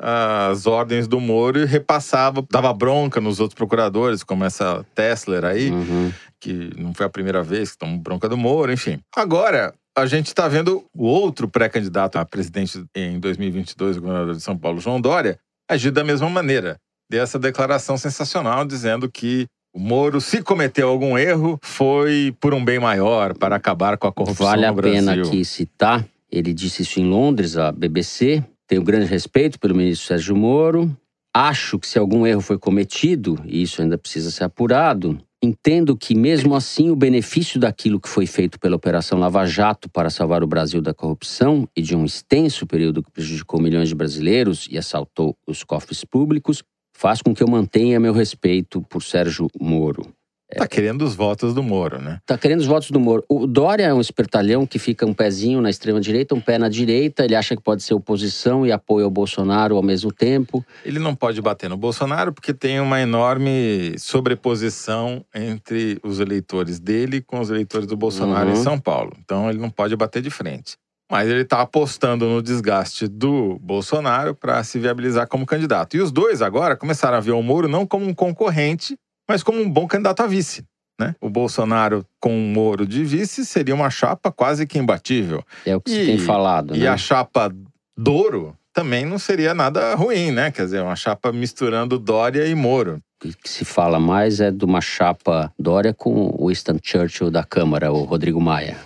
as 0.49 0.67
ordens 0.67 1.07
do 1.07 1.19
Moro 1.19 1.59
e 1.59 1.65
repassava, 1.65 2.45
dava 2.51 2.71
bronca 2.71 3.19
nos 3.19 3.39
outros 3.39 3.55
procuradores, 3.55 4.23
como 4.23 4.43
essa 4.43 4.85
Tesler 4.93 5.43
aí, 5.45 5.54
Uhum. 5.71 6.11
que 6.39 6.71
não 6.77 6.93
foi 6.93 7.05
a 7.05 7.09
primeira 7.09 7.41
vez 7.41 7.71
que 7.71 7.77
tomou 7.77 7.97
bronca 7.97 8.29
do 8.29 8.37
Moro, 8.37 8.71
enfim. 8.71 8.99
Agora, 9.15 9.73
a 9.97 10.05
gente 10.05 10.27
está 10.27 10.47
vendo 10.47 10.85
o 10.93 11.05
outro 11.05 11.47
pré-candidato 11.47 12.17
a 12.17 12.25
presidente 12.25 12.83
em 12.95 13.19
2022, 13.19 13.97
o 13.97 14.01
governador 14.01 14.35
de 14.35 14.41
São 14.41 14.57
Paulo, 14.57 14.79
João 14.79 14.99
Dória, 14.99 15.39
agir 15.69 15.91
da 15.91 16.03
mesma 16.03 16.29
maneira. 16.29 16.77
Deu 17.09 17.23
essa 17.23 17.39
declaração 17.39 17.97
sensacional 17.97 18.65
dizendo 18.65 19.09
que 19.09 19.45
o 19.73 19.79
Moro, 19.79 20.21
se 20.21 20.41
cometeu 20.41 20.87
algum 20.87 21.17
erro, 21.17 21.59
foi 21.61 22.33
por 22.39 22.53
um 22.53 22.63
bem 22.63 22.79
maior, 22.79 23.33
para 23.37 23.57
acabar 23.57 23.97
com 23.97 24.07
a 24.07 24.11
corrupção 24.11 24.45
Vale 24.47 24.65
a 24.65 24.69
no 24.69 24.75
Brasil. 24.75 24.99
pena 24.99 25.21
aqui 25.21 25.43
citar, 25.43 26.05
ele 26.31 26.53
disse 26.53 26.81
isso 26.83 26.99
em 26.99 27.09
Londres, 27.09 27.57
a 27.57 27.73
BBC. 27.73 28.41
Tenho 28.67 28.83
grande 28.83 29.05
respeito 29.05 29.59
pelo 29.59 29.75
ministro 29.75 30.07
Sérgio 30.07 30.35
Moro. 30.35 30.95
Acho 31.33 31.77
que 31.77 31.87
se 31.87 31.99
algum 31.99 32.25
erro 32.25 32.39
foi 32.39 32.57
cometido, 32.57 33.37
e 33.45 33.61
isso 33.61 33.81
ainda 33.81 33.97
precisa 33.97 34.31
ser 34.31 34.45
apurado, 34.45 35.19
entendo 35.45 35.95
que 35.95 36.15
mesmo 36.15 36.55
assim 36.55 36.89
o 36.89 36.95
benefício 36.95 37.59
daquilo 37.59 37.99
que 37.99 38.09
foi 38.09 38.25
feito 38.25 38.59
pela 38.59 38.75
Operação 38.75 39.19
Lava 39.19 39.45
Jato 39.45 39.89
para 39.89 40.09
salvar 40.09 40.43
o 40.43 40.47
Brasil 40.47 40.81
da 40.81 40.93
corrupção 40.93 41.67
e 41.75 41.81
de 41.81 41.95
um 41.95 42.03
extenso 42.03 42.65
período 42.65 43.03
que 43.03 43.11
prejudicou 43.11 43.61
milhões 43.61 43.89
de 43.89 43.95
brasileiros 43.95 44.67
e 44.69 44.77
assaltou 44.77 45.37
os 45.45 45.63
cofres 45.63 46.03
públicos, 46.03 46.63
faz 46.97 47.21
com 47.21 47.33
que 47.33 47.43
eu 47.43 47.47
mantenha 47.47 47.99
meu 47.99 48.13
respeito 48.13 48.81
por 48.89 49.03
Sérgio 49.03 49.47
Moro. 49.59 50.14
Tá 50.55 50.67
querendo 50.67 51.01
os 51.03 51.15
votos 51.15 51.53
do 51.53 51.63
Moro, 51.63 51.99
né? 51.99 52.19
Tá 52.25 52.37
querendo 52.37 52.59
os 52.59 52.67
votos 52.67 52.91
do 52.91 52.99
Moro. 52.99 53.25
O 53.27 53.47
Dória 53.47 53.83
é 53.85 53.93
um 53.93 53.99
espertalhão 53.99 54.65
que 54.65 54.77
fica 54.77 55.05
um 55.05 55.13
pezinho 55.13 55.59
na 55.59 55.69
extrema-direita, 55.71 56.35
um 56.35 56.39
pé 56.39 56.57
na 56.59 56.69
direita. 56.69 57.25
Ele 57.25 57.35
acha 57.35 57.55
que 57.55 57.63
pode 57.63 57.81
ser 57.81 57.95
oposição 57.95 58.65
e 58.65 58.71
apoio 58.71 59.05
ao 59.05 59.11
Bolsonaro 59.11 59.75
ao 59.75 59.81
mesmo 59.81 60.11
tempo. 60.11 60.63
Ele 60.85 60.99
não 60.99 61.15
pode 61.15 61.41
bater 61.41 61.69
no 61.69 61.75
Bolsonaro 61.77 62.31
porque 62.31 62.53
tem 62.53 62.79
uma 62.79 63.01
enorme 63.01 63.95
sobreposição 63.97 65.25
entre 65.33 65.99
os 66.03 66.19
eleitores 66.19 66.79
dele 66.79 67.21
com 67.21 67.39
os 67.39 67.49
eleitores 67.49 67.87
do 67.87 67.97
Bolsonaro 67.97 68.49
Uhum. 68.49 68.53
em 68.55 68.63
São 68.63 68.79
Paulo. 68.79 69.13
Então 69.23 69.49
ele 69.49 69.57
não 69.59 69.69
pode 69.69 69.95
bater 69.95 70.21
de 70.21 70.29
frente. 70.29 70.77
Mas 71.11 71.29
ele 71.29 71.41
está 71.41 71.61
apostando 71.61 72.25
no 72.27 72.41
desgaste 72.41 73.07
do 73.07 73.59
Bolsonaro 73.59 74.33
para 74.33 74.63
se 74.63 74.79
viabilizar 74.79 75.27
como 75.27 75.45
candidato. 75.45 75.95
E 75.95 76.01
os 76.01 76.11
dois 76.11 76.41
agora 76.41 76.75
começaram 76.75 77.17
a 77.17 77.19
ver 77.19 77.31
o 77.31 77.41
Moro 77.43 77.67
não 77.67 77.85
como 77.85 78.05
um 78.07 78.13
concorrente, 78.13 78.97
mas 79.27 79.43
como 79.43 79.61
um 79.61 79.69
bom 79.69 79.87
candidato 79.87 80.21
a 80.21 80.27
vice. 80.27 80.63
Né? 80.99 81.13
O 81.19 81.29
Bolsonaro 81.29 82.05
com 82.21 82.29
o 82.37 82.41
Moro 82.53 82.87
de 82.87 83.03
vice 83.03 83.45
seria 83.45 83.75
uma 83.75 83.89
chapa 83.89 84.31
quase 84.31 84.65
que 84.65 84.79
imbatível. 84.79 85.43
É 85.65 85.75
o 85.75 85.81
que 85.81 85.91
se 85.91 86.01
E- 86.01 86.05
tem 86.05 86.17
falado, 86.17 86.75
E 86.75 86.79
né? 86.79 86.87
a 86.87 86.95
chapa 86.97 87.53
Douro 87.97 88.55
também 88.73 89.05
não 89.05 89.17
seria 89.19 89.53
nada 89.53 89.93
ruim, 89.95 90.31
né? 90.31 90.51
Quer 90.51 90.63
dizer, 90.65 90.81
uma 90.81 90.95
chapa 90.95 91.31
misturando 91.31 91.97
Dória 91.99 92.45
e 92.47 92.55
Moro. 92.55 92.99
O 93.23 93.27
que 93.27 93.49
se 93.49 93.65
fala 93.65 93.99
mais 93.99 94.39
é 94.39 94.51
de 94.51 94.63
uma 94.65 94.81
chapa 94.81 95.51
Dória 95.57 95.93
com 95.93 96.11
o 96.37 96.47
Winston 96.47 96.77
Churchill 96.81 97.31
da 97.31 97.43
Câmara, 97.43 97.91
o 97.91 98.03
Rodrigo 98.03 98.39
Maia. 98.39 98.77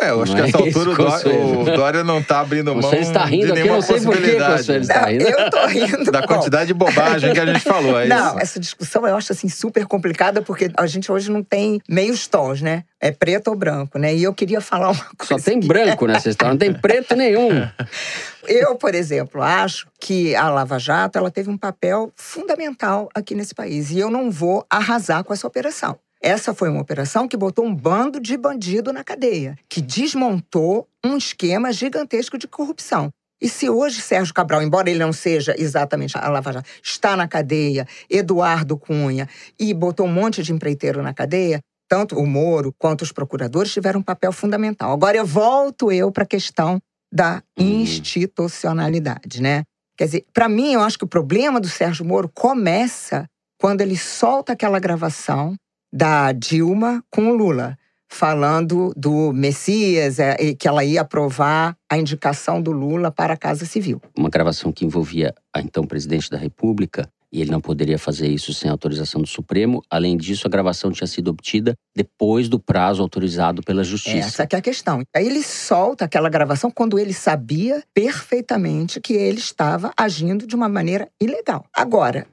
É, 0.00 0.10
eu 0.10 0.22
acho 0.22 0.32
Não 0.32 0.36
que 0.38 0.46
é 0.46 0.48
essa 0.48 0.58
altura 0.58 0.90
o 0.90 0.94
Dória, 0.96 1.12
Consuelo. 1.12 1.60
o 1.62 1.64
Dória 1.64 2.04
não 2.04 2.22
tá 2.22 2.40
abrindo 2.40 2.72
mão 2.72 2.82
Você 2.82 2.98
está 2.98 3.24
rindo 3.24 3.46
de 3.46 3.52
aqui, 3.52 3.60
eu 3.60 3.64
nenhuma 3.64 3.74
não 3.74 3.82
sei 3.82 4.00
por 4.00 4.16
que, 4.16 4.36
possibilidade. 4.36 4.72
Está 4.76 5.00
Não, 5.00 5.08
rindo. 5.08 5.24
eu 5.24 5.50
tô 5.50 5.66
rindo. 5.66 6.10
Da 6.12 6.26
quantidade 6.26 6.66
de 6.68 6.74
bobagem 6.74 7.32
que 7.32 7.40
a 7.40 7.46
gente 7.46 7.60
falou, 7.60 7.98
é 7.98 8.06
Não, 8.08 8.28
isso? 8.30 8.38
essa 8.40 8.60
discussão 8.60 9.06
eu 9.06 9.16
acho 9.16 9.32
assim 9.32 9.48
super 9.48 9.86
complicada 9.86 10.40
porque 10.40 10.70
a 10.76 10.86
gente 10.86 11.10
hoje 11.10 11.30
não 11.30 11.42
tem 11.42 11.80
meios 11.88 12.28
tons, 12.28 12.62
né? 12.62 12.84
É 13.00 13.10
preto 13.10 13.48
ou 13.48 13.56
branco, 13.56 13.98
né? 13.98 14.14
E 14.14 14.22
eu 14.22 14.32
queria 14.32 14.60
falar 14.60 14.90
uma 14.90 15.04
coisa. 15.16 15.36
Só 15.36 15.50
tem 15.50 15.58
branco 15.60 16.06
nessa 16.06 16.28
história, 16.30 16.52
não 16.52 16.58
tem 16.58 16.72
preto 16.72 17.16
nenhum. 17.16 17.48
Eu, 18.46 18.76
por 18.76 18.94
exemplo, 18.94 19.42
acho 19.42 19.86
que 20.00 20.34
a 20.34 20.48
Lava 20.48 20.78
Jato 20.78 21.18
ela 21.18 21.30
teve 21.30 21.50
um 21.50 21.56
papel 21.58 22.10
fundamental 22.16 23.08
aqui 23.14 23.34
nesse 23.34 23.54
país 23.54 23.90
e 23.90 23.98
eu 23.98 24.10
não 24.10 24.30
vou 24.30 24.64
arrasar 24.70 25.22
com 25.24 25.32
essa 25.32 25.46
operação. 25.46 25.96
Essa 26.20 26.52
foi 26.52 26.68
uma 26.68 26.80
operação 26.80 27.28
que 27.28 27.36
botou 27.36 27.64
um 27.64 27.74
bando 27.74 28.18
de 28.18 28.36
bandido 28.36 28.92
na 28.92 29.04
cadeia, 29.04 29.56
que 29.68 29.80
desmontou 29.80 30.88
um 31.04 31.16
esquema 31.16 31.72
gigantesco 31.72 32.36
de 32.36 32.48
corrupção. 32.48 33.10
E 33.40 33.48
se 33.48 33.70
hoje 33.70 34.00
Sérgio 34.00 34.34
Cabral, 34.34 34.62
embora 34.62 34.90
ele 34.90 34.98
não 34.98 35.12
seja 35.12 35.54
exatamente 35.56 36.18
a 36.18 36.28
Lava 36.28 36.52
Jato, 36.52 36.68
está 36.82 37.16
na 37.16 37.28
cadeia, 37.28 37.86
Eduardo 38.10 38.76
Cunha, 38.76 39.28
e 39.58 39.72
botou 39.72 40.06
um 40.06 40.12
monte 40.12 40.42
de 40.42 40.52
empreiteiro 40.52 41.02
na 41.02 41.14
cadeia, 41.14 41.60
tanto 41.88 42.18
o 42.18 42.26
Moro 42.26 42.74
quanto 42.76 43.02
os 43.02 43.12
procuradores 43.12 43.72
tiveram 43.72 44.00
um 44.00 44.02
papel 44.02 44.32
fundamental. 44.32 44.92
Agora 44.92 45.16
eu 45.16 45.24
volto 45.24 45.92
eu 45.92 46.10
para 46.10 46.24
a 46.24 46.26
questão 46.26 46.80
da 47.12 47.42
institucionalidade, 47.56 49.40
né? 49.40 49.62
Quer 49.96 50.04
dizer, 50.04 50.26
para 50.32 50.48
mim, 50.48 50.72
eu 50.72 50.80
acho 50.80 50.98
que 50.98 51.04
o 51.04 51.08
problema 51.08 51.60
do 51.60 51.68
Sérgio 51.68 52.04
Moro 52.04 52.28
começa 52.28 53.24
quando 53.58 53.80
ele 53.80 53.96
solta 53.96 54.52
aquela 54.52 54.78
gravação 54.78 55.54
da 55.92 56.32
Dilma 56.32 57.02
com 57.10 57.30
o 57.30 57.34
Lula. 57.34 57.78
falando 58.10 58.94
do 58.96 59.34
Messias, 59.34 60.18
é, 60.18 60.34
e 60.40 60.56
que 60.56 60.66
ela 60.66 60.82
ia 60.82 61.02
aprovar 61.02 61.76
a 61.90 61.98
indicação 61.98 62.60
do 62.60 62.72
Lula 62.72 63.10
para 63.10 63.34
a 63.34 63.36
Casa 63.36 63.66
Civil. 63.66 64.00
Uma 64.16 64.30
gravação 64.30 64.72
que 64.72 64.82
envolvia 64.82 65.34
a 65.52 65.60
então 65.60 65.84
presidente 65.84 66.30
da 66.30 66.38
República 66.38 67.06
e 67.30 67.40
ele 67.40 67.50
não 67.50 67.60
poderia 67.60 67.98
fazer 67.98 68.28
isso 68.28 68.54
sem 68.54 68.70
autorização 68.70 69.20
do 69.20 69.26
Supremo. 69.26 69.82
Além 69.90 70.16
disso, 70.16 70.46
a 70.46 70.50
gravação 70.50 70.90
tinha 70.90 71.06
sido 71.06 71.28
obtida 71.28 71.74
depois 71.94 72.48
do 72.48 72.58
prazo 72.58 73.02
autorizado 73.02 73.62
pela 73.62 73.84
Justiça. 73.84 74.28
Essa 74.28 74.46
que 74.46 74.56
é 74.56 74.58
a 74.58 74.62
questão. 74.62 75.02
Aí 75.14 75.26
ele 75.26 75.42
solta 75.42 76.06
aquela 76.06 76.30
gravação 76.30 76.70
quando 76.70 76.98
ele 76.98 77.12
sabia 77.12 77.82
perfeitamente 77.92 79.00
que 79.00 79.12
ele 79.12 79.38
estava 79.38 79.92
agindo 79.96 80.46
de 80.46 80.56
uma 80.56 80.68
maneira 80.68 81.08
ilegal. 81.20 81.66
Agora, 81.74 82.26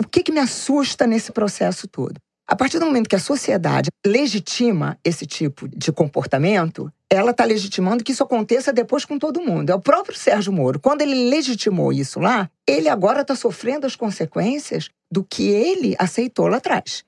o 0.00 0.06
que, 0.06 0.22
que 0.22 0.32
me 0.32 0.40
assusta 0.40 1.06
nesse 1.06 1.30
processo 1.30 1.86
todo? 1.86 2.18
A 2.50 2.56
partir 2.56 2.78
do 2.78 2.86
momento 2.86 3.10
que 3.10 3.14
a 3.14 3.20
sociedade 3.20 3.90
legitima 4.06 4.98
esse 5.04 5.26
tipo 5.26 5.68
de 5.68 5.92
comportamento, 5.92 6.90
ela 7.10 7.32
está 7.32 7.44
legitimando 7.44 8.02
que 8.02 8.12
isso 8.12 8.22
aconteça 8.22 8.72
depois 8.72 9.04
com 9.04 9.18
todo 9.18 9.42
mundo. 9.42 9.68
É 9.68 9.74
o 9.74 9.80
próprio 9.80 10.16
Sérgio 10.16 10.50
Moro. 10.50 10.80
Quando 10.80 11.02
ele 11.02 11.28
legitimou 11.28 11.92
isso 11.92 12.18
lá, 12.18 12.50
ele 12.66 12.88
agora 12.88 13.20
está 13.20 13.36
sofrendo 13.36 13.86
as 13.86 13.94
consequências 13.94 14.88
do 15.12 15.22
que 15.22 15.46
ele 15.50 15.94
aceitou 15.98 16.48
lá 16.48 16.56
atrás. 16.56 17.04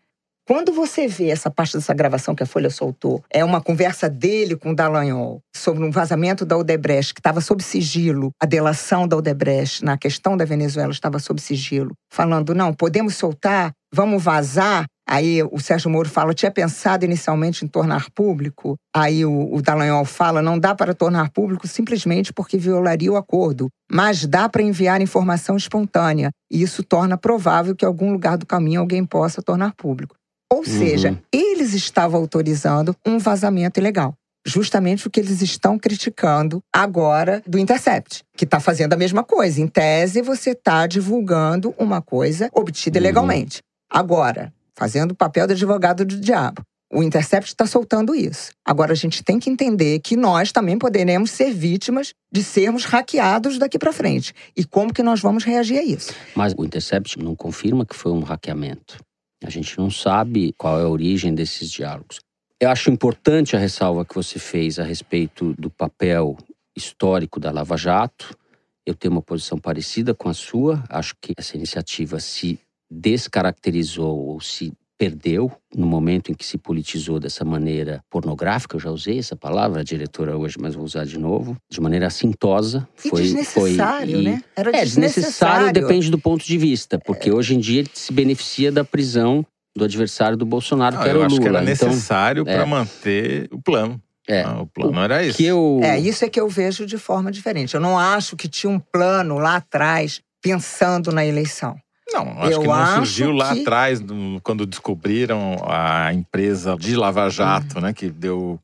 Quando 0.50 0.72
você 0.72 1.06
vê 1.06 1.30
essa 1.30 1.48
parte 1.48 1.76
dessa 1.76 1.94
gravação 1.94 2.34
que 2.34 2.42
a 2.42 2.46
Folha 2.46 2.70
soltou, 2.70 3.22
é 3.30 3.44
uma 3.44 3.60
conversa 3.60 4.10
dele 4.10 4.56
com 4.56 4.72
o 4.72 4.74
Dallagnol 4.74 5.40
sobre 5.54 5.84
um 5.84 5.92
vazamento 5.92 6.44
da 6.44 6.58
Odebrecht, 6.58 7.14
que 7.14 7.20
estava 7.20 7.40
sob 7.40 7.62
sigilo, 7.62 8.32
a 8.42 8.46
delação 8.46 9.06
da 9.06 9.16
Odebrecht 9.16 9.84
na 9.84 9.96
questão 9.96 10.36
da 10.36 10.44
Venezuela 10.44 10.90
estava 10.90 11.20
sob 11.20 11.40
sigilo, 11.40 11.92
falando: 12.12 12.52
não, 12.52 12.74
podemos 12.74 13.14
soltar, 13.14 13.70
vamos 13.94 14.20
vazar, 14.20 14.86
Aí 15.08 15.42
o 15.42 15.58
Sérgio 15.58 15.90
Moro 15.90 16.08
fala, 16.08 16.32
tinha 16.32 16.52
pensado 16.52 17.04
inicialmente 17.04 17.64
em 17.64 17.68
tornar 17.68 18.08
público. 18.14 18.76
Aí 18.94 19.26
o, 19.26 19.52
o 19.52 19.60
Dallagnol 19.60 20.04
fala, 20.04 20.40
não 20.40 20.56
dá 20.56 20.72
para 20.72 20.94
tornar 20.94 21.30
público 21.30 21.66
simplesmente 21.66 22.32
porque 22.32 22.56
violaria 22.56 23.10
o 23.10 23.16
acordo, 23.16 23.66
mas 23.90 24.24
dá 24.24 24.48
para 24.48 24.62
enviar 24.62 25.02
informação 25.02 25.56
espontânea. 25.56 26.30
E 26.48 26.62
isso 26.62 26.84
torna 26.84 27.18
provável 27.18 27.74
que 27.74 27.84
em 27.84 27.88
algum 27.88 28.12
lugar 28.12 28.38
do 28.38 28.46
caminho 28.46 28.80
alguém 28.80 29.04
possa 29.04 29.42
tornar 29.42 29.74
público. 29.74 30.14
Ou 30.52 30.58
uhum. 30.58 30.64
seja, 30.64 31.18
eles 31.32 31.74
estavam 31.74 32.20
autorizando 32.20 32.94
um 33.06 33.18
vazamento 33.18 33.78
ilegal 33.78 34.14
justamente 34.46 35.06
o 35.06 35.10
que 35.10 35.20
eles 35.20 35.42
estão 35.42 35.78
criticando 35.78 36.62
agora 36.72 37.42
do 37.46 37.58
Intercept, 37.58 38.22
que 38.36 38.44
está 38.44 38.58
fazendo 38.58 38.92
a 38.94 38.96
mesma 38.96 39.22
coisa. 39.22 39.60
Em 39.60 39.66
tese, 39.66 40.22
você 40.22 40.50
está 40.50 40.86
divulgando 40.86 41.74
uma 41.78 42.00
coisa 42.00 42.48
obtida 42.52 42.98
uhum. 42.98 43.04
ilegalmente. 43.04 43.62
Agora, 43.90 44.52
fazendo 44.74 45.12
o 45.12 45.16
papel 45.16 45.46
de 45.46 45.52
advogado 45.52 46.04
do 46.04 46.18
diabo. 46.18 46.62
O 46.92 47.04
Intercept 47.04 47.50
está 47.50 47.66
soltando 47.66 48.16
isso. 48.16 48.50
Agora 48.64 48.92
a 48.92 48.96
gente 48.96 49.22
tem 49.22 49.38
que 49.38 49.48
entender 49.48 50.00
que 50.00 50.16
nós 50.16 50.50
também 50.50 50.76
poderemos 50.76 51.30
ser 51.30 51.52
vítimas 51.52 52.12
de 52.32 52.42
sermos 52.42 52.84
hackeados 52.84 53.58
daqui 53.58 53.78
para 53.78 53.92
frente. 53.92 54.34
E 54.56 54.64
como 54.64 54.92
que 54.92 55.02
nós 55.02 55.20
vamos 55.20 55.44
reagir 55.44 55.78
a 55.78 55.84
isso? 55.84 56.12
Mas 56.34 56.52
o 56.56 56.64
Intercept 56.64 57.16
não 57.16 57.36
confirma 57.36 57.86
que 57.86 57.94
foi 57.94 58.10
um 58.10 58.22
hackeamento. 58.22 58.98
A 59.42 59.50
gente 59.50 59.78
não 59.78 59.90
sabe 59.90 60.52
qual 60.56 60.78
é 60.78 60.82
a 60.82 60.88
origem 60.88 61.34
desses 61.34 61.70
diálogos. 61.70 62.20
Eu 62.60 62.68
acho 62.68 62.90
importante 62.90 63.56
a 63.56 63.58
ressalva 63.58 64.04
que 64.04 64.14
você 64.14 64.38
fez 64.38 64.78
a 64.78 64.84
respeito 64.84 65.54
do 65.58 65.70
papel 65.70 66.36
histórico 66.76 67.40
da 67.40 67.50
Lava 67.50 67.76
Jato. 67.76 68.36
Eu 68.84 68.94
tenho 68.94 69.12
uma 69.12 69.22
posição 69.22 69.58
parecida 69.58 70.14
com 70.14 70.28
a 70.28 70.34
sua. 70.34 70.84
Acho 70.88 71.14
que 71.20 71.32
essa 71.36 71.56
iniciativa 71.56 72.20
se 72.20 72.60
descaracterizou 72.90 74.18
ou 74.26 74.40
se 74.40 74.72
perdeu 75.00 75.50
no 75.74 75.86
momento 75.86 76.30
em 76.30 76.34
que 76.34 76.44
se 76.44 76.58
politizou 76.58 77.18
dessa 77.18 77.42
maneira 77.42 78.04
pornográfica, 78.10 78.76
eu 78.76 78.80
já 78.80 78.90
usei 78.90 79.18
essa 79.18 79.34
palavra, 79.34 79.80
a 79.80 79.82
diretora 79.82 80.36
hoje, 80.36 80.56
mas 80.60 80.74
vou 80.74 80.84
usar 80.84 81.06
de 81.06 81.18
novo, 81.18 81.56
de 81.70 81.80
maneira 81.80 82.08
assintosa. 82.08 82.86
Foi, 82.94 83.22
desnecessário, 83.22 84.12
foi, 84.12 84.20
e, 84.20 84.24
né? 84.24 84.42
Era 84.54 84.76
é, 84.76 84.84
desnecessário. 84.84 85.72
depende 85.72 86.10
do 86.10 86.18
ponto 86.18 86.44
de 86.44 86.58
vista, 86.58 86.98
porque 86.98 87.30
é. 87.30 87.32
hoje 87.32 87.54
em 87.54 87.58
dia 87.58 87.80
ele 87.80 87.88
se 87.94 88.12
beneficia 88.12 88.70
da 88.70 88.84
prisão 88.84 89.46
do 89.74 89.86
adversário 89.86 90.36
do 90.36 90.44
Bolsonaro, 90.44 90.96
Não, 90.96 91.02
que 91.02 91.08
era 91.08 91.18
o 91.18 91.22
Lula. 91.22 91.32
Eu 91.32 91.34
acho 91.34 91.40
que 91.40 91.48
era 91.48 91.72
então, 91.72 91.88
necessário 91.88 92.42
então, 92.42 92.52
para 92.52 92.62
é. 92.62 92.66
manter 92.66 93.48
o 93.50 93.58
plano. 93.58 94.02
É. 94.28 94.46
o 94.46 94.66
plano 94.66 94.98
o 94.98 95.02
era 95.02 95.24
isso. 95.24 95.38
Que 95.38 95.46
eu... 95.46 95.80
É, 95.82 95.98
isso 95.98 96.26
é 96.26 96.28
que 96.28 96.38
eu 96.38 96.46
vejo 96.46 96.84
de 96.84 96.98
forma 96.98 97.32
diferente. 97.32 97.74
Eu 97.74 97.80
não 97.80 97.98
acho 97.98 98.36
que 98.36 98.46
tinha 98.46 98.68
um 98.70 98.78
plano 98.78 99.38
lá 99.38 99.56
atrás 99.56 100.20
pensando 100.42 101.10
na 101.10 101.24
eleição. 101.24 101.74
Não, 102.12 102.42
acho 102.42 102.52
eu 102.52 102.60
que 102.60 102.66
não 102.66 102.74
acho 102.74 102.94
surgiu 102.96 103.32
lá 103.32 103.54
que... 103.54 103.60
atrás, 103.60 104.00
quando 104.42 104.66
descobriram 104.66 105.56
a 105.66 106.12
empresa 106.12 106.76
de 106.76 106.96
Lava 106.96 107.28
Jato, 107.28 107.76
uhum. 107.76 107.82
né? 107.82 107.92
Que 107.92 108.10
deu. 108.10 108.60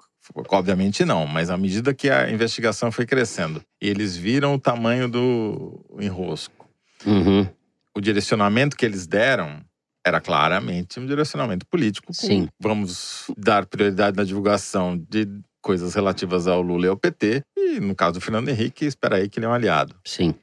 Obviamente 0.51 1.05
não, 1.05 1.25
mas 1.25 1.51
à 1.51 1.57
medida 1.57 1.95
que 1.95 2.11
a 2.11 2.29
investigação 2.29 2.91
foi 2.91 3.07
crescendo, 3.07 3.63
eles 3.81 4.17
viram 4.17 4.55
o 4.55 4.59
tamanho 4.59 5.09
do 5.09 5.81
enrosco. 6.01 6.69
Uhum. 7.07 7.49
O 7.95 8.01
direcionamento 8.01 8.77
que 8.77 8.85
eles 8.85 9.07
deram 9.07 9.61
era 10.05 10.21
claramente 10.21 10.99
um 11.01 11.07
direcionamento 11.07 11.67
político. 11.67 12.13
Sim. 12.13 12.49
Vamos 12.61 13.31
dar 13.37 13.67
prioridade 13.67 14.17
na 14.17 14.25
divulgação 14.25 14.97
de 14.97 15.29
coisas 15.61 15.95
relativas 15.95 16.47
ao 16.47 16.63
Lula 16.63 16.87
e 16.87 16.89
ao 16.89 16.97
PT. 16.97 17.43
E 17.57 17.81
no 17.81 17.95
caso 17.95 18.15
do 18.15 18.21
Fernando 18.21 18.49
Henrique, 18.49 18.85
espera 18.85 19.17
aí 19.17 19.29
que 19.29 19.39
ele 19.39 19.47
é 19.47 19.49
um 19.49 19.53
aliado. 19.53 19.97
Sim. 20.05 20.35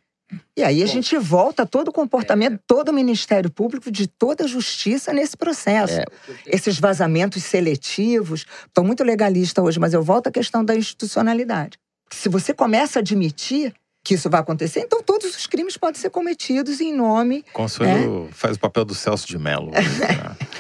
E 0.56 0.64
aí 0.64 0.84
a 0.84 0.86
gente 0.86 1.18
volta 1.18 1.66
todo 1.66 1.88
o 1.90 1.92
comportamento, 1.92 2.60
todo 2.68 2.90
o 2.90 2.94
Ministério 2.94 3.50
Público, 3.50 3.92
de 3.92 4.08
toda 4.08 4.44
a 4.44 4.48
justiça 4.48 5.12
nesse 5.12 5.36
processo. 5.36 6.00
É. 6.00 6.06
Esses 6.46 6.80
vazamentos 6.80 7.44
seletivos. 7.44 8.46
Estou 8.68 8.84
muito 8.84 9.04
legalista 9.04 9.62
hoje, 9.62 9.80
mas 9.80 9.94
eu 9.94 10.04
volto 10.04 10.28
à 10.28 10.32
questão 10.32 10.64
da 10.64 10.76
institucionalidade. 10.76 11.78
Se 12.12 12.30
você 12.30 12.54
começa 12.54 13.00
a 13.00 13.02
admitir 13.02 13.74
que 14.04 14.16
isso 14.16 14.30
vai 14.30 14.42
acontecer, 14.42 14.82
então 14.82 15.02
todos 15.02 15.36
os 15.36 15.48
crimes 15.48 15.78
podem 15.78 16.00
ser 16.00 16.10
cometidos 16.10 16.82
em 16.82 16.94
nome. 16.94 17.44
Consuelo 17.54 18.26
né? 18.26 18.30
faz 18.34 18.58
o 18.58 18.60
papel 18.60 18.84
do 18.84 18.94
Celso 18.94 19.26
de 19.26 19.40
Mello. 19.40 19.72
Né? 19.72 19.82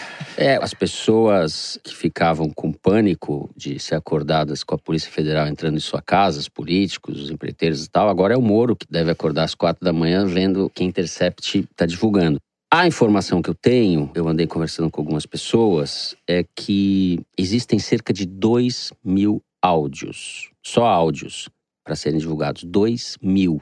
É, 0.46 0.58
as 0.62 0.74
pessoas 0.74 1.80
que 1.82 1.96
ficavam 1.96 2.50
com 2.50 2.74
pânico 2.74 3.50
de 3.56 3.80
ser 3.80 3.96
acordadas 3.96 4.62
com 4.62 4.76
a 4.76 4.78
Polícia 4.78 5.10
Federal 5.10 5.48
entrando 5.48 5.78
em 5.78 5.80
sua 5.80 6.02
casa, 6.02 6.38
os 6.38 6.50
políticos, 6.50 7.18
os 7.18 7.30
empreiteiros 7.30 7.86
e 7.86 7.89
tal, 7.89 8.10
agora 8.10 8.34
é 8.34 8.38
o 8.38 8.41
Moro 8.41 8.76
que 8.76 8.86
deve 8.89 9.10
acordar 9.10 9.46
às 9.46 9.56
quatro 9.56 9.86
da 9.86 9.94
manhã 9.94 10.26
vendo 10.26 10.70
que 10.70 10.84
Intercept 10.84 11.60
está 11.60 11.86
divulgando. 11.86 12.39
A 12.70 12.86
informação 12.86 13.41
que 13.41 13.50
eu 13.50 13.56
tenho, 13.56 14.12
eu 14.14 14.28
andei 14.28 14.46
conversando 14.46 14.91
com 14.91 15.00
algumas 15.00 15.26
pessoas, 15.26 16.14
é 16.28 16.44
que 16.54 17.22
existem 17.38 17.80
cerca 17.80 18.12
de 18.12 18.26
2 18.26 18.91
mil 19.02 19.41
áudios, 19.62 20.52
só 20.62 20.86
áudios, 20.88 21.48
para 21.86 21.96
serem 21.96 22.20
divulgados. 22.20 22.66
2 22.66 23.18
mil. 23.22 23.62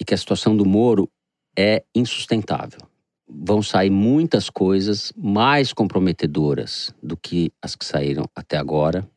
E 0.00 0.04
que 0.04 0.14
a 0.14 0.16
situação 0.16 0.56
do 0.56 0.64
Moro 0.64 1.10
é 1.58 1.82
insustentável 1.92 2.89
vão 3.32 3.62
sair 3.62 3.90
muitas 3.90 4.50
coisas 4.50 5.12
mais 5.16 5.72
comprometedoras 5.72 6.94
do 7.02 7.16
que 7.16 7.50
as 7.62 7.76
que 7.76 7.84
saíram 7.84 8.24
até 8.34 8.56
agora. 8.56 9.08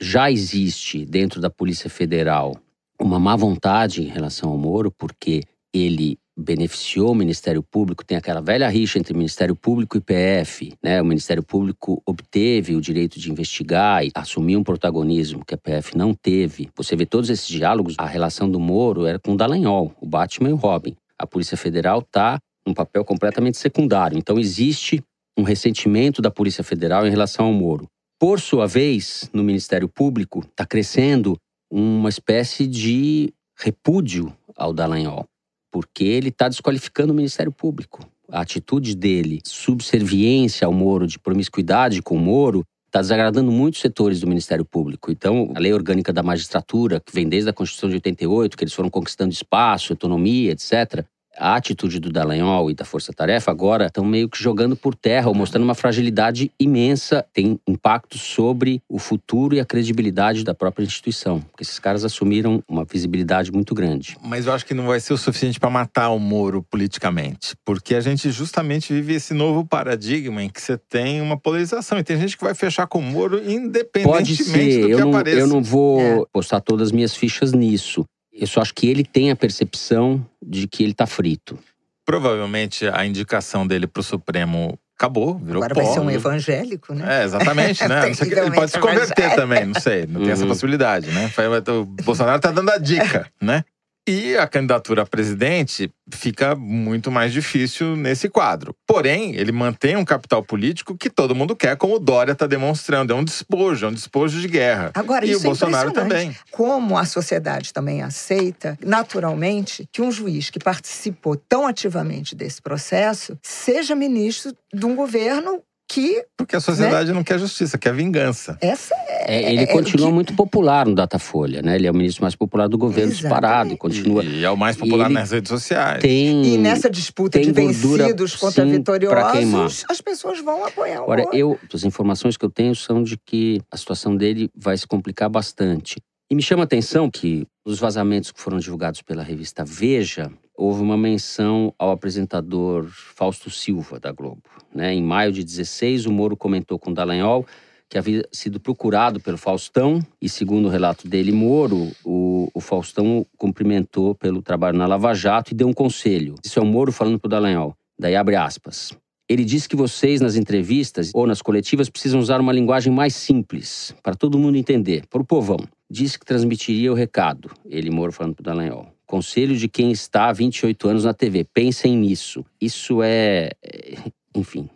Já 0.00 0.30
existe 0.30 1.04
dentro 1.04 1.40
da 1.40 1.48
Polícia 1.48 1.88
Federal 1.88 2.56
uma 3.00 3.18
má 3.18 3.36
vontade 3.36 4.02
em 4.02 4.08
relação 4.08 4.50
ao 4.50 4.58
Moro, 4.58 4.90
porque 4.90 5.42
ele 5.72 6.18
beneficiou 6.36 7.12
o 7.12 7.14
Ministério 7.14 7.62
Público, 7.62 8.04
tem 8.04 8.18
aquela 8.18 8.40
velha 8.40 8.68
rixa 8.68 8.98
entre 8.98 9.14
Ministério 9.14 9.54
Público 9.54 9.96
e 9.96 10.00
PF, 10.00 10.72
né? 10.82 11.00
O 11.00 11.04
Ministério 11.04 11.42
Público 11.42 12.02
obteve 12.04 12.74
o 12.74 12.80
direito 12.80 13.20
de 13.20 13.30
investigar 13.30 14.04
e 14.04 14.10
assumir 14.14 14.56
um 14.56 14.64
protagonismo 14.64 15.44
que 15.44 15.54
a 15.54 15.58
PF 15.58 15.96
não 15.96 16.12
teve. 16.12 16.68
Você 16.76 16.96
vê 16.96 17.06
todos 17.06 17.30
esses 17.30 17.46
diálogos, 17.46 17.94
a 17.98 18.06
relação 18.06 18.50
do 18.50 18.58
Moro 18.58 19.06
era 19.06 19.18
com 19.18 19.32
o 19.32 19.36
Dallagnol, 19.36 19.94
o 20.00 20.06
Batman 20.06 20.50
e 20.50 20.52
o 20.52 20.56
Robin. 20.56 20.96
A 21.16 21.26
Polícia 21.26 21.56
Federal 21.56 22.00
está 22.00 22.40
um 22.66 22.74
papel 22.74 23.04
completamente 23.04 23.58
secundário. 23.58 24.18
Então, 24.18 24.38
existe 24.38 25.02
um 25.36 25.42
ressentimento 25.42 26.22
da 26.22 26.30
Polícia 26.30 26.64
Federal 26.64 27.06
em 27.06 27.10
relação 27.10 27.46
ao 27.46 27.52
Moro. 27.52 27.88
Por 28.18 28.40
sua 28.40 28.66
vez, 28.66 29.28
no 29.32 29.42
Ministério 29.42 29.88
Público, 29.88 30.40
está 30.40 30.64
crescendo 30.64 31.36
uma 31.70 32.08
espécie 32.08 32.66
de 32.66 33.32
repúdio 33.58 34.32
ao 34.56 34.72
Dallagnol, 34.72 35.26
porque 35.70 36.04
ele 36.04 36.28
está 36.28 36.48
desqualificando 36.48 37.12
o 37.12 37.16
Ministério 37.16 37.52
Público. 37.52 38.08
A 38.30 38.40
atitude 38.40 38.94
dele, 38.94 39.40
subserviência 39.44 40.66
ao 40.66 40.72
Moro, 40.72 41.06
de 41.06 41.18
promiscuidade 41.18 42.00
com 42.00 42.16
o 42.16 42.20
Moro, 42.20 42.64
está 42.86 43.00
desagradando 43.00 43.50
muitos 43.50 43.80
setores 43.80 44.20
do 44.20 44.28
Ministério 44.28 44.64
Público. 44.64 45.10
Então, 45.10 45.52
a 45.54 45.58
lei 45.58 45.72
orgânica 45.72 46.12
da 46.12 46.22
magistratura, 46.22 47.00
que 47.00 47.12
vem 47.12 47.28
desde 47.28 47.50
a 47.50 47.52
Constituição 47.52 47.88
de 47.88 47.96
88, 47.96 48.56
que 48.56 48.62
eles 48.62 48.72
foram 48.72 48.88
conquistando 48.88 49.32
espaço, 49.32 49.92
autonomia, 49.92 50.52
etc., 50.52 51.04
a 51.36 51.56
atitude 51.56 51.98
do 51.98 52.10
Dallagnol 52.10 52.70
e 52.70 52.74
da 52.74 52.84
Força 52.84 53.12
Tarefa 53.12 53.50
agora 53.50 53.86
estão 53.86 54.04
meio 54.04 54.28
que 54.28 54.40
jogando 54.42 54.76
por 54.76 54.94
terra 54.94 55.28
ou 55.28 55.34
mostrando 55.34 55.64
uma 55.64 55.74
fragilidade 55.74 56.50
imensa, 56.58 57.24
tem 57.32 57.58
impacto 57.66 58.18
sobre 58.18 58.80
o 58.88 58.98
futuro 58.98 59.54
e 59.54 59.60
a 59.60 59.64
credibilidade 59.64 60.44
da 60.44 60.54
própria 60.54 60.84
instituição. 60.84 61.40
Porque 61.40 61.62
esses 61.62 61.78
caras 61.78 62.04
assumiram 62.04 62.62
uma 62.68 62.84
visibilidade 62.84 63.50
muito 63.52 63.74
grande. 63.74 64.16
Mas 64.22 64.46
eu 64.46 64.52
acho 64.52 64.64
que 64.66 64.74
não 64.74 64.86
vai 64.86 65.00
ser 65.00 65.12
o 65.12 65.18
suficiente 65.18 65.58
para 65.58 65.70
matar 65.70 66.10
o 66.10 66.18
Moro 66.18 66.62
politicamente. 66.62 67.54
Porque 67.64 67.94
a 67.94 68.00
gente 68.00 68.30
justamente 68.30 68.92
vive 68.92 69.14
esse 69.14 69.34
novo 69.34 69.64
paradigma 69.66 70.42
em 70.42 70.48
que 70.48 70.60
você 70.60 70.76
tem 70.78 71.20
uma 71.20 71.36
polarização. 71.38 71.98
E 71.98 72.04
tem 72.04 72.18
gente 72.18 72.36
que 72.36 72.44
vai 72.44 72.54
fechar 72.54 72.86
com 72.86 72.98
o 72.98 73.02
Moro 73.02 73.38
independentemente 73.50 74.04
Pode 74.04 74.44
ser, 74.44 74.80
do 74.80 74.86
que 74.86 74.92
eu 74.92 74.98
não, 75.00 75.10
apareça. 75.10 75.38
eu 75.38 75.46
não 75.46 75.62
vou 75.62 76.00
É. 76.00 76.22
postar 76.32 76.60
todas 76.60 76.88
as 76.88 76.92
minhas 76.92 77.14
fichas 77.14 77.52
nisso. 77.52 78.04
Eu 78.32 78.46
só 78.48 78.60
acho 78.60 78.74
que 78.74 78.88
ele 78.88 79.04
tem 79.04 79.30
a 79.30 79.36
percepção 79.36 80.24
de 80.46 80.66
que 80.68 80.82
ele 80.84 80.94
tá 80.94 81.06
frito. 81.06 81.58
Provavelmente 82.04 82.86
a 82.86 83.04
indicação 83.06 83.66
dele 83.66 83.86
pro 83.86 84.02
Supremo 84.02 84.78
acabou, 84.96 85.38
virou 85.38 85.62
Agora 85.64 85.74
pó. 85.74 85.82
vai 85.82 85.92
ser 85.92 86.00
um 86.00 86.10
evangélico, 86.10 86.94
né? 86.94 87.22
É, 87.22 87.24
exatamente, 87.24 87.82
né? 87.88 88.06
Não 88.06 88.14
sei 88.14 88.28
que- 88.28 88.34
ele 88.38 88.50
pode 88.52 88.70
se 88.70 88.78
Terrivelmente 88.78 89.08
converter 89.14 89.34
também, 89.34 89.64
não 89.64 89.80
sei, 89.80 90.06
não 90.06 90.20
tem 90.22 90.30
essa 90.30 90.42
Uhum. 90.42 90.48
possibilidade, 90.48 91.10
né? 91.10 91.28
Foi- 91.30 91.46
O 91.48 91.84
Bolsonaro 91.84 92.40
tá 92.40 92.50
dando 92.50 92.70
a 92.70 92.78
dica, 92.78 93.26
né? 93.40 93.64
E 94.06 94.36
a 94.36 94.46
candidatura 94.46 95.02
a 95.02 95.06
presidente 95.06 95.90
fica 96.12 96.54
muito 96.54 97.10
mais 97.10 97.32
difícil 97.32 97.96
nesse 97.96 98.28
quadro. 98.28 98.76
Porém, 98.86 99.34
ele 99.34 99.50
mantém 99.50 99.96
um 99.96 100.04
capital 100.04 100.42
político 100.42 100.94
que 100.94 101.08
todo 101.08 101.34
mundo 101.34 101.56
quer, 101.56 101.74
como 101.76 101.96
o 101.96 101.98
Dória 101.98 102.32
está 102.32 102.46
demonstrando. 102.46 103.14
É 103.14 103.16
um 103.16 103.24
despojo, 103.24 103.86
é 103.86 103.88
um 103.88 103.92
despojo 103.94 104.40
de 104.40 104.48
guerra. 104.48 104.90
Agora, 104.92 105.24
e 105.24 105.30
isso 105.30 105.40
o 105.40 105.44
Bolsonaro 105.44 105.88
é 105.88 105.90
impressionante. 105.90 106.24
também. 106.26 106.36
Como 106.50 106.98
a 106.98 107.06
sociedade 107.06 107.72
também 107.72 108.02
aceita, 108.02 108.78
naturalmente, 108.84 109.88
que 109.90 110.02
um 110.02 110.12
juiz 110.12 110.50
que 110.50 110.58
participou 110.58 111.36
tão 111.36 111.66
ativamente 111.66 112.34
desse 112.34 112.60
processo 112.60 113.38
seja 113.42 113.94
ministro 113.94 114.54
de 114.72 114.84
um 114.84 114.94
governo 114.94 115.62
que 115.88 116.24
Porque 116.36 116.56
a 116.56 116.60
sociedade 116.60 117.12
não 117.12 117.22
quer 117.22 117.38
justiça, 117.38 117.76
quer 117.78 117.94
vingança. 117.94 118.56
essa 118.60 118.94
É, 119.26 119.52
ele 119.52 119.62
é, 119.62 119.66
continua 119.66 120.06
o 120.06 120.10
que- 120.10 120.14
muito 120.14 120.34
popular 120.34 120.86
no 120.86 120.94
Datafolha, 120.94 121.62
né? 121.62 121.76
Ele 121.76 121.86
é 121.86 121.90
o 121.90 121.94
ministro 121.94 122.22
mais 122.22 122.34
popular 122.34 122.68
do 122.68 122.76
governo 122.78 123.12
Exatamente. 123.12 123.22
disparado 123.22 123.72
e 123.72 123.76
continua. 123.76 124.24
E 124.24 124.44
é 124.44 124.50
o 124.50 124.56
mais 124.56 124.76
popular 124.76 125.08
nas 125.10 125.30
redes 125.30 125.48
sociais. 125.48 126.00
Tem. 126.02 126.44
E 126.54 126.58
nessa 126.58 126.90
disputa 126.90 127.38
tem 127.38 127.52
de 127.52 127.60
gordura, 127.60 128.04
vencidos 128.04 128.34
contra 128.36 128.64
sim, 128.64 128.70
vitoriosos, 128.70 129.84
as 129.88 130.00
pessoas 130.00 130.40
vão 130.40 130.64
apoiar 130.64 131.00
o 131.00 131.04
Agora, 131.04 131.26
eu, 131.32 131.58
as 131.72 131.84
informações 131.84 132.36
que 132.36 132.44
eu 132.44 132.50
tenho 132.50 132.74
são 132.74 133.02
de 133.02 133.16
que 133.16 133.60
a 133.70 133.76
situação 133.76 134.16
dele 134.16 134.50
vai 134.56 134.76
se 134.76 134.86
complicar 134.86 135.28
bastante. 135.28 135.96
E 136.30 136.34
me 136.34 136.42
chama 136.42 136.62
a 136.62 136.64
atenção 136.64 137.10
que 137.10 137.46
nos 137.66 137.78
vazamentos 137.78 138.32
que 138.32 138.40
foram 138.40 138.58
divulgados 138.58 139.02
pela 139.02 139.22
revista 139.22 139.64
Veja, 139.64 140.30
houve 140.56 140.82
uma 140.82 140.96
menção 140.96 141.74
ao 141.78 141.90
apresentador 141.90 142.86
Fausto 142.88 143.50
Silva, 143.50 143.98
da 143.98 144.12
Globo. 144.12 144.42
Né? 144.74 144.94
Em 144.94 145.02
maio 145.02 145.32
de 145.32 145.44
16, 145.44 146.06
o 146.06 146.12
Moro 146.12 146.36
comentou 146.36 146.78
com 146.78 146.92
Dallagnol 146.92 147.46
que 147.88 147.98
havia 147.98 148.26
sido 148.32 148.58
procurado 148.58 149.20
pelo 149.20 149.38
Faustão 149.38 150.00
e, 150.20 150.28
segundo 150.28 150.66
o 150.66 150.68
relato 150.68 151.06
dele, 151.06 151.30
Moro, 151.30 151.92
o, 152.04 152.50
o 152.52 152.60
Faustão 152.60 153.18
o 153.18 153.26
cumprimentou 153.36 154.14
pelo 154.14 154.42
trabalho 154.42 154.76
na 154.76 154.86
Lava 154.86 155.14
Jato 155.14 155.52
e 155.52 155.54
deu 155.54 155.68
um 155.68 155.72
conselho. 155.72 156.34
Isso 156.44 156.58
é 156.58 156.62
o 156.62 156.66
Moro 156.66 156.90
falando 156.90 157.18
para 157.18 157.26
o 157.26 157.30
Dallagnol. 157.30 157.76
Daí 157.98 158.16
abre 158.16 158.34
aspas. 158.34 158.92
Ele 159.28 159.44
disse 159.44 159.68
que 159.68 159.76
vocês, 159.76 160.20
nas 160.20 160.36
entrevistas 160.36 161.10
ou 161.14 161.26
nas 161.26 161.40
coletivas, 161.40 161.88
precisam 161.88 162.20
usar 162.20 162.40
uma 162.40 162.52
linguagem 162.52 162.92
mais 162.92 163.14
simples, 163.14 163.94
para 164.02 164.14
todo 164.14 164.38
mundo 164.38 164.58
entender, 164.58 165.06
para 165.08 165.22
o 165.22 165.24
povão. 165.24 165.58
Disse 165.90 166.18
que 166.18 166.26
transmitiria 166.26 166.92
o 166.92 166.94
recado, 166.94 167.50
ele, 167.64 167.90
Moro, 167.90 168.12
falando 168.12 168.34
para 168.34 168.74
o. 168.74 168.86
Conselho 169.06 169.56
de 169.56 169.68
quem 169.68 169.90
está 169.90 170.28
há 170.28 170.32
28 170.32 170.88
anos 170.88 171.04
na 171.04 171.14
TV. 171.14 171.44
Pensem 171.44 171.96
nisso. 171.96 172.44
Isso 172.60 173.02
é. 173.02 173.50
é, 173.62 173.98
Enfim, 174.34 174.68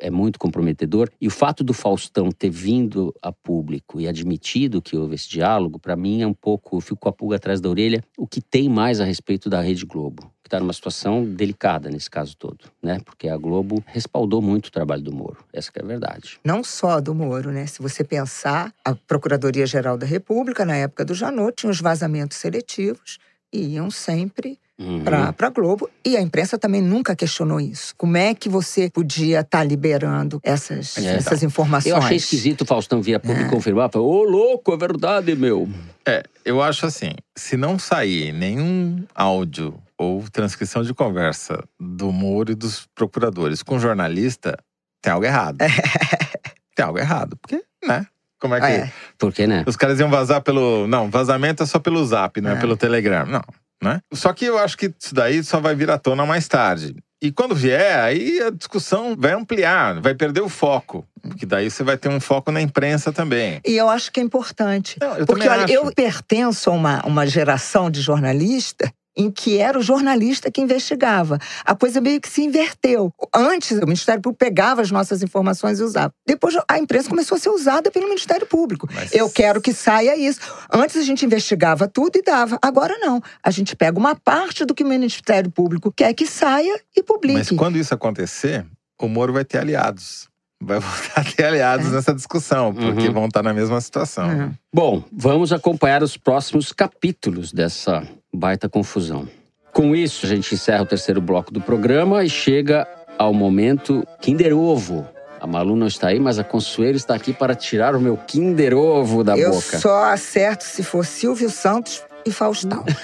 é 0.00 0.10
muito 0.10 0.38
comprometedor. 0.38 1.10
E 1.20 1.26
o 1.26 1.30
fato 1.30 1.64
do 1.64 1.72
Faustão 1.72 2.30
ter 2.30 2.50
vindo 2.50 3.14
a 3.20 3.32
público 3.32 4.00
e 4.00 4.06
admitido 4.06 4.80
que 4.80 4.96
houve 4.96 5.14
esse 5.14 5.28
diálogo, 5.28 5.78
para 5.78 5.96
mim 5.96 6.22
é 6.22 6.26
um 6.26 6.34
pouco. 6.34 6.76
Eu 6.76 6.80
fico 6.80 6.96
com 6.96 7.08
a 7.08 7.12
pulga 7.12 7.36
atrás 7.36 7.60
da 7.60 7.68
orelha. 7.68 8.02
O 8.16 8.26
que 8.26 8.40
tem 8.40 8.68
mais 8.68 9.00
a 9.00 9.04
respeito 9.04 9.48
da 9.48 9.60
Rede 9.60 9.84
Globo? 9.84 10.30
Que 10.42 10.48
está 10.48 10.60
numa 10.60 10.72
situação 10.72 11.24
delicada 11.24 11.88
nesse 11.90 12.10
caso 12.10 12.36
todo, 12.36 12.66
né? 12.82 13.00
Porque 13.04 13.28
a 13.28 13.36
Globo 13.36 13.82
respaldou 13.86 14.42
muito 14.42 14.66
o 14.66 14.70
trabalho 14.70 15.02
do 15.02 15.12
Moro. 15.12 15.44
Essa 15.52 15.70
é 15.74 15.82
a 15.82 15.86
verdade. 15.86 16.38
Não 16.44 16.62
só 16.62 17.00
do 17.00 17.14
Moro, 17.14 17.50
né? 17.50 17.66
Se 17.66 17.80
você 17.80 18.04
pensar, 18.04 18.72
a 18.84 18.94
Procuradoria-Geral 18.94 19.96
da 19.96 20.06
República, 20.06 20.64
na 20.64 20.76
época 20.76 21.04
do 21.04 21.14
Janot, 21.14 21.54
tinha 21.56 21.70
os 21.70 21.80
vazamentos 21.80 22.36
seletivos 22.36 23.18
iam 23.52 23.90
sempre 23.90 24.58
Uhum. 24.78 25.04
para 25.04 25.46
a 25.46 25.50
Globo. 25.50 25.88
E 26.04 26.16
a 26.16 26.20
imprensa 26.20 26.58
também 26.58 26.82
nunca 26.82 27.14
questionou 27.14 27.60
isso. 27.60 27.94
Como 27.96 28.16
é 28.16 28.34
que 28.34 28.48
você 28.48 28.90
podia 28.90 29.40
estar 29.40 29.62
liberando 29.62 30.40
essas, 30.42 30.96
É. 30.98 31.16
essas 31.16 31.42
informações? 31.42 31.92
Eu 31.92 31.96
achei 31.98 32.16
esquisito 32.16 32.62
o 32.62 32.66
Faustão 32.66 33.00
vir 33.00 33.14
a 33.14 33.20
público 33.20 33.50
confirmar. 33.50 33.90
Falei, 33.90 34.08
ô 34.08 34.22
louco, 34.24 34.72
é 34.72 34.76
verdade, 34.76 35.36
meu. 35.36 35.68
É, 36.04 36.24
eu 36.44 36.60
acho 36.60 36.86
assim, 36.86 37.12
se 37.36 37.56
não 37.56 37.78
sair 37.78 38.32
nenhum 38.32 39.04
áudio 39.14 39.80
ou 39.96 40.24
transcrição 40.32 40.82
de 40.82 40.92
conversa 40.92 41.62
do 41.78 42.10
Moro 42.10 42.50
e 42.50 42.54
dos 42.56 42.88
procuradores 42.94 43.62
com 43.62 43.78
jornalista, 43.78 44.58
tem 45.00 45.12
algo 45.12 45.24
errado. 45.26 45.58
tem 46.74 46.84
algo 46.84 46.98
errado. 46.98 47.36
Porque, 47.40 47.62
né? 47.86 48.06
Como 48.42 48.56
é 48.56 48.60
que. 48.60 48.66
É. 48.66 48.92
Por 49.16 49.32
que, 49.32 49.46
né? 49.46 49.62
Os 49.68 49.76
caras 49.76 50.00
iam 50.00 50.10
vazar 50.10 50.40
pelo. 50.42 50.88
Não, 50.88 51.08
vazamento 51.08 51.62
é 51.62 51.66
só 51.66 51.78
pelo 51.78 52.04
zap, 52.04 52.40
não 52.40 52.50
é, 52.50 52.54
É. 52.54 52.56
pelo 52.56 52.76
Telegram. 52.76 53.24
Não, 53.24 53.42
né? 53.80 54.00
Só 54.12 54.32
que 54.32 54.44
eu 54.44 54.58
acho 54.58 54.76
que 54.76 54.92
isso 54.98 55.14
daí 55.14 55.44
só 55.44 55.60
vai 55.60 55.76
vir 55.76 55.88
à 55.92 55.96
tona 55.96 56.26
mais 56.26 56.48
tarde. 56.48 56.96
E 57.22 57.30
quando 57.30 57.54
vier, 57.54 58.00
aí 58.00 58.40
a 58.42 58.50
discussão 58.50 59.14
vai 59.16 59.30
ampliar, 59.30 60.00
vai 60.00 60.12
perder 60.12 60.40
o 60.40 60.48
foco. 60.48 61.06
Porque 61.22 61.46
daí 61.46 61.70
você 61.70 61.84
vai 61.84 61.96
ter 61.96 62.08
um 62.08 62.18
foco 62.18 62.50
na 62.50 62.60
imprensa 62.60 63.12
também. 63.12 63.60
E 63.64 63.76
eu 63.76 63.88
acho 63.88 64.10
que 64.10 64.18
é 64.18 64.22
importante. 64.24 64.96
Não, 65.00 65.16
eu 65.16 65.24
Porque, 65.24 65.48
olha, 65.48 65.62
acho. 65.62 65.72
eu 65.72 65.92
pertenço 65.94 66.68
a 66.68 66.72
uma, 66.72 67.00
uma 67.06 67.24
geração 67.24 67.88
de 67.88 68.00
jornalista 68.00 68.92
em 69.16 69.30
que 69.30 69.58
era 69.58 69.78
o 69.78 69.82
jornalista 69.82 70.50
que 70.50 70.60
investigava. 70.60 71.38
A 71.64 71.74
coisa 71.74 72.00
meio 72.00 72.20
que 72.20 72.28
se 72.28 72.42
inverteu. 72.42 73.12
Antes, 73.34 73.72
o 73.78 73.84
Ministério 73.86 74.22
Público 74.22 74.38
pegava 74.38 74.80
as 74.80 74.90
nossas 74.90 75.22
informações 75.22 75.80
e 75.80 75.82
usava. 75.82 76.12
Depois, 76.26 76.56
a 76.68 76.78
imprensa 76.78 77.08
começou 77.10 77.36
a 77.36 77.38
ser 77.38 77.50
usada 77.50 77.90
pelo 77.90 78.06
Ministério 78.08 78.46
Público. 78.46 78.88
Mas- 78.92 79.12
Eu 79.14 79.28
quero 79.30 79.60
que 79.60 79.72
saia 79.72 80.16
isso. 80.16 80.40
Antes 80.72 80.96
a 80.96 81.02
gente 81.02 81.24
investigava 81.26 81.86
tudo 81.88 82.16
e 82.16 82.22
dava. 82.22 82.58
Agora 82.62 82.96
não. 82.98 83.20
A 83.42 83.50
gente 83.50 83.76
pega 83.76 83.98
uma 83.98 84.14
parte 84.14 84.64
do 84.64 84.74
que 84.74 84.82
o 84.82 84.86
Ministério 84.88 85.50
Público 85.50 85.92
quer 85.92 86.12
que 86.14 86.26
saia 86.26 86.80
e 86.96 87.02
publique. 87.02 87.38
Mas 87.38 87.50
quando 87.50 87.76
isso 87.76 87.92
acontecer, 87.94 88.64
o 89.00 89.08
Moro 89.08 89.32
vai 89.32 89.44
ter 89.44 89.58
aliados. 89.58 90.28
Vai 90.64 90.78
voltar 90.80 91.20
a 91.20 91.24
ter 91.24 91.44
aliados 91.44 91.88
É. 91.88 91.90
nessa 91.90 92.14
discussão, 92.14 92.72
porque 92.72 93.08
Uhum. 93.08 93.12
vão 93.12 93.26
estar 93.26 93.42
na 93.42 93.52
mesma 93.52 93.80
situação. 93.80 94.30
É. 94.30 94.50
Bom, 94.72 95.02
vamos 95.12 95.52
acompanhar 95.52 96.02
os 96.02 96.16
próximos 96.16 96.72
capítulos 96.72 97.52
dessa 97.52 98.06
baita 98.32 98.68
confusão. 98.68 99.28
Com 99.72 99.94
isso, 99.96 100.26
a 100.26 100.28
gente 100.28 100.54
encerra 100.54 100.82
o 100.82 100.86
terceiro 100.86 101.20
bloco 101.20 101.52
do 101.52 101.60
programa 101.60 102.24
e 102.24 102.30
chega 102.30 102.86
ao 103.18 103.32
momento 103.32 104.06
Kinder 104.20 104.56
Ovo. 104.56 105.06
A 105.40 105.46
Malu 105.46 105.74
não 105.74 105.86
está 105.86 106.08
aí, 106.08 106.20
mas 106.20 106.38
a 106.38 106.44
Consuelo 106.44 106.96
está 106.96 107.14
aqui 107.14 107.32
para 107.32 107.54
tirar 107.54 107.96
o 107.96 108.00
meu 108.00 108.16
Kinder 108.16 108.74
Ovo 108.74 109.24
da 109.24 109.36
Eu 109.36 109.50
boca. 109.50 109.78
só 109.78 110.04
acerto 110.04 110.62
se 110.64 110.82
for 110.84 111.04
Silvio 111.04 111.50
Santos 111.50 112.02
e 112.24 112.30
Faustão. 112.30 112.84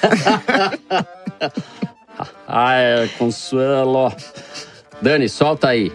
Ai, 2.47 3.11
Consuelo. 3.19 4.13
Dani, 5.03 5.29
solta 5.29 5.69
aí. 5.69 5.93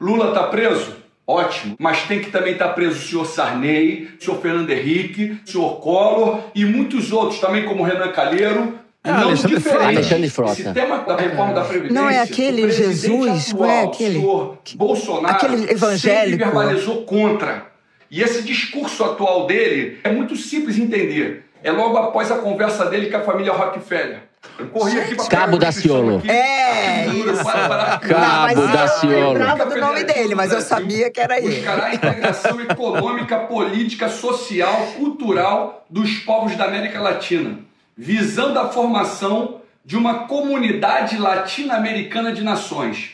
Lula 0.00 0.32
tá 0.32 0.44
preso? 0.44 0.97
Ótimo. 1.28 1.76
Mas 1.78 2.02
tem 2.04 2.20
que 2.20 2.30
também 2.30 2.54
estar 2.54 2.68
preso 2.70 2.96
o 2.98 3.02
senhor 3.02 3.26
Sarney, 3.26 4.08
o 4.18 4.24
senhor 4.24 4.40
Fernando 4.40 4.70
Henrique, 4.70 5.38
o 5.46 5.50
senhor 5.50 5.78
Collor 5.78 6.40
e 6.54 6.64
muitos 6.64 7.12
outros 7.12 7.38
também, 7.38 7.66
como 7.66 7.82
Renan 7.82 8.10
Calheiro. 8.12 8.78
Ah, 9.04 9.12
não 9.12 9.28
Alexandre 9.28 9.56
diferente. 9.56 9.78
Frota. 9.78 9.88
Alexandre 9.98 10.30
Frota. 10.30 10.52
Esse 10.60 10.72
tema 10.72 10.98
da 11.00 11.16
reforma 11.16 11.52
da 11.54 11.64
Previdência. 11.64 11.94
Não 12.02 12.08
é 12.10 12.18
aquele 12.20 12.70
Jesus, 12.70 13.50
atual, 13.50 13.68
não 13.68 13.70
é 13.74 13.84
aquele- 13.84 14.18
O 14.18 14.20
senhor 14.20 14.58
Bolsonaro 14.76 15.34
aquele 15.36 15.70
evangélico. 15.70 16.30
sempre 16.30 16.44
verbalizou 16.44 17.02
contra. 17.04 17.66
E 18.10 18.22
esse 18.22 18.42
discurso 18.42 19.04
atual 19.04 19.46
dele 19.46 19.98
é 20.02 20.10
muito 20.10 20.34
simples 20.34 20.76
de 20.76 20.82
entender. 20.82 21.44
É 21.62 21.70
logo 21.70 21.96
após 21.98 22.32
a 22.32 22.38
conversa 22.38 22.86
dele 22.86 23.10
com 23.10 23.18
a 23.18 23.20
família 23.20 23.52
Rockefeller. 23.52 24.20
Eu 24.58 24.68
corri 24.68 25.00
aqui 25.00 25.14
pra 25.14 25.26
Cabo 25.26 25.56
Daciolo. 25.58 26.18
aqui. 26.18 26.30
É, 26.30 27.04
Artigo 27.06 27.30
isso. 27.32 27.44
para- 27.44 27.68
para- 27.68 27.98
Cabo 27.98 28.20
Não, 28.20 28.42
mas 28.42 29.02
eu 29.02 29.10
lembrava 29.32 29.66
do 29.66 29.76
nome 29.80 30.04
dele, 30.04 30.34
mas 30.34 30.52
eu 30.52 30.60
sabia 30.60 31.10
que 31.10 31.20
era 31.20 31.38
ele. 31.38 31.56
Buscará 31.56 31.86
a 31.86 31.94
integração 31.94 32.60
econômica, 32.60 33.38
política, 33.40 34.08
social, 34.08 34.74
cultural 34.96 35.84
dos 35.90 36.18
povos 36.20 36.56
da 36.56 36.64
América 36.64 37.00
Latina, 37.00 37.58
visando 37.96 38.58
a 38.58 38.68
formação 38.68 39.60
de 39.84 39.96
uma 39.96 40.26
comunidade 40.26 41.16
latino-americana 41.18 42.32
de 42.32 42.42
nações. 42.44 43.10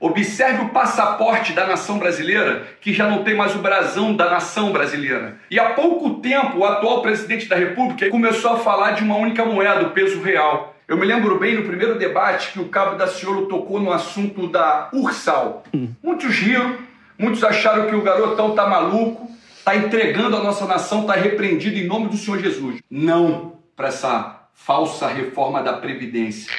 Observe 0.00 0.62
o 0.62 0.68
passaporte 0.68 1.52
da 1.52 1.66
nação 1.66 1.98
brasileira, 1.98 2.66
que 2.80 2.92
já 2.92 3.08
não 3.08 3.24
tem 3.24 3.34
mais 3.34 3.54
o 3.54 3.58
brasão 3.58 4.14
da 4.14 4.30
nação 4.30 4.70
brasileira. 4.70 5.38
E 5.50 5.58
há 5.58 5.70
pouco 5.70 6.20
tempo, 6.20 6.58
o 6.58 6.64
atual 6.64 7.02
presidente 7.02 7.46
da 7.46 7.56
República 7.56 8.08
começou 8.08 8.52
a 8.52 8.58
falar 8.58 8.92
de 8.92 9.02
uma 9.02 9.16
única 9.16 9.44
moeda, 9.44 9.86
o 9.86 9.90
peso 9.90 10.22
real. 10.22 10.76
Eu 10.86 10.96
me 10.96 11.04
lembro 11.04 11.38
bem 11.38 11.56
no 11.56 11.64
primeiro 11.64 11.98
debate 11.98 12.52
que 12.52 12.60
o 12.60 12.68
Cabo 12.68 12.96
da 12.96 13.06
Ciolo 13.08 13.46
tocou 13.46 13.80
no 13.80 13.92
assunto 13.92 14.46
da 14.46 14.88
Ursal. 14.92 15.64
Muitos 16.02 16.34
riram, 16.36 16.76
muitos 17.18 17.42
acharam 17.42 17.86
que 17.88 17.94
o 17.94 18.02
garotão 18.02 18.54
tá 18.54 18.66
maluco, 18.66 19.28
tá 19.64 19.76
entregando 19.76 20.36
a 20.36 20.42
nossa 20.42 20.64
nação, 20.64 21.04
tá 21.04 21.14
repreendido 21.14 21.76
em 21.76 21.86
nome 21.86 22.08
do 22.08 22.16
Senhor 22.16 22.38
Jesus. 22.38 22.80
Não 22.90 23.58
para 23.76 23.88
essa 23.88 24.48
falsa 24.54 25.08
reforma 25.08 25.62
da 25.62 25.74
Previdência. 25.74 26.50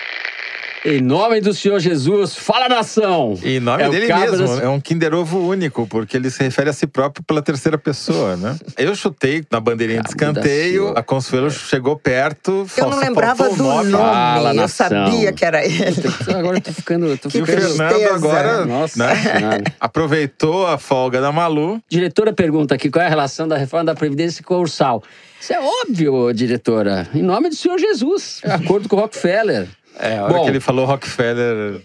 Em 0.86 1.01
nome 1.01 1.41
do 1.41 1.53
Senhor 1.53 1.77
Jesus, 1.80 2.36
fala 2.36 2.69
nação! 2.69 3.38
Em 3.43 3.59
nome 3.59 3.84
É 3.84 3.89
dele 3.89 4.13
mesmo. 4.13 4.38
das- 4.47 4.59
É 4.61 4.69
um 4.69 4.80
Kinder 4.80 5.13
Ovo 5.13 5.38
único, 5.39 5.86
porque 5.86 6.15
ele 6.15 6.30
se 6.30 6.41
refere 6.41 6.69
a 6.69 6.73
si 6.73 6.88
próprio 6.88 7.21
pela 7.25 7.41
terceira 7.41 7.77
pessoa, 7.77 8.38
né? 8.38 8.57
Eu 8.77 8.95
chutei 8.95 9.43
na 9.51 9.59
bandeirinha 9.59 10.01
de 10.01 10.15
Cabo 10.15 10.32
escanteio, 10.39 10.93
a 10.95 11.03
Consuelo 11.03 11.51
chegou 11.51 11.97
perto. 11.97 12.65
Eu 12.77 12.89
não 12.89 12.97
lembrava 12.97 13.49
do 13.49 13.57
nome. 13.57 13.91
Fala, 13.91 14.51
eu 14.51 14.53
nação. 14.53 14.88
sabia 14.88 15.34
que 15.34 15.43
era 15.43 15.65
ele. 15.65 15.95
Agora 16.34 16.57
eu 16.57 16.61
tô 16.61 16.71
ficando. 16.71 17.07
Eu 17.07 17.17
tô 17.17 17.27
Que 17.30 17.39
E 17.39 17.41
o 17.41 17.45
ficando... 17.45 17.61
tristeza. 17.61 17.89
Fernando 17.89 18.15
agora 18.15 18.65
Nossa 18.65 18.97
né, 19.05 19.63
aproveitou 19.82 20.65
a 20.65 20.77
folga 20.77 21.19
da 21.19 21.32
Malu. 21.32 21.82
Diretora 21.89 22.32
pergunta 22.32 22.75
aqui 22.75 22.89
qual 22.89 23.03
é 23.03 23.05
a 23.05 23.09
relação 23.09 23.47
da 23.49 23.57
reforma 23.57 23.84
da 23.86 23.95
Previdência 23.95 24.41
com 24.43 24.55
o 24.55 24.59
Ursal. 24.61 25.03
Isso 25.41 25.53
é 25.53 25.59
óbvio, 25.59 26.34
diretora. 26.34 27.07
Em 27.13 27.21
nome 27.21 27.47
do 27.49 27.55
Senhor 27.55 27.77
Jesus, 27.80 28.41
acordo 28.43 28.89
com 28.89 28.97
o 28.97 28.99
Rockefeller. 28.99 29.67
É, 30.00 30.18
a 30.18 30.24
hora 30.24 30.34
Bom. 30.34 30.43
que 30.43 30.50
ele 30.50 30.60
falou 30.60 30.86
Rockefeller, 30.86 31.82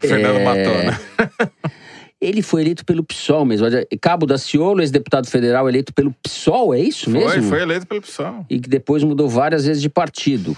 Fernando 0.00 0.38
É, 0.38 0.44
matou, 0.44 0.74
né? 0.78 1.70
Ele 2.20 2.40
foi 2.40 2.62
eleito 2.62 2.86
pelo 2.86 3.04
PSOL 3.04 3.44
mesmo. 3.44 3.66
Cabo 4.00 4.24
da 4.24 4.38
Ciolo, 4.38 4.80
ex-deputado 4.80 5.28
federal, 5.28 5.68
eleito 5.68 5.92
pelo 5.92 6.10
PSOL, 6.22 6.72
é 6.72 6.80
isso 6.80 7.10
mesmo? 7.10 7.28
Foi, 7.28 7.42
foi 7.42 7.60
eleito 7.60 7.86
pelo 7.86 8.00
pessoal. 8.00 8.46
E 8.48 8.58
que 8.58 8.68
depois 8.68 9.02
mudou 9.02 9.28
várias 9.28 9.66
vezes 9.66 9.82
de 9.82 9.90
partido. 9.90 10.56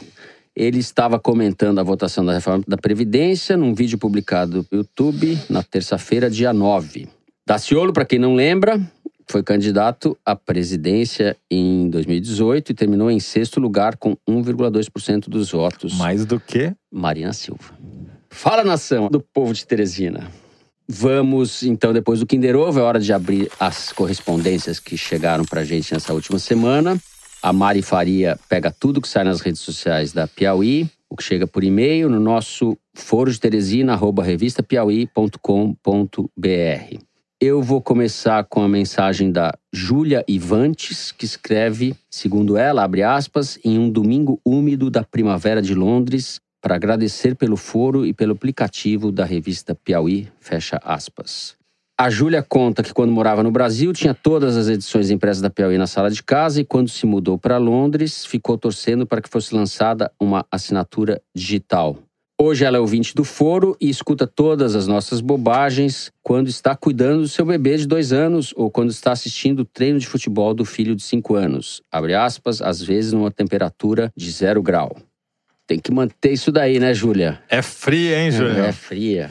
Ele 0.54 0.78
estava 0.78 1.18
comentando 1.18 1.80
a 1.80 1.82
votação 1.82 2.24
da 2.24 2.34
reforma 2.34 2.62
da 2.68 2.76
Previdência 2.76 3.56
num 3.56 3.74
vídeo 3.74 3.98
publicado 3.98 4.64
no 4.70 4.78
YouTube 4.78 5.36
na 5.50 5.62
terça-feira, 5.62 6.30
dia 6.30 6.52
9. 6.52 7.08
Daciolo, 7.44 7.92
para 7.92 8.04
quem 8.04 8.18
não 8.18 8.34
lembra, 8.34 8.80
foi 9.28 9.42
candidato 9.42 10.16
à 10.24 10.36
presidência 10.36 11.36
em 11.50 11.90
2018 11.90 12.70
e 12.70 12.74
terminou 12.74 13.10
em 13.10 13.18
sexto 13.18 13.60
lugar 13.60 13.96
com 13.96 14.16
1,2% 14.28 15.28
dos 15.28 15.50
votos. 15.50 15.94
Mais 15.94 16.24
do 16.24 16.38
que? 16.38 16.72
Marina 16.90 17.32
Silva. 17.32 17.76
Fala, 18.30 18.64
nação 18.64 19.08
do 19.08 19.20
povo 19.20 19.52
de 19.52 19.66
Teresina. 19.66 20.30
Vamos, 20.88 21.64
então, 21.64 21.92
depois 21.92 22.20
do 22.20 22.26
Kinder 22.26 22.54
Ovo, 22.54 22.78
é 22.78 22.82
hora 22.82 23.00
de 23.00 23.12
abrir 23.12 23.50
as 23.58 23.92
correspondências 23.92 24.78
que 24.78 24.96
chegaram 24.96 25.44
pra 25.44 25.64
gente 25.64 25.92
nessa 25.92 26.14
última 26.14 26.38
semana. 26.38 26.96
A 27.42 27.52
Mari 27.52 27.82
Faria 27.82 28.38
pega 28.48 28.70
tudo 28.70 29.00
que 29.00 29.08
sai 29.08 29.24
nas 29.24 29.40
redes 29.40 29.60
sociais 29.60 30.12
da 30.12 30.28
Piauí, 30.28 30.88
o 31.10 31.16
que 31.16 31.24
chega 31.24 31.46
por 31.46 31.64
e-mail 31.64 32.08
no 32.08 32.20
nosso 32.20 32.78
foro 32.94 33.32
de 33.32 33.40
Teresina, 33.40 33.94
arroba 33.94 34.22
revistapiauí.com.br. 34.22 37.15
Eu 37.38 37.60
vou 37.60 37.82
começar 37.82 38.44
com 38.44 38.62
a 38.62 38.68
mensagem 38.68 39.30
da 39.30 39.52
Júlia 39.70 40.24
Ivantes, 40.26 41.12
que 41.12 41.26
escreve, 41.26 41.94
segundo 42.08 42.56
ela, 42.56 42.82
abre 42.82 43.02
aspas, 43.02 43.58
em 43.62 43.78
um 43.78 43.90
domingo 43.90 44.40
úmido 44.42 44.90
da 44.90 45.04
primavera 45.04 45.60
de 45.60 45.74
Londres, 45.74 46.40
para 46.62 46.76
agradecer 46.76 47.34
pelo 47.36 47.58
foro 47.58 48.06
e 48.06 48.14
pelo 48.14 48.32
aplicativo 48.32 49.12
da 49.12 49.26
revista 49.26 49.74
Piauí, 49.74 50.28
fecha 50.40 50.80
aspas. 50.82 51.54
A 52.00 52.08
Júlia 52.08 52.42
conta 52.42 52.82
que 52.82 52.94
quando 52.94 53.12
morava 53.12 53.42
no 53.42 53.50
Brasil 53.50 53.92
tinha 53.92 54.14
todas 54.14 54.56
as 54.56 54.68
edições 54.68 55.10
impressas 55.10 55.42
da 55.42 55.50
Piauí 55.50 55.76
na 55.76 55.86
sala 55.86 56.10
de 56.10 56.22
casa 56.22 56.62
e 56.62 56.64
quando 56.64 56.88
se 56.88 57.04
mudou 57.04 57.36
para 57.36 57.58
Londres 57.58 58.24
ficou 58.24 58.56
torcendo 58.56 59.06
para 59.06 59.20
que 59.20 59.28
fosse 59.28 59.54
lançada 59.54 60.10
uma 60.18 60.46
assinatura 60.50 61.20
digital. 61.34 61.98
Hoje 62.38 62.66
ela 62.66 62.76
é 62.76 62.80
ouvinte 62.80 63.14
do 63.14 63.24
foro 63.24 63.74
e 63.80 63.88
escuta 63.88 64.26
todas 64.26 64.76
as 64.76 64.86
nossas 64.86 65.22
bobagens 65.22 66.12
quando 66.22 66.48
está 66.48 66.76
cuidando 66.76 67.22
do 67.22 67.28
seu 67.28 67.46
bebê 67.46 67.78
de 67.78 67.86
dois 67.86 68.12
anos 68.12 68.52
ou 68.54 68.70
quando 68.70 68.90
está 68.90 69.10
assistindo 69.10 69.60
o 69.60 69.64
treino 69.64 69.98
de 69.98 70.06
futebol 70.06 70.52
do 70.52 70.62
filho 70.62 70.94
de 70.94 71.02
cinco 71.02 71.34
anos. 71.34 71.80
Abre 71.90 72.14
aspas, 72.14 72.60
às 72.60 72.82
vezes 72.82 73.14
numa 73.14 73.30
temperatura 73.30 74.12
de 74.14 74.30
zero 74.30 74.62
grau. 74.62 74.94
Tem 75.66 75.78
que 75.78 75.90
manter 75.90 76.32
isso 76.32 76.52
daí, 76.52 76.78
né, 76.78 76.92
Júlia? 76.92 77.42
É 77.48 77.62
fria, 77.62 78.18
hein, 78.18 78.30
Júlia? 78.30 78.66
É 78.66 78.72
fria. 78.72 79.30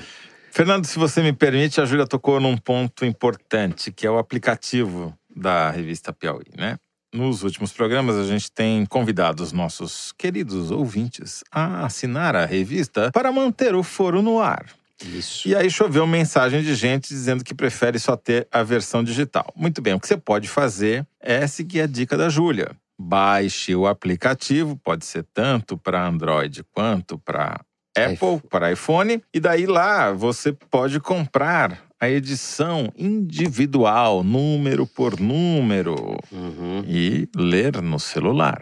Fernando, 0.49 0.85
se 0.85 0.97
você 0.97 1.21
me 1.21 1.31
permite, 1.31 1.79
a 1.79 1.85
Júlia 1.85 2.07
tocou 2.07 2.39
num 2.39 2.57
ponto 2.57 3.05
importante, 3.05 3.91
que 3.91 4.07
é 4.07 4.09
o 4.09 4.17
aplicativo 4.17 5.15
da 5.35 5.69
revista 5.69 6.11
Piauí, 6.11 6.47
né? 6.57 6.77
Nos 7.15 7.43
últimos 7.43 7.71
programas, 7.71 8.17
a 8.17 8.25
gente 8.25 8.51
tem 8.51 8.85
convidado 8.85 9.41
os 9.41 9.53
nossos 9.53 10.11
queridos 10.17 10.69
ouvintes 10.69 11.45
a 11.49 11.85
assinar 11.85 12.35
a 12.35 12.45
revista 12.45 13.09
para 13.13 13.31
manter 13.31 13.73
o 13.73 13.83
foro 13.83 14.21
no 14.21 14.41
ar. 14.41 14.65
Isso. 15.01 15.47
E 15.47 15.55
aí 15.55 15.69
choveu 15.69 16.05
mensagem 16.05 16.61
de 16.61 16.75
gente 16.75 17.07
dizendo 17.07 17.41
que 17.41 17.55
prefere 17.55 17.99
só 17.99 18.17
ter 18.17 18.49
a 18.51 18.63
versão 18.63 19.01
digital. 19.01 19.53
Muito 19.55 19.81
bem, 19.81 19.93
o 19.93 19.99
que 19.99 20.07
você 20.07 20.17
pode 20.17 20.49
fazer 20.49 21.07
é 21.21 21.47
seguir 21.47 21.81
a 21.81 21.87
dica 21.87 22.17
da 22.17 22.27
Júlia. 22.27 22.75
Baixe 22.99 23.73
o 23.73 23.87
aplicativo, 23.87 24.75
pode 24.83 25.05
ser 25.05 25.25
tanto 25.33 25.77
para 25.77 26.05
Android 26.05 26.65
quanto 26.73 27.17
para 27.17 27.61
Apple, 27.95 28.13
iPhone. 28.13 28.41
para 28.49 28.71
iPhone, 28.73 29.23
e 29.33 29.39
daí 29.39 29.65
lá 29.65 30.11
você 30.11 30.51
pode 30.51 30.99
comprar 30.99 31.84
a 31.99 32.09
edição 32.09 32.91
individual, 32.97 34.23
número 34.23 34.85
por 34.85 35.19
número, 35.19 35.95
Uhum. 36.31 36.83
e 36.87 37.27
ler 37.35 37.81
no 37.81 37.99
celular. 37.99 38.61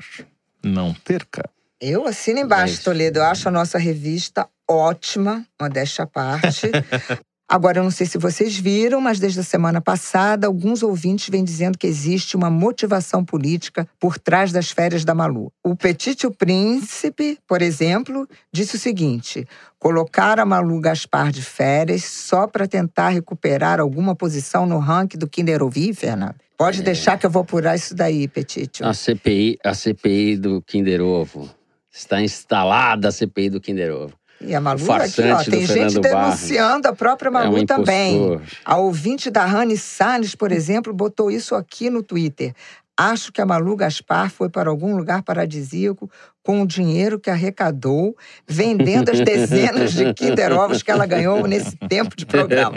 Não 0.63 0.93
perca. 0.93 1.49
Eu 1.81 2.05
assino 2.07 2.39
embaixo, 2.39 2.75
isso. 2.75 2.83
Toledo. 2.85 3.19
Eu 3.19 3.25
acho 3.25 3.49
a 3.49 3.51
nossa 3.51 3.77
revista 3.77 4.47
ótima, 4.69 5.45
modéstia 5.59 6.03
à 6.03 6.07
parte. 6.07 6.67
Agora, 7.47 7.79
eu 7.79 7.83
não 7.83 7.91
sei 7.91 8.07
se 8.07 8.17
vocês 8.17 8.57
viram, 8.57 9.01
mas 9.01 9.19
desde 9.19 9.39
a 9.39 9.43
semana 9.43 9.81
passada, 9.81 10.47
alguns 10.47 10.81
ouvintes 10.81 11.29
vêm 11.29 11.43
dizendo 11.43 11.77
que 11.77 11.85
existe 11.85 12.35
uma 12.35 12.49
motivação 12.49 13.23
política 13.23 13.87
por 13.99 14.17
trás 14.17 14.51
das 14.51 14.71
férias 14.71 15.03
da 15.03 15.13
Malu. 15.13 15.51
O 15.63 15.75
Petit 15.75 16.25
o 16.25 16.31
Príncipe, 16.31 17.37
por 17.47 17.61
exemplo, 17.61 18.27
disse 18.51 18.77
o 18.77 18.79
seguinte: 18.79 19.45
colocar 19.77 20.39
a 20.39 20.45
Malu 20.45 20.79
Gaspar 20.79 21.31
de 21.31 21.41
férias 21.41 22.05
só 22.05 22.47
para 22.47 22.67
tentar 22.67 23.09
recuperar 23.09 23.79
alguma 23.79 24.15
posição 24.15 24.65
no 24.65 24.79
ranking 24.79 25.17
do 25.17 25.27
Kinder 25.27 25.61
Ovo, 25.61 25.93
Fernando. 25.93 26.35
Pode 26.57 26.79
É. 26.79 26.83
deixar 26.83 27.17
que 27.19 27.25
eu 27.25 27.29
vou 27.29 27.41
apurar 27.41 27.75
isso 27.75 27.93
daí, 27.93 28.27
Petit. 28.27 28.83
A 28.83 28.93
CPI, 28.93 29.57
a 29.63 29.73
CPI 29.73 30.37
do 30.37 30.61
Kinder 30.61 31.01
Ovo. 31.01 31.49
Está 31.91 32.21
instalada 32.21 33.09
a 33.09 33.11
CPI 33.11 33.49
do 33.49 33.59
Kinder 33.61 33.93
Ovo. 33.93 34.13
E 34.45 34.53
a 34.53 34.61
Malu 34.61 34.91
aqui, 34.91 35.21
ó, 35.21 35.43
tem 35.43 35.65
gente 35.65 35.67
Fernando 35.67 36.01
Barros. 36.01 36.39
denunciando 36.39 36.87
a 36.87 36.93
própria 36.93 37.31
Malu 37.31 37.57
é 37.57 37.61
um 37.61 37.65
também. 37.65 38.41
A 38.65 38.77
ouvinte 38.77 39.29
da 39.29 39.45
Rani 39.45 39.77
Salles, 39.77 40.35
por 40.35 40.51
exemplo, 40.51 40.93
botou 40.93 41.31
isso 41.31 41.55
aqui 41.55 41.89
no 41.89 42.03
Twitter. 42.03 42.53
Acho 42.95 43.31
que 43.31 43.41
a 43.41 43.45
Malu 43.45 43.75
Gaspar 43.75 44.29
foi 44.29 44.49
para 44.49 44.69
algum 44.69 44.95
lugar 44.95 45.23
paradisíaco 45.23 46.09
com 46.43 46.61
o 46.61 46.67
dinheiro 46.67 47.19
que 47.19 47.29
arrecadou, 47.29 48.15
vendendo 48.47 49.09
as 49.09 49.19
dezenas 49.25 49.93
de 49.93 50.13
Kinder 50.13 50.51
Ovos 50.51 50.83
que 50.83 50.91
ela 50.91 51.05
ganhou 51.07 51.47
nesse 51.47 51.75
tempo 51.75 52.15
de 52.15 52.25
programa. 52.25 52.75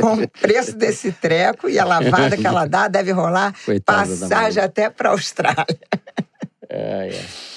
Com 0.00 0.22
o 0.22 0.28
preço 0.28 0.76
desse 0.76 1.10
treco 1.10 1.68
e 1.68 1.80
a 1.80 1.84
lavada 1.84 2.36
que 2.36 2.46
ela 2.46 2.66
dá, 2.66 2.86
deve 2.86 3.10
rolar 3.10 3.54
Coitada 3.64 4.02
da 4.02 4.06
passagem 4.06 4.62
até 4.62 4.88
para 4.88 5.08
a 5.08 5.12
Austrália. 5.12 5.66
É, 6.68 7.08
é. 7.08 7.55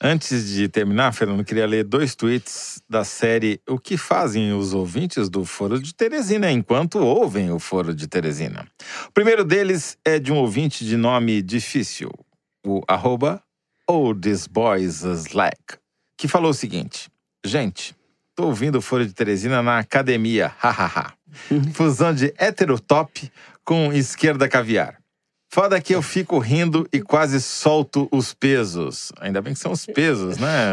Antes 0.00 0.50
de 0.50 0.68
terminar, 0.68 1.12
Fernando, 1.12 1.42
queria 1.42 1.66
ler 1.66 1.82
dois 1.82 2.14
tweets 2.14 2.82
da 2.88 3.02
série 3.02 3.60
O 3.66 3.78
que 3.78 3.96
fazem 3.96 4.52
os 4.52 4.74
ouvintes 4.74 5.30
do 5.30 5.42
Foro 5.46 5.80
de 5.80 5.94
Teresina 5.94 6.52
enquanto 6.52 6.98
ouvem 6.98 7.50
o 7.50 7.58
Foro 7.58 7.94
de 7.94 8.06
Teresina. 8.06 8.66
O 9.08 9.12
primeiro 9.12 9.42
deles 9.42 9.96
é 10.04 10.18
de 10.18 10.30
um 10.30 10.36
ouvinte 10.36 10.84
de 10.84 10.98
nome 10.98 11.40
difícil, 11.40 12.10
o 12.64 12.82
arroba 12.86 13.42
Oh 13.88 14.14
This 14.14 14.46
Boys 14.46 15.02
Slack, 15.02 15.78
que 16.18 16.28
falou 16.28 16.50
o 16.50 16.54
seguinte: 16.54 17.08
Gente, 17.42 17.96
tô 18.34 18.48
ouvindo 18.48 18.76
o 18.76 18.82
Foro 18.82 19.06
de 19.06 19.14
Teresina 19.14 19.62
na 19.62 19.78
academia, 19.78 20.52
hahaha. 20.58 21.14
Fusão 21.72 22.12
de 22.14 22.34
heterotop 22.38 23.32
com 23.64 23.90
esquerda 23.94 24.46
caviar. 24.46 24.98
Foda 25.56 25.80
que 25.80 25.94
eu 25.94 26.02
fico 26.02 26.38
rindo 26.38 26.86
e 26.92 27.00
quase 27.00 27.40
solto 27.40 28.06
os 28.12 28.34
pesos. 28.34 29.10
Ainda 29.18 29.40
bem 29.40 29.54
que 29.54 29.58
são 29.58 29.72
os 29.72 29.86
pesos, 29.86 30.36
né? 30.36 30.72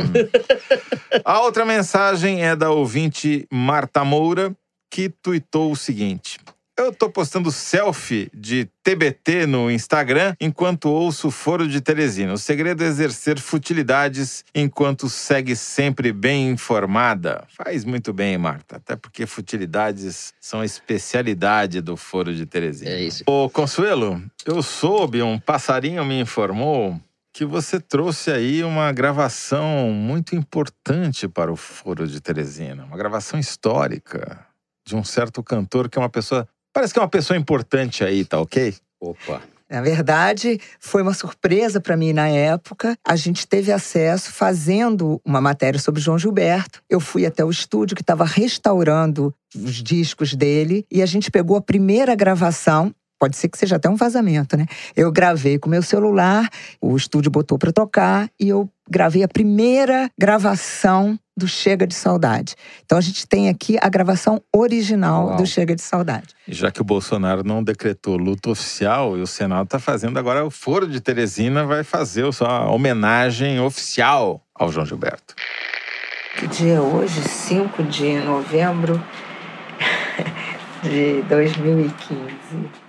A 1.23 1.39
outra 1.39 1.63
mensagem 1.63 2.43
é 2.43 2.53
da 2.53 2.69
ouvinte 2.69 3.47
Marta 3.49 4.03
Moura, 4.03 4.53
que 4.91 5.07
tuitou 5.07 5.71
o 5.71 5.75
seguinte: 5.77 6.37
Eu 6.75 6.91
tô 6.91 7.07
postando 7.07 7.51
selfie 7.51 8.31
de 8.33 8.65
TBT 8.81 9.45
no 9.45 9.69
Instagram 9.69 10.35
enquanto 10.41 10.89
ouço 10.89 11.27
o 11.27 11.31
Foro 11.31 11.67
de 11.67 11.79
Teresina. 11.79 12.33
O 12.33 12.37
segredo 12.37 12.83
é 12.83 12.87
exercer 12.87 13.39
futilidades 13.39 14.43
enquanto 14.55 15.07
segue 15.07 15.55
sempre 15.55 16.11
bem 16.11 16.49
informada. 16.49 17.45
Faz 17.55 17.85
muito 17.85 18.11
bem, 18.11 18.39
Marta. 18.39 18.77
Até 18.77 18.95
porque 18.95 19.27
futilidades 19.27 20.33
são 20.41 20.61
a 20.61 20.65
especialidade 20.65 21.79
do 21.79 21.95
Foro 21.95 22.33
de 22.33 22.43
Teresina. 22.47 22.89
É 22.89 23.03
isso. 23.03 23.23
Ô, 23.27 23.47
Consuelo, 23.51 24.19
eu 24.43 24.63
soube, 24.63 25.21
um 25.21 25.37
passarinho 25.37 26.03
me 26.03 26.19
informou 26.19 26.99
que 27.31 27.45
você 27.45 27.79
trouxe 27.79 28.31
aí 28.31 28.63
uma 28.63 28.91
gravação 28.91 29.91
muito 29.91 30.35
importante 30.35 31.27
para 31.27 31.51
o 31.51 31.55
Foro 31.55 32.07
de 32.07 32.19
Teresina. 32.19 32.83
Uma 32.83 32.97
gravação 32.97 33.39
histórica 33.39 34.43
de 34.83 34.95
um 34.95 35.03
certo 35.03 35.43
cantor 35.43 35.87
que 35.87 35.99
é 35.99 36.01
uma 36.01 36.09
pessoa 36.09 36.47
Parece 36.73 36.91
que 36.91 36.99
é 36.99 37.01
uma 37.01 37.07
pessoa 37.07 37.37
importante 37.37 38.03
aí, 38.03 38.25
tá 38.25 38.39
ok? 38.39 38.73
Opa. 38.99 39.41
Na 39.69 39.81
verdade, 39.81 40.59
foi 40.79 41.01
uma 41.01 41.13
surpresa 41.13 41.81
para 41.81 41.97
mim 41.97 42.13
na 42.13 42.27
época. 42.27 42.95
A 43.03 43.15
gente 43.15 43.47
teve 43.47 43.71
acesso 43.71 44.31
fazendo 44.31 45.19
uma 45.25 45.41
matéria 45.41 45.79
sobre 45.79 45.99
João 45.99 46.19
Gilberto. 46.19 46.81
Eu 46.89 46.99
fui 46.99 47.25
até 47.25 47.43
o 47.43 47.49
estúdio 47.49 47.95
que 47.95 48.03
estava 48.03 48.23
restaurando 48.23 49.33
os 49.55 49.81
discos 49.81 50.35
dele 50.35 50.85
e 50.91 51.01
a 51.01 51.05
gente 51.05 51.31
pegou 51.31 51.57
a 51.57 51.61
primeira 51.61 52.13
gravação 52.15 52.93
pode 53.23 53.37
ser 53.37 53.47
que 53.47 53.57
seja 53.57 53.77
até 53.77 53.89
um 53.89 53.95
vazamento, 53.95 54.57
né? 54.57 54.65
Eu 54.93 55.09
gravei 55.09 55.57
com 55.57 55.69
meu 55.69 55.81
celular, 55.81 56.49
o 56.81 56.97
estúdio 56.97 57.31
botou 57.31 57.57
para 57.57 57.71
tocar 57.71 58.29
e 58.37 58.49
eu 58.49 58.69
gravei 58.89 59.23
a 59.23 59.29
primeira 59.29 60.11
gravação 60.19 61.17
do 61.35 61.47
Chega 61.47 61.85
de 61.87 61.95
Saudade. 61.95 62.55
Então 62.85 62.97
a 62.97 63.01
gente 63.01 63.27
tem 63.27 63.49
aqui 63.49 63.77
a 63.81 63.89
gravação 63.89 64.41
original 64.55 65.27
Uau. 65.27 65.37
do 65.37 65.45
Chega 65.45 65.75
de 65.75 65.81
Saudade. 65.81 66.27
E 66.47 66.53
já 66.53 66.71
que 66.71 66.81
o 66.81 66.83
Bolsonaro 66.83 67.43
não 67.43 67.63
decretou 67.63 68.17
luto 68.17 68.51
oficial 68.51 69.17
e 69.17 69.21
o 69.21 69.27
Senado 69.27 69.65
está 69.65 69.79
fazendo 69.79 70.17
agora 70.17 70.45
o 70.45 70.51
Foro 70.51 70.87
de 70.87 71.01
Teresina 71.01 71.65
vai 71.65 71.83
fazer 71.83 72.25
a 72.27 72.31
sua 72.31 72.69
homenagem 72.69 73.59
oficial 73.59 74.41
ao 74.53 74.71
João 74.71 74.85
Gilberto. 74.85 75.35
Que 76.37 76.47
dia 76.47 76.75
é 76.75 76.81
hoje? 76.81 77.21
5 77.21 77.83
de 77.83 78.19
novembro 78.19 79.03
de 80.81 81.21
2015. 81.23 82.83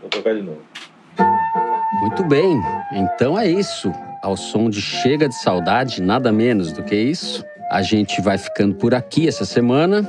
Vou 0.00 0.10
tocar 0.10 0.34
de 0.34 0.42
novo. 0.42 0.62
Muito 2.00 2.24
bem, 2.24 2.60
então 2.92 3.38
é 3.38 3.48
isso. 3.48 3.92
Ao 4.22 4.36
som 4.36 4.68
de 4.70 4.80
Chega 4.80 5.28
de 5.28 5.34
Saudade, 5.34 6.00
nada 6.00 6.32
menos 6.32 6.72
do 6.72 6.82
que 6.82 6.94
isso. 6.94 7.44
A 7.70 7.82
gente 7.82 8.20
vai 8.20 8.38
ficando 8.38 8.74
por 8.74 8.94
aqui 8.94 9.26
essa 9.26 9.44
semana. 9.44 10.08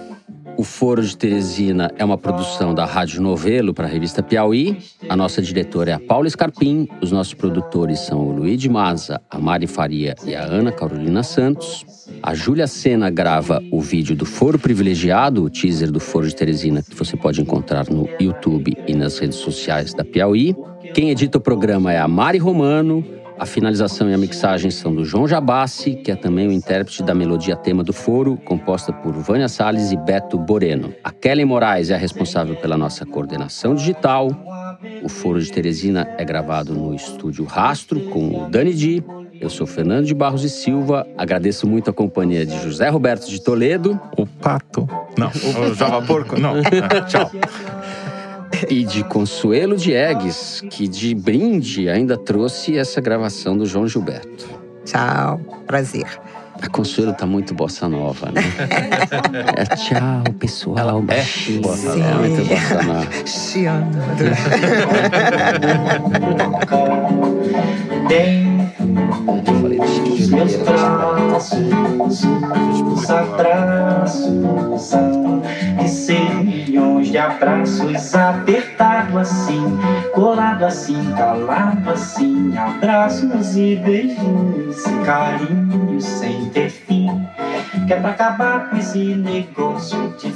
O 0.55 0.63
Foro 0.63 1.01
de 1.01 1.17
Teresina 1.17 1.91
é 1.97 2.05
uma 2.05 2.17
produção 2.17 2.75
da 2.75 2.85
Rádio 2.85 3.21
Novelo 3.21 3.73
para 3.73 3.85
a 3.85 3.89
revista 3.89 4.21
Piauí. 4.21 4.77
A 5.09 5.15
nossa 5.15 5.41
diretora 5.41 5.91
é 5.91 5.93
a 5.93 5.99
Paula 5.99 6.29
Scarpim. 6.29 6.87
Os 7.01 7.11
nossos 7.11 7.33
produtores 7.33 7.99
são 7.99 8.19
o 8.19 8.31
Luiz 8.31 8.59
de 8.59 8.69
Maza, 8.69 9.19
a 9.29 9.39
Mari 9.39 9.65
Faria 9.65 10.13
e 10.25 10.35
a 10.35 10.43
Ana 10.43 10.71
Carolina 10.71 11.23
Santos. 11.23 12.02
A 12.25 12.33
Júlia 12.33 12.67
Sena 12.67 13.09
grava 13.09 13.61
o 13.69 13.81
vídeo 13.81 14.15
do 14.15 14.25
Foro 14.25 14.57
Privilegiado, 14.57 15.43
o 15.43 15.49
teaser 15.49 15.91
do 15.91 15.99
Foro 15.99 16.25
de 16.25 16.33
Teresina, 16.33 16.81
que 16.81 16.95
você 16.95 17.17
pode 17.17 17.41
encontrar 17.41 17.89
no 17.89 18.07
YouTube 18.17 18.77
e 18.87 18.95
nas 18.95 19.19
redes 19.19 19.39
sociais 19.39 19.93
da 19.93 20.05
Piauí. 20.05 20.55
Quem 20.93 21.09
edita 21.09 21.37
o 21.37 21.41
programa 21.41 21.91
é 21.91 21.99
a 21.99 22.07
Mari 22.07 22.37
Romano. 22.37 23.03
A 23.37 23.45
finalização 23.45 24.09
e 24.09 24.13
a 24.13 24.17
mixagem 24.17 24.71
são 24.71 24.95
do 24.95 25.03
João 25.03 25.27
Jabassi, 25.27 25.95
que 25.95 26.11
é 26.11 26.15
também 26.15 26.47
o 26.47 26.51
intérprete 26.53 27.03
da 27.03 27.13
melodia 27.13 27.57
tema 27.57 27.83
do 27.83 27.91
foro, 27.91 28.37
composta 28.37 28.93
por 28.93 29.11
Vânia 29.11 29.49
Salles 29.49 29.91
e 29.91 29.97
Beto 29.97 30.37
Boreno. 30.37 30.93
A 31.03 31.11
Kelly 31.11 31.43
Moraes 31.43 31.89
é 31.89 31.95
a 31.95 31.97
responsável 31.97 32.55
pela 32.55 32.77
nossa 32.77 33.05
coordenação 33.05 33.75
digital. 33.75 34.29
O 35.03 35.09
Foro 35.09 35.41
de 35.41 35.51
Teresina 35.51 36.07
é 36.17 36.23
gravado 36.23 36.73
no 36.73 36.95
estúdio 36.95 37.43
Rastro, 37.43 37.99
com 38.11 38.45
o 38.45 38.49
Dani 38.49 38.73
Di. 38.73 39.03
Eu 39.43 39.49
sou 39.49 39.67
Fernando 39.67 40.05
de 40.05 40.13
Barros 40.13 40.45
e 40.45 40.49
Silva. 40.49 41.05
Agradeço 41.17 41.67
muito 41.67 41.89
a 41.89 41.93
companhia 41.93 42.45
de 42.45 42.57
José 42.63 42.87
Roberto 42.87 43.29
de 43.29 43.41
Toledo 43.41 43.99
O 44.17 44.25
pato. 44.25 44.87
Não, 45.17 45.27
o 45.69 45.75
Java 45.75 46.01
Porco. 46.01 46.39
Não. 46.39 46.53
Tchau. 47.09 47.29
e 48.69 48.85
de 48.85 49.03
Consuelo 49.03 49.75
Diegues, 49.75 50.63
que 50.69 50.87
de 50.87 51.13
brinde 51.13 51.89
ainda 51.89 52.15
trouxe 52.17 52.77
essa 52.77 53.01
gravação 53.01 53.57
do 53.57 53.65
João 53.65 53.85
Gilberto. 53.85 54.47
Tchau, 54.85 55.41
prazer. 55.67 56.07
A 56.61 56.69
Consuelo 56.69 57.11
tá 57.11 57.25
muito 57.25 57.53
bossa 57.53 57.89
nova, 57.89 58.31
né? 58.31 58.41
É, 59.57 59.75
tchau, 59.75 60.23
pessoal. 60.39 60.77
Ela 60.77 60.91
é 60.93 61.59
bossa 61.59 61.95
nova. 61.97 62.15
muito 62.19 62.45
bossa 62.47 62.83
nova. 62.83 63.07
Chiando. 63.25 63.97
Eu 69.45 69.55
falei 69.61 69.79
de 69.79 70.13
Meus 70.33 70.55
braços, 70.55 72.23
os 72.85 73.09
abraços, 73.09 74.31
que 75.79 75.87
seriam 75.89 77.01
de 77.01 77.17
abraços 77.17 78.15
apertado 78.15 79.19
assim, 79.19 79.77
colado 80.13 80.63
assim, 80.63 81.13
calado 81.15 81.89
assim, 81.89 82.57
abraços 82.57 83.57
e 83.57 83.75
beijos 83.75 84.85
e 84.85 85.05
carinhos 85.05 86.03
sem 86.03 86.49
ter 86.49 86.69
fim. 86.69 87.07
Que 87.87 87.93
é 87.93 87.99
pra 87.99 88.11
acabar 88.11 88.69
com 88.69 88.77
esse 88.77 89.15
negócio 89.15 90.13
de 90.17 90.31